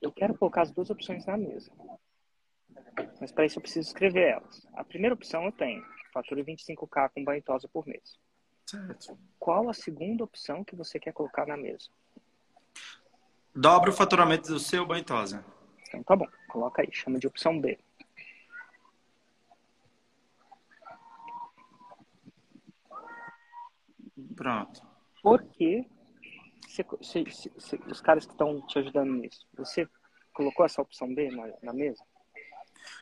Eu 0.00 0.12
quero 0.12 0.36
colocar 0.36 0.62
as 0.62 0.70
duas 0.70 0.90
opções 0.90 1.26
na 1.26 1.36
mesa. 1.36 1.70
Mas 3.20 3.32
para 3.32 3.44
isso 3.46 3.58
eu 3.58 3.62
preciso 3.62 3.88
escrever 3.88 4.28
elas. 4.34 4.66
A 4.74 4.84
primeira 4.84 5.14
opção 5.14 5.44
eu 5.44 5.52
tenho. 5.52 5.84
Fatura 6.12 6.42
25k 6.44 7.10
com 7.14 7.24
banho 7.24 7.42
tosa 7.42 7.68
por 7.68 7.86
mês. 7.86 8.18
Certo. 8.66 9.18
Qual 9.38 9.68
a 9.68 9.74
segunda 9.74 10.24
opção 10.24 10.64
que 10.64 10.76
você 10.76 10.98
quer 10.98 11.12
colocar 11.12 11.46
na 11.46 11.56
mesa? 11.56 11.88
Dobra 13.54 13.90
o 13.90 13.92
faturamento 13.92 14.48
do 14.48 14.58
seu 14.58 14.86
banho 14.86 15.04
tosa. 15.04 15.44
Então 15.88 16.02
tá 16.02 16.16
bom. 16.16 16.26
Coloca 16.48 16.82
aí. 16.82 16.88
Chama 16.92 17.18
de 17.18 17.26
opção 17.26 17.60
B. 17.60 17.78
Pronto. 24.34 24.80
Por 25.22 25.42
que 25.44 25.86
você- 26.66 26.82
você- 26.84 27.24
você- 27.24 27.50
você- 27.50 27.76
os 27.86 28.00
caras 28.00 28.24
que 28.24 28.32
estão 28.32 28.64
te 28.66 28.78
ajudando 28.78 29.12
nisso, 29.14 29.46
você 29.54 29.88
colocou 30.32 30.64
essa 30.64 30.80
opção 30.80 31.12
B 31.12 31.30
na, 31.30 31.52
na 31.62 31.72
mesa? 31.72 32.02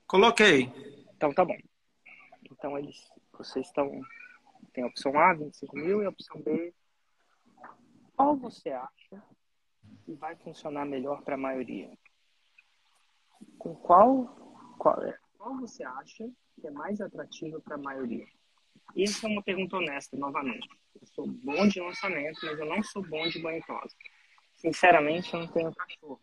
Coloquei. 0.06 0.72
Então 1.16 1.32
tá 1.32 1.44
bom. 1.44 1.56
Então 2.50 2.78
eles, 2.78 3.10
vocês 3.32 3.66
estão, 3.66 3.90
tem 4.72 4.84
a 4.84 4.86
opção 4.86 5.18
A, 5.18 5.34
25 5.34 5.76
mil, 5.76 6.02
e 6.02 6.06
a 6.06 6.10
opção 6.10 6.40
B. 6.40 6.74
Qual 8.16 8.36
você 8.36 8.70
acha 8.70 9.22
que 10.04 10.12
vai 10.14 10.34
funcionar 10.36 10.84
melhor 10.84 11.22
para 11.22 11.34
a 11.34 11.38
maioria? 11.38 11.96
Com 13.58 13.74
qual, 13.76 14.26
qual, 14.78 15.02
é, 15.04 15.16
qual 15.36 15.56
você 15.56 15.84
acha 15.84 16.28
que 16.60 16.66
é 16.66 16.70
mais 16.70 17.00
atrativo 17.00 17.60
para 17.60 17.76
a 17.76 17.78
maioria? 17.78 18.26
Isso 18.94 19.26
é 19.26 19.28
uma 19.28 19.42
pergunta 19.42 19.76
honesta, 19.76 20.16
novamente. 20.16 20.68
Eu 21.00 21.06
sou 21.06 21.26
bom 21.26 21.66
de 21.68 21.80
lançamento, 21.80 22.38
mas 22.42 22.58
eu 22.58 22.66
não 22.66 22.82
sou 22.82 23.02
bom 23.02 23.28
de 23.28 23.40
banho 23.40 23.62
tosa. 23.66 23.94
Sinceramente, 24.56 25.32
eu 25.32 25.40
não 25.40 25.48
tenho 25.48 25.74
cachorro. 25.74 26.20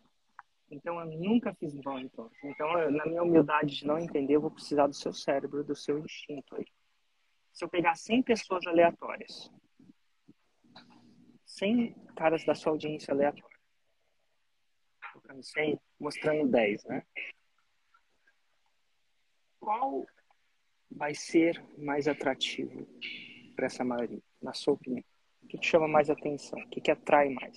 Então, 0.70 1.00
eu 1.00 1.06
nunca 1.06 1.54
fiz 1.54 1.72
banho 1.74 2.10
tosa. 2.10 2.34
Então, 2.44 2.78
eu, 2.78 2.90
na 2.90 3.06
minha 3.06 3.22
humildade 3.22 3.76
de 3.76 3.86
não 3.86 3.98
entender, 3.98 4.34
eu 4.34 4.40
vou 4.40 4.50
precisar 4.50 4.86
do 4.86 4.94
seu 4.94 5.12
cérebro, 5.12 5.64
do 5.64 5.74
seu 5.74 5.98
instinto 5.98 6.56
aí. 6.56 6.66
Se 7.52 7.64
eu 7.64 7.68
pegar 7.68 7.94
100 7.94 8.22
pessoas 8.22 8.66
aleatórias, 8.66 9.50
100 11.46 11.94
caras 12.14 12.44
da 12.44 12.54
sua 12.54 12.72
audiência 12.72 13.14
aleatória, 13.14 13.56
colocando 15.12 15.42
100, 15.42 15.80
mostrando 15.98 16.48
10, 16.50 16.84
né? 16.84 17.02
Qual 19.58 20.06
vai 20.96 21.14
ser 21.14 21.62
mais 21.76 22.08
atrativo 22.08 22.88
para 23.54 23.66
essa 23.66 23.84
maioria, 23.84 24.22
na 24.40 24.54
sua 24.54 24.74
opinião? 24.74 25.04
O 25.42 25.46
que, 25.46 25.58
que 25.58 25.66
chama 25.66 25.86
mais 25.86 26.08
atenção? 26.10 26.58
O 26.58 26.68
que, 26.68 26.80
que 26.80 26.90
atrai 26.90 27.28
mais? 27.28 27.56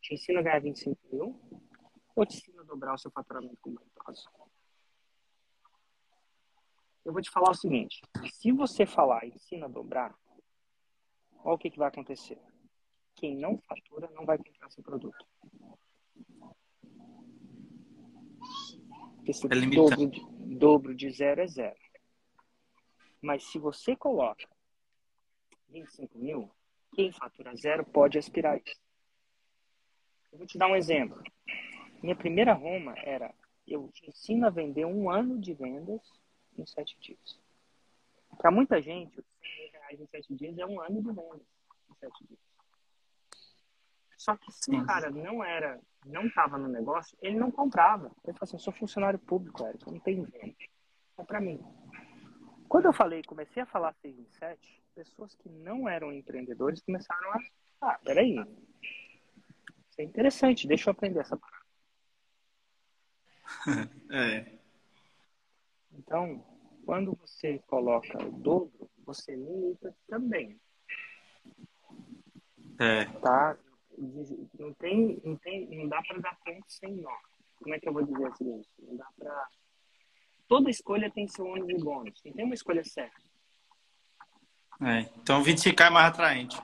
Te 0.00 0.14
ensina 0.14 0.40
a 0.40 0.42
ganhar 0.42 0.60
25 0.60 0.96
mil 1.10 1.40
ou 2.14 2.26
te 2.26 2.36
ensina 2.36 2.62
a 2.62 2.64
dobrar 2.64 2.94
o 2.94 2.98
seu 2.98 3.10
faturamento 3.10 3.56
com 3.60 3.74
tosa? 3.74 4.22
Eu 7.04 7.12
vou 7.12 7.22
te 7.22 7.30
falar 7.30 7.50
o 7.50 7.54
seguinte: 7.54 8.00
se 8.30 8.52
você 8.52 8.84
falar 8.84 9.26
ensina 9.26 9.66
a 9.66 9.68
dobrar, 9.68 10.14
olha 11.42 11.54
o 11.54 11.58
que, 11.58 11.70
que 11.70 11.78
vai 11.78 11.88
acontecer. 11.88 12.38
Quem 13.16 13.36
não 13.36 13.58
fatura 13.58 14.08
não 14.14 14.24
vai 14.24 14.36
comprar 14.38 14.70
seu 14.70 14.84
produto. 14.84 15.26
Porque 19.16 19.32
se 19.32 19.46
É 19.46 19.66
dobro, 19.74 20.10
dobro 20.58 20.94
de 20.94 21.10
zero 21.10 21.40
é 21.40 21.46
zero. 21.46 21.87
Mas 23.20 23.44
se 23.44 23.58
você 23.58 23.96
coloca 23.96 24.46
25 25.68 26.18
mil, 26.18 26.50
quem 26.94 27.12
fatura 27.12 27.54
zero 27.56 27.84
pode 27.84 28.18
aspirar 28.18 28.56
isso. 28.56 28.80
Eu 30.32 30.38
vou 30.38 30.46
te 30.46 30.58
dar 30.58 30.68
um 30.68 30.76
exemplo. 30.76 31.22
Minha 32.02 32.16
primeira 32.16 32.52
Roma 32.52 32.94
era: 32.98 33.34
eu 33.66 33.88
te 33.92 34.08
ensino 34.08 34.46
a 34.46 34.50
vender 34.50 34.84
um 34.84 35.10
ano 35.10 35.38
de 35.38 35.52
vendas 35.54 36.00
em 36.56 36.66
sete 36.66 36.98
dias. 37.00 37.38
Para 38.36 38.50
muita 38.50 38.80
gente, 38.80 39.18
os 39.18 39.26
100 39.40 39.62
mil 39.62 39.72
reais 39.72 40.00
em 40.00 40.06
sete 40.06 40.34
dias 40.34 40.58
é 40.58 40.66
um 40.66 40.80
ano 40.80 41.02
de 41.02 41.08
vendas 41.12 41.40
em 41.90 41.94
sete 41.94 42.26
dias. 42.26 42.48
Só 44.16 44.36
que 44.36 44.50
se 44.52 44.70
o 44.70 44.84
cara 44.84 45.10
não 45.10 45.44
era, 45.44 45.80
não 46.04 46.26
estava 46.26 46.58
no 46.58 46.68
negócio, 46.68 47.16
ele 47.22 47.38
não 47.38 47.50
comprava. 47.50 48.10
Ele 48.24 48.36
falou 48.36 48.42
assim: 48.42 48.56
eu 48.56 48.60
sou 48.60 48.72
funcionário 48.72 49.18
público, 49.18 49.64
Eric, 49.64 49.86
não 49.86 50.00
tenho 50.00 50.24
venda. 50.24 50.54
É 51.16 51.24
para 51.24 51.40
mim. 51.40 51.64
Quando 52.68 52.86
eu 52.86 52.92
falei, 52.92 53.22
comecei 53.22 53.62
a 53.62 53.66
falar 53.66 53.94
6 53.94 54.18
em 54.18 54.26
7, 54.38 54.82
pessoas 54.94 55.34
que 55.34 55.48
não 55.48 55.88
eram 55.88 56.12
empreendedores 56.12 56.82
começaram 56.82 57.32
a 57.32 57.38
Ah, 57.80 57.98
peraí. 58.04 58.34
Isso 59.90 60.00
é 60.00 60.02
interessante, 60.02 60.66
deixa 60.66 60.90
eu 60.90 60.92
aprender 60.92 61.20
essa 61.20 61.36
parada. 61.36 61.58
É. 64.10 64.58
Então, 65.92 66.44
quando 66.84 67.14
você 67.16 67.58
coloca 67.66 68.22
o 68.24 68.30
dobro, 68.32 68.90
você 69.04 69.34
limita 69.34 69.94
também, 70.06 70.60
É. 72.78 73.04
tá? 73.20 73.58
Não 74.58 74.72
tem, 74.74 75.20
não 75.24 75.36
tem, 75.36 75.68
não 75.76 75.88
dá 75.88 76.00
para 76.02 76.18
dar 76.20 76.38
ponto 76.44 76.64
sem 76.68 76.96
nó. 76.96 77.16
Como 77.56 77.74
é 77.74 77.80
que 77.80 77.88
eu 77.88 77.92
vou 77.92 78.04
dizer 78.04 78.26
assim? 78.26 78.62
Não 78.78 78.96
dá 78.96 79.08
para 79.18 79.48
Toda 80.48 80.70
escolha 80.70 81.10
tem 81.10 81.28
seu 81.28 81.44
ônus 81.46 81.68
e 81.68 81.74
bônus. 81.78 82.20
Não 82.24 82.32
tem 82.32 82.44
uma 82.44 82.54
escolha 82.54 82.82
certa. 82.84 83.20
é. 84.82 85.00
Então 85.20 85.42
25K 85.42 85.86
é 85.86 85.90
mais 85.90 86.06
atraente. 86.08 86.56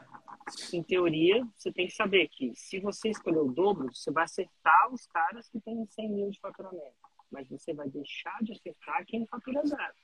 Em 0.73 0.83
teoria, 0.83 1.47
você 1.57 1.73
tem 1.73 1.87
que 1.87 1.95
saber 1.95 2.29
que 2.29 2.53
se 2.55 2.79
você 2.81 3.09
escolher 3.11 3.39
o 3.39 3.53
dobro, 3.53 3.89
você 3.95 4.11
vai 4.11 4.25
acertar 4.25 4.93
os 4.93 5.07
caras 5.07 5.49
que 5.49 5.61
têm 5.61 5.87
100 5.87 6.11
mil 6.11 6.31
de 6.31 6.39
faturamento. 6.41 6.95
Mas 7.31 7.49
você 7.49 7.73
vai 7.73 7.89
deixar 7.89 8.39
de 8.43 8.53
acertar 8.53 9.05
quem 9.07 9.27
fatura 9.27 9.63
zero. 9.67 9.95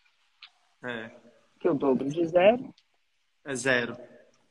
É. 0.83 1.09
Porque 1.53 1.68
o 1.68 1.74
dobro 1.74 2.09
de 2.09 2.24
zero, 2.26 2.74
É 3.45 3.55
zero. 3.55 3.95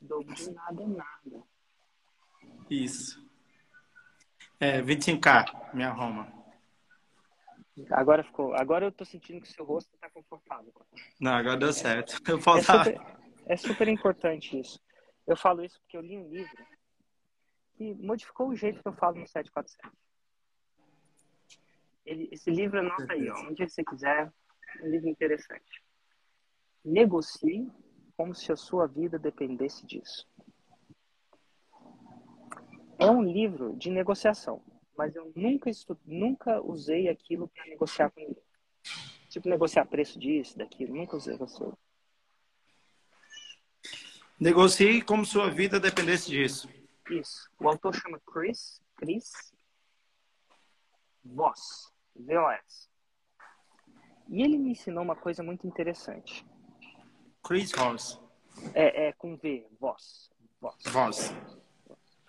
o 0.02 0.06
dobro 0.06 0.34
de 0.36 0.52
nada 0.52 0.84
é 0.84 0.88
nada. 0.88 1.44
Isso. 2.70 3.28
É, 4.60 4.82
25K, 4.84 5.74
minha 5.74 5.90
Roma. 5.90 6.32
Agora 7.92 8.24
ficou. 8.24 8.54
Agora 8.56 8.86
eu 8.86 8.92
tô 8.92 9.06
sentindo 9.06 9.42
que 9.42 9.48
o 9.48 9.52
seu 9.52 9.66
rosto 9.66 9.96
tá 9.98 10.10
confortável. 10.10 10.74
Não, 11.20 11.34
agora 11.34 11.58
deu 11.58 11.74
certo. 11.74 12.20
Eu 12.28 12.38
É 12.38 12.42
posso 12.42 12.66
super, 12.72 13.02
é 13.46 13.58
super 13.58 13.88
importante 13.88 14.60
isso. 14.60 14.80
Eu 15.28 15.38
falo 15.38 15.64
isso 15.64 15.80
porque 15.82 15.98
eu 15.98 16.02
li 16.02 16.18
um 16.18 16.28
livro 16.30 16.66
que 17.76 17.94
modificou 17.96 18.50
o 18.50 18.56
jeito 18.56 18.82
que 18.82 18.88
eu 18.88 18.94
falo 18.94 19.20
no 19.20 19.28
747. 19.28 19.96
Ele, 22.06 22.28
esse 22.32 22.50
livro 22.50 22.80
anota 22.80 23.14
aí, 23.14 23.30
ó, 23.30 23.48
onde 23.48 23.68
você 23.70 23.84
quiser. 23.84 24.32
Um 24.84 24.88
livro 24.88 25.08
interessante. 25.08 25.84
Negocie 26.84 27.72
como 28.16 28.36
se 28.36 28.52
a 28.52 28.56
sua 28.56 28.88
vida 28.88 29.18
dependesse 29.18 29.86
disso. 29.86 30.28
É 33.00 33.10
um 33.10 33.24
livro 33.24 33.76
de 33.78 33.90
negociação, 33.90 34.62
mas 35.00 35.16
eu 35.16 35.32
nunca 35.34 35.72
nunca 36.06 36.62
usei 36.62 37.08
aquilo 37.08 37.47
para 37.47 37.66
negociar 37.68 38.10
com 38.10 38.20
ninguém. 38.20 38.43
Tipo, 39.30 39.47
negociar 39.47 39.86
preço 39.86 40.20
disso, 40.20 40.58
daquilo, 40.58 40.93
nunca 40.93 41.16
usei. 41.16 41.38
Você. 41.38 41.64
Negocie 44.38 45.02
como 45.02 45.26
sua 45.26 45.50
vida 45.50 45.80
dependesse 45.80 46.30
disso. 46.30 46.68
Isso. 47.10 47.50
O 47.58 47.70
autor 47.70 47.95
chama 47.95 48.20
Chris, 48.30 48.82
Chris 48.97 49.54
Voss, 51.24 51.93
V-O-S. 52.14 52.89
E 54.28 54.41
ele 54.41 54.58
me 54.58 54.72
ensinou 54.72 55.02
uma 55.02 55.16
coisa 55.16 55.41
muito 55.41 55.66
interessante. 55.66 56.45
Chris 57.41 57.72
Ross. 57.72 58.20
É, 58.74 59.08
é 59.08 59.14
com 59.14 59.38
V, 59.38 59.66
Voss. 59.80 60.30
Voss. 60.60 60.84
Voss. 60.88 61.34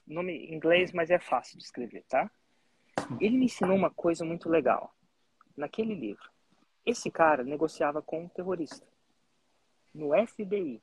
Nome 0.06 0.32
em 0.32 0.54
inglês, 0.54 0.92
mas 0.92 1.10
é 1.10 1.18
fácil 1.18 1.58
de 1.58 1.64
escrever, 1.64 2.04
tá? 2.08 2.30
Ele 3.20 3.36
me 3.36 3.46
ensinou 3.46 3.76
uma 3.76 3.90
coisa 3.90 4.24
muito 4.24 4.48
legal 4.48 4.94
naquele 5.56 5.94
livro. 5.94 6.30
Esse 6.84 7.10
cara 7.10 7.44
negociava 7.44 8.00
com 8.00 8.24
um 8.24 8.28
terrorista 8.28 8.86
no 9.94 10.10
FBI, 10.26 10.80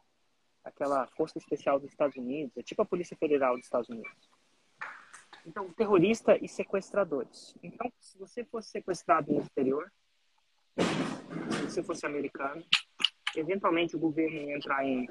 aquela 0.64 1.08
força 1.08 1.38
especial 1.38 1.80
dos 1.80 1.90
Estados 1.90 2.18
Unidos, 2.18 2.56
é 2.58 2.62
tipo 2.62 2.82
a 2.82 2.86
Polícia 2.86 3.16
Federal 3.18 3.56
dos 3.56 3.66
Estados 3.66 3.90
Unidos. 3.90 4.30
Então, 5.46 5.72
terrorista 5.72 6.38
e 6.44 6.48
sequestradores. 6.48 7.56
Então, 7.64 7.92
se 8.00 8.18
você 8.18 8.44
fosse 8.44 8.70
sequestrado 8.70 9.32
no 9.32 9.42
exterior, 9.42 9.92
se 10.76 11.62
você 11.64 11.84
fosse 11.84 12.06
americano, 12.06 12.64
eventualmente 13.36 13.96
o 13.96 14.00
governo 14.00 14.36
ia 14.36 14.58
entrar 14.58 14.86
em, 14.86 15.08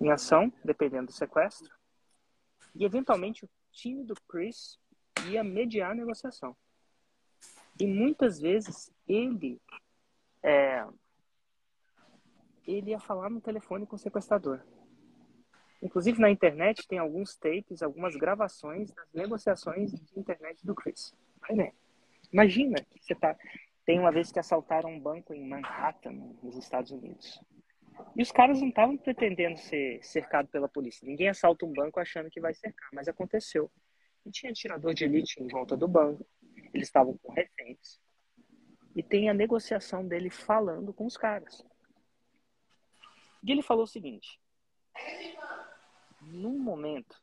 em 0.00 0.10
ação, 0.10 0.52
dependendo 0.62 1.06
do 1.06 1.12
sequestro, 1.12 1.72
e 2.74 2.84
eventualmente 2.84 3.46
o 3.46 3.50
time 3.72 4.04
do 4.04 4.14
Chris 4.28 4.78
ia 5.26 5.42
mediar 5.42 5.92
a 5.92 5.94
negociação. 5.94 6.56
E 7.78 7.86
muitas 7.86 8.40
vezes 8.40 8.92
ele 9.06 9.60
é, 10.42 10.84
ele 12.66 12.90
ia 12.90 12.98
falar 12.98 13.30
no 13.30 13.40
telefone 13.40 13.86
com 13.86 13.96
o 13.96 13.98
sequestrador. 13.98 14.60
Inclusive 15.80 16.20
na 16.20 16.30
internet 16.30 16.86
tem 16.88 16.98
alguns 16.98 17.36
tapes, 17.36 17.82
algumas 17.82 18.16
gravações 18.16 18.90
das 18.92 19.12
negociações 19.12 19.92
de 19.92 20.18
internet 20.18 20.66
do 20.66 20.74
Chris. 20.74 21.14
Imagina 22.32 22.76
que 22.90 23.04
você 23.04 23.14
tá. 23.14 23.36
Tem 23.86 23.98
uma 23.98 24.12
vez 24.12 24.30
que 24.30 24.38
assaltaram 24.38 24.90
um 24.90 25.00
banco 25.00 25.32
em 25.32 25.48
Manhattan, 25.48 26.12
nos 26.42 26.56
Estados 26.56 26.90
Unidos. 26.90 27.40
E 28.14 28.22
os 28.22 28.30
caras 28.30 28.60
não 28.60 28.68
estavam 28.68 28.96
pretendendo 28.96 29.56
ser 29.58 30.02
cercados 30.04 30.50
pela 30.50 30.68
polícia. 30.68 31.06
Ninguém 31.06 31.28
assalta 31.28 31.64
um 31.64 31.72
banco 31.72 31.98
achando 31.98 32.28
que 32.28 32.40
vai 32.40 32.52
cercar, 32.52 32.88
mas 32.92 33.08
aconteceu. 33.08 33.70
E 34.28 34.30
tinha 34.30 34.52
tirador 34.52 34.92
de 34.92 35.04
elite 35.04 35.42
em 35.42 35.48
volta 35.48 35.74
do 35.74 35.88
banco. 35.88 36.26
Eles 36.74 36.88
estavam 36.88 37.16
com 37.16 37.32
reféns. 37.32 37.98
E 38.94 39.02
tem 39.02 39.30
a 39.30 39.34
negociação 39.34 40.06
dele 40.06 40.28
falando 40.28 40.92
com 40.92 41.06
os 41.06 41.16
caras. 41.16 41.64
E 43.42 43.50
ele 43.50 43.62
falou 43.62 43.84
o 43.84 43.88
seguinte: 43.88 44.38
num 46.20 46.58
momento, 46.58 47.22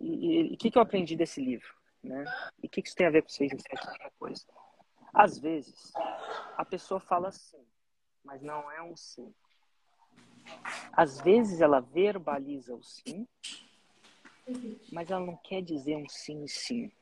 e 0.00 0.54
o 0.54 0.56
que, 0.56 0.70
que 0.70 0.78
eu 0.78 0.82
aprendi 0.82 1.14
desse 1.14 1.44
livro, 1.44 1.74
né? 2.02 2.24
E 2.62 2.66
o 2.66 2.70
que, 2.70 2.80
que 2.80 2.88
isso 2.88 2.96
tem 2.96 3.06
a 3.06 3.10
ver 3.10 3.22
com 3.22 3.28
vocês 3.28 3.52
outra 3.52 4.10
coisa? 4.18 4.46
Às 5.12 5.38
vezes, 5.38 5.92
a 6.56 6.64
pessoa 6.64 7.00
fala 7.00 7.30
sim, 7.32 7.66
mas 8.24 8.40
não 8.40 8.70
é 8.70 8.82
um 8.82 8.96
sim. 8.96 9.34
Às 10.92 11.20
vezes 11.20 11.60
ela 11.60 11.80
verbaliza 11.80 12.74
o 12.74 12.82
sim, 12.82 13.28
mas 14.92 15.10
ela 15.10 15.24
não 15.24 15.36
quer 15.36 15.62
dizer 15.62 15.96
um 15.96 16.08
sim 16.08 16.46
sim. 16.46 16.92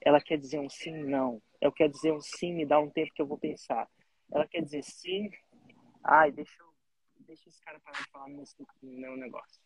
Ela 0.00 0.20
quer 0.20 0.38
dizer 0.38 0.58
um 0.58 0.68
sim 0.68 0.92
não. 1.04 1.40
Ela 1.60 1.72
quer 1.72 1.88
dizer 1.88 2.12
um 2.12 2.20
sim, 2.20 2.52
me 2.52 2.66
dá 2.66 2.78
um 2.78 2.90
tempo 2.90 3.12
que 3.14 3.22
eu 3.22 3.26
vou 3.26 3.38
pensar. 3.38 3.88
Ela 4.30 4.46
quer 4.46 4.62
dizer 4.62 4.82
sim, 4.82 5.30
ai, 6.04 6.32
deixa 6.32 6.60
eu 6.60 6.72
deixa 7.26 7.48
esse 7.48 7.60
cara 7.62 7.80
parar 7.80 7.98
de 7.98 8.10
falar 8.10 8.28
no 8.28 8.44
meu 8.82 9.16
negócio. 9.16 9.62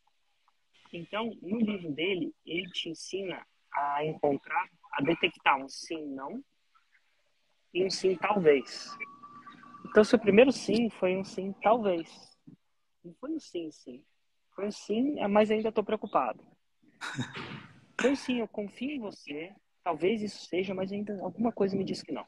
Então, 0.92 1.36
no 1.42 1.58
livro 1.58 1.90
dele, 1.92 2.32
ele 2.44 2.70
te 2.70 2.88
ensina 2.88 3.44
a 3.72 4.04
encontrar, 4.04 4.68
a 4.92 5.02
detectar 5.02 5.58
um 5.58 5.68
sim, 5.68 6.06
não 6.06 6.42
e 7.74 7.84
um 7.84 7.90
sim, 7.90 8.16
talvez. 8.16 8.96
Então, 9.86 10.04
seu 10.04 10.18
primeiro 10.18 10.52
sim 10.52 10.88
foi 10.90 11.16
um 11.16 11.24
sim, 11.24 11.52
talvez. 11.62 12.38
Não 13.04 13.12
foi 13.14 13.32
um 13.32 13.40
sim, 13.40 13.70
sim. 13.70 14.04
Foi 14.56 14.72
sim, 14.72 15.16
mas 15.28 15.50
ainda 15.50 15.68
estou 15.68 15.84
preocupado. 15.84 16.42
Foi 18.00 18.16
sim, 18.16 18.40
eu 18.40 18.48
confio 18.48 18.90
em 18.90 18.98
você. 18.98 19.54
Talvez 19.84 20.22
isso 20.22 20.46
seja, 20.46 20.74
mas 20.74 20.90
ainda 20.90 21.20
alguma 21.22 21.52
coisa 21.52 21.76
me 21.76 21.84
diz 21.84 22.02
que 22.02 22.10
não. 22.10 22.26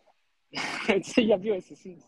você 1.02 1.26
já 1.26 1.36
viu 1.36 1.54
esse 1.54 1.74
sim? 1.74 1.98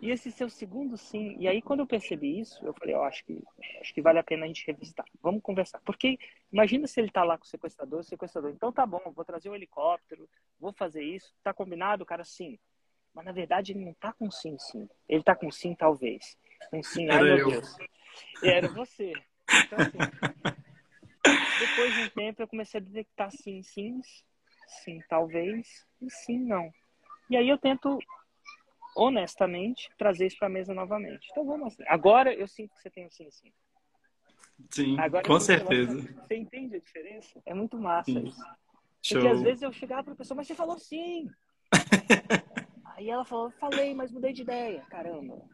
E 0.00 0.10
esse 0.10 0.32
seu 0.32 0.48
segundo 0.48 0.96
sim. 0.96 1.36
E 1.38 1.46
aí, 1.46 1.62
quando 1.62 1.80
eu 1.80 1.86
percebi 1.86 2.40
isso, 2.40 2.64
eu 2.64 2.72
falei, 2.74 2.94
eu 2.94 3.02
acho 3.02 3.24
que, 3.24 3.42
acho 3.80 3.94
que 3.94 4.02
vale 4.02 4.18
a 4.18 4.24
pena 4.24 4.44
a 4.44 4.46
gente 4.48 4.66
revisitar. 4.66 5.06
Vamos 5.22 5.42
conversar. 5.42 5.80
Porque 5.84 6.18
imagina 6.52 6.86
se 6.86 6.98
ele 7.00 7.10
tá 7.10 7.22
lá 7.22 7.36
com 7.38 7.44
o 7.44 7.48
sequestrador, 7.48 8.00
o 8.00 8.04
sequestrador, 8.04 8.50
então 8.50 8.72
tá 8.72 8.86
bom, 8.86 9.00
vou 9.14 9.24
trazer 9.24 9.48
um 9.50 9.54
helicóptero, 9.54 10.28
vou 10.58 10.72
fazer 10.72 11.02
isso. 11.02 11.34
Tá 11.42 11.52
combinado, 11.52 12.04
cara? 12.04 12.24
Sim. 12.24 12.58
Mas 13.14 13.24
na 13.24 13.32
verdade 13.32 13.72
ele 13.72 13.84
não 13.84 13.94
tá 13.94 14.12
com 14.12 14.30
sim, 14.30 14.58
sim. 14.58 14.88
Ele 15.08 15.22
tá 15.22 15.34
com 15.34 15.50
sim, 15.50 15.74
talvez. 15.74 16.36
Com 16.70 16.82
sim, 16.82 17.08
ai 17.08 17.16
Era 17.16 17.24
meu 17.24 17.38
eu. 17.38 17.50
Deus. 17.50 17.76
E 18.42 18.48
era 18.48 18.68
você. 18.68 19.12
Então, 19.66 19.80
assim, 19.80 19.98
depois 21.58 21.94
de 21.94 22.00
um 22.00 22.08
tempo 22.08 22.42
eu 22.42 22.48
comecei 22.48 22.80
a 22.80 22.82
detectar 22.82 23.30
sim, 23.30 23.62
sim, 23.62 24.00
sim, 24.84 25.02
talvez, 25.08 25.86
e 26.00 26.10
sim, 26.10 26.38
não. 26.38 26.70
E 27.30 27.36
aí 27.36 27.48
eu 27.48 27.58
tento 27.58 27.98
honestamente 28.96 29.90
trazer 29.98 30.26
isso 30.26 30.38
para 30.38 30.48
a 30.48 30.50
mesa 30.50 30.72
novamente. 30.72 31.28
Então 31.30 31.44
vamos. 31.44 31.76
Agora 31.86 32.32
eu 32.32 32.46
sinto 32.46 32.74
que 32.74 32.82
você 32.82 32.90
tem 32.90 33.06
um 33.06 33.10
sim, 33.10 33.30
sim. 33.30 33.52
Sim, 34.70 34.98
Agora 34.98 35.22
com 35.26 35.38
certeza. 35.38 36.00
Você, 36.00 36.12
você 36.14 36.36
entende 36.36 36.76
a 36.76 36.80
diferença? 36.80 37.42
É 37.44 37.52
muito 37.52 37.78
massa 37.78 38.10
Sim. 38.10 38.24
isso. 38.24 38.42
Show. 39.02 39.20
Porque 39.20 39.28
às 39.28 39.42
vezes 39.42 39.62
eu 39.62 39.72
chegava 39.72 40.02
para 40.02 40.12
a 40.14 40.16
pessoa, 40.16 40.36
mas 40.36 40.46
você 40.46 40.54
falou 40.54 40.78
sim. 40.78 41.30
Aí 42.96 43.10
ela 43.10 43.24
falou, 43.24 43.50
falei, 43.52 43.94
mas 43.94 44.10
mudei 44.10 44.32
de 44.32 44.42
ideia. 44.42 44.82
Caramba. 44.88 45.46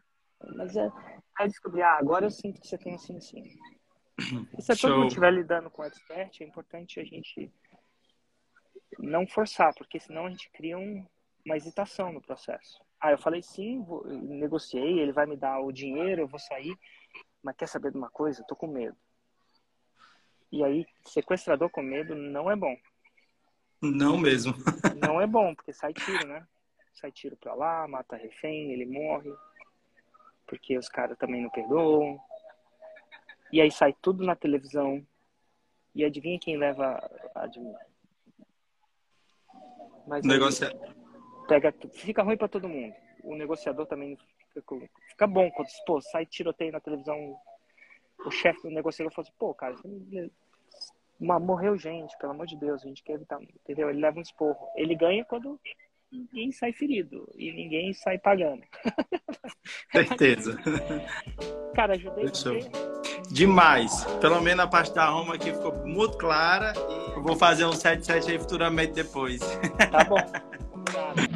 Mas 0.55 0.75
é. 0.75 0.89
Aí 1.37 1.45
eu 1.45 1.47
descobri, 1.47 1.81
ah, 1.81 1.97
agora 1.97 2.25
eu 2.25 2.31
sinto 2.31 2.61
que 2.61 2.67
você 2.67 2.77
tem 2.77 2.93
um 2.93 2.97
sim, 2.97 3.19
sim. 3.19 3.43
E 4.57 4.61
se 4.61 4.67
todo 4.67 4.77
Show. 4.77 4.97
mundo 4.97 5.07
estiver 5.07 5.31
lidando 5.33 5.69
com 5.69 5.83
expert, 5.83 6.41
é 6.41 6.45
importante 6.45 6.99
a 6.99 7.03
gente 7.03 7.51
não 8.99 9.25
forçar, 9.27 9.73
porque 9.75 9.99
senão 9.99 10.27
a 10.27 10.29
gente 10.29 10.49
cria 10.51 10.77
um- 10.77 11.05
uma 11.45 11.57
hesitação 11.57 12.11
no 12.13 12.21
processo. 12.21 12.83
Ah, 12.99 13.11
eu 13.11 13.17
falei 13.17 13.41
sim, 13.41 13.81
vou- 13.83 14.05
negociei, 14.07 14.99
ele 14.99 15.11
vai 15.11 15.25
me 15.25 15.35
dar 15.35 15.59
o 15.59 15.71
dinheiro, 15.71 16.21
eu 16.21 16.27
vou 16.27 16.39
sair, 16.39 16.77
mas 17.41 17.55
quer 17.55 17.67
saber 17.67 17.91
de 17.91 17.97
uma 17.97 18.09
coisa? 18.09 18.41
Eu 18.41 18.45
tô 18.47 18.55
com 18.55 18.67
medo. 18.67 18.95
E 20.51 20.63
aí, 20.63 20.85
sequestrador 21.07 21.69
com 21.71 21.81
medo 21.81 22.13
não 22.15 22.49
é 22.49 22.55
bom. 22.55 22.75
Não 23.81 24.17
mesmo. 24.17 24.53
Não 24.95 25.19
é 25.19 25.25
bom, 25.27 25.53
porque 25.55 25.73
sai 25.73 25.93
tiro, 25.93 26.25
né? 26.27 26.47
Sai 26.93 27.11
tiro 27.11 27.35
pra 27.35 27.55
lá, 27.55 27.87
mata 27.87 28.15
refém, 28.15 28.71
ele 28.71 28.85
morre. 28.85 29.33
Porque 30.53 30.77
os 30.77 30.87
caras 30.87 31.17
também 31.17 31.41
não 31.41 31.49
perdoam. 31.49 32.19
E 33.51 33.59
aí 33.59 33.71
sai 33.71 33.91
tudo 33.99 34.23
na 34.23 34.35
televisão. 34.35 35.03
E 35.95 36.05
adivinha 36.05 36.39
quem 36.39 36.57
leva. 36.57 36.99
Adivinha. 37.33 37.79
Mas 40.05 40.23
O 40.23 40.27
negócio 40.27 40.67
é. 40.67 40.71
pega, 41.47 41.73
fica 41.93 42.21
ruim 42.21 42.37
pra 42.37 42.47
todo 42.47 42.69
mundo. 42.69 42.93
O 43.23 43.33
negociador 43.35 43.87
também 43.87 44.15
fica, 44.53 44.75
fica 45.09 45.25
bom 45.25 45.49
quando 45.49 45.69
pô, 45.87 45.99
sai 46.01 46.23
tiroteio 46.27 46.71
na 46.71 46.79
televisão. 46.79 47.35
O 48.23 48.29
chefe 48.29 48.61
do 48.61 48.69
negociador 48.69 49.11
fala 49.11 49.27
assim, 49.27 49.37
pô, 49.39 49.55
cara, 49.55 49.75
você 49.75 49.87
não- 49.87 50.29
Ma- 51.19 51.39
morreu 51.39 51.75
gente, 51.77 52.15
pelo 52.19 52.33
amor 52.33 52.45
de 52.45 52.57
Deus, 52.57 52.83
a 52.83 52.87
gente 52.87 53.01
quer 53.01 53.13
evitar, 53.13 53.41
entendeu? 53.41 53.89
Ele 53.89 54.01
leva 54.01 54.19
um 54.19 54.21
esporro. 54.21 54.69
Ele 54.75 54.93
ganha 54.93 55.25
quando 55.25 55.59
ninguém 56.13 56.51
sai 56.51 56.71
ferido 56.71 57.27
e 57.35 57.51
ninguém 57.51 57.91
sai 57.93 58.19
pagando. 58.19 58.61
Certeza. 59.91 60.57
Cara, 61.75 61.93
ajudei 61.93 62.27
Fechou. 62.27 62.53
você. 62.61 62.71
Demais. 63.31 64.05
Pelo 64.21 64.39
menos 64.41 64.63
a 64.63 64.67
parte 64.67 64.93
da 64.93 65.07
Roma 65.07 65.35
aqui 65.35 65.51
ficou 65.51 65.73
muito 65.85 66.17
clara. 66.17 66.73
E 66.77 67.15
eu 67.15 67.23
vou 67.23 67.35
fazer 67.35 67.65
um 67.65 67.73
77 67.73 68.31
aí 68.31 68.39
futuramente 68.39 68.93
depois. 68.93 69.41
Tá 69.91 70.03
bom. 70.03 70.17